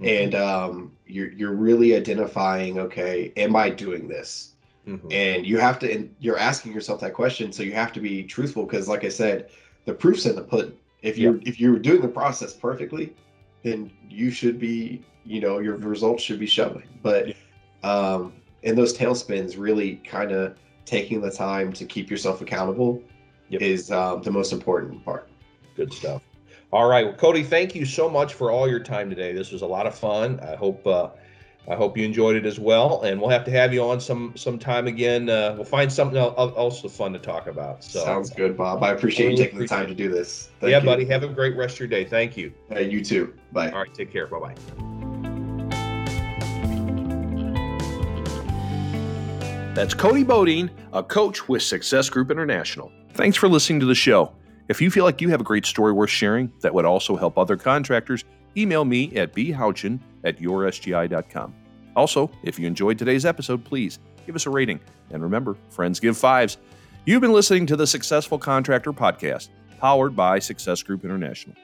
Mhm. 0.00 0.24
and 0.24 0.34
um, 0.34 0.92
you're 1.06 1.30
you're 1.32 1.52
really 1.54 1.94
identifying 1.94 2.78
okay 2.78 3.32
am 3.36 3.54
i 3.54 3.68
doing 3.68 4.08
this 4.08 4.54
Mhm. 4.88 5.12
and 5.12 5.46
you 5.46 5.58
have 5.58 5.78
to 5.80 5.92
and 5.92 6.14
you're 6.20 6.38
asking 6.38 6.72
yourself 6.72 7.00
that 7.00 7.12
question 7.12 7.52
so 7.52 7.62
you 7.62 7.72
have 7.72 7.92
to 7.92 8.00
be 8.00 8.22
truthful 8.24 8.64
because 8.64 8.88
like 8.88 9.04
i 9.04 9.10
said 9.10 9.50
the 9.84 9.92
proof's 9.92 10.24
in 10.26 10.34
the 10.36 10.42
pudding 10.42 10.72
if 11.02 11.18
you're 11.18 11.38
if 11.44 11.60
you're 11.60 11.78
doing 11.78 12.00
the 12.00 12.08
process 12.08 12.54
perfectly 12.54 13.12
then 13.62 13.90
you 14.08 14.30
should 14.30 14.58
be 14.58 15.02
you 15.26 15.38
know 15.40 15.58
your 15.58 15.76
results 15.76 16.22
should 16.22 16.40
be 16.40 16.46
showing 16.46 16.88
but 17.02 17.34
um 17.82 18.32
and 18.64 18.76
those 18.78 18.96
tailspins 18.96 19.58
really 19.58 19.96
kind 19.96 20.32
of 20.32 20.56
taking 20.90 21.20
the 21.20 21.30
time 21.30 21.72
to 21.72 21.84
keep 21.84 22.10
yourself 22.10 22.40
accountable 22.40 23.02
Yep. 23.48 23.62
is 23.62 23.90
um, 23.90 24.22
the 24.22 24.30
most 24.30 24.52
important 24.52 25.04
part 25.04 25.28
Good 25.76 25.92
stuff. 25.92 26.22
All 26.72 26.88
right, 26.88 27.06
well, 27.06 27.14
Codey, 27.14 27.46
thank 27.46 27.74
you 27.74 27.84
so 27.84 28.08
much 28.08 28.34
for 28.34 28.50
all 28.50 28.68
your 28.68 28.80
time 28.80 29.08
today. 29.08 29.32
This 29.32 29.50
was 29.50 29.62
a 29.62 29.66
lot 29.66 29.86
of 29.86 29.94
fun. 29.94 30.38
I 30.40 30.56
hope 30.56 30.86
uh, 30.86 31.08
I 31.68 31.74
hope 31.74 31.96
you 31.96 32.04
enjoyed 32.04 32.36
it 32.36 32.44
as 32.44 32.60
well, 32.60 33.02
and 33.02 33.20
we'll 33.20 33.30
have 33.30 33.44
to 33.44 33.50
have 33.50 33.72
you 33.72 33.82
on 33.82 34.00
some 34.00 34.34
some 34.36 34.58
time 34.58 34.86
again. 34.86 35.30
Uh, 35.30 35.54
we'll 35.56 35.64
find 35.64 35.90
something 35.92 36.18
el- 36.18 36.34
el- 36.36 36.56
else 36.56 36.82
fun 36.82 37.12
to 37.12 37.18
talk 37.18 37.46
about. 37.46 37.82
So, 37.82 38.04
sounds 38.04 38.30
good 38.30 38.56
bob 38.56 38.82
i 38.82 38.90
appreciate 38.90 39.28
I 39.28 39.30
you 39.30 39.36
taking 39.36 39.58
the 39.58 39.66
time 39.66 39.86
to 39.86 39.94
do 39.94 40.08
this 40.08 40.50
Thank 40.60 40.72
yeah, 40.72 40.78
you. 40.80 40.84
buddy. 40.84 41.04
Have 41.06 41.22
a 41.22 41.28
great 41.28 41.56
rest 41.56 41.74
of 41.74 41.80
your 41.80 41.88
day. 41.88 42.04
Thank 42.04 42.36
you. 42.36 42.52
Hey, 42.68 42.90
you 42.90 43.02
too 43.04 43.34
bye 43.52 43.70
All 43.70 43.80
right, 43.80 43.94
take 43.94 44.12
care. 44.12 44.26
Bye 44.26 44.38
bye. 44.40 44.99
That's 49.72 49.94
Codey 49.94 50.26
Bodine, 50.26 50.68
a 50.92 51.02
coach 51.02 51.48
with 51.48 51.62
Success 51.62 52.10
Group 52.10 52.32
International. 52.32 52.90
Thanks 53.14 53.36
for 53.36 53.48
listening 53.48 53.78
to 53.80 53.86
the 53.86 53.94
show. 53.94 54.34
If 54.68 54.80
you 54.80 54.90
feel 54.90 55.04
like 55.04 55.20
you 55.20 55.28
have 55.28 55.40
a 55.40 55.44
great 55.44 55.64
story 55.64 55.92
worth 55.92 56.10
sharing 56.10 56.52
that 56.60 56.74
would 56.74 56.84
also 56.84 57.14
help 57.16 57.38
other 57.38 57.56
contractors, 57.56 58.24
email 58.56 58.84
me 58.84 59.14
at 59.16 59.32
bhouchin 59.32 60.00
at 60.24 60.38
yoursgi.com. 60.38 61.54
Also, 61.94 62.30
if 62.42 62.58
you 62.58 62.66
enjoyed 62.66 62.98
today's 62.98 63.24
episode, 63.24 63.64
please 63.64 64.00
give 64.26 64.34
us 64.34 64.46
a 64.46 64.50
rating. 64.50 64.80
And 65.10 65.22
remember, 65.22 65.56
friends 65.68 66.00
give 66.00 66.18
fives. 66.18 66.56
You've 67.04 67.20
been 67.20 67.32
listening 67.32 67.66
to 67.66 67.76
the 67.76 67.86
Successful 67.86 68.38
Contractor 68.38 68.92
Podcast, 68.92 69.50
powered 69.78 70.16
by 70.16 70.40
Success 70.40 70.82
Group 70.82 71.04
International. 71.04 71.54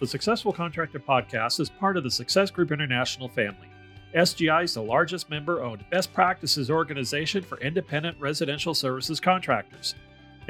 The 0.00 0.06
Successful 0.06 0.52
Contractor 0.52 1.00
Podcast 1.00 1.60
is 1.60 1.70
part 1.70 1.96
of 1.96 2.04
the 2.04 2.10
Success 2.10 2.50
Group 2.50 2.72
International 2.72 3.26
family. 3.26 3.68
SGI 4.14 4.64
is 4.64 4.74
the 4.74 4.82
largest 4.82 5.30
member 5.30 5.62
owned 5.62 5.82
best 5.88 6.12
practices 6.12 6.70
organization 6.70 7.42
for 7.42 7.58
independent 7.60 8.20
residential 8.20 8.74
services 8.74 9.18
contractors. 9.18 9.94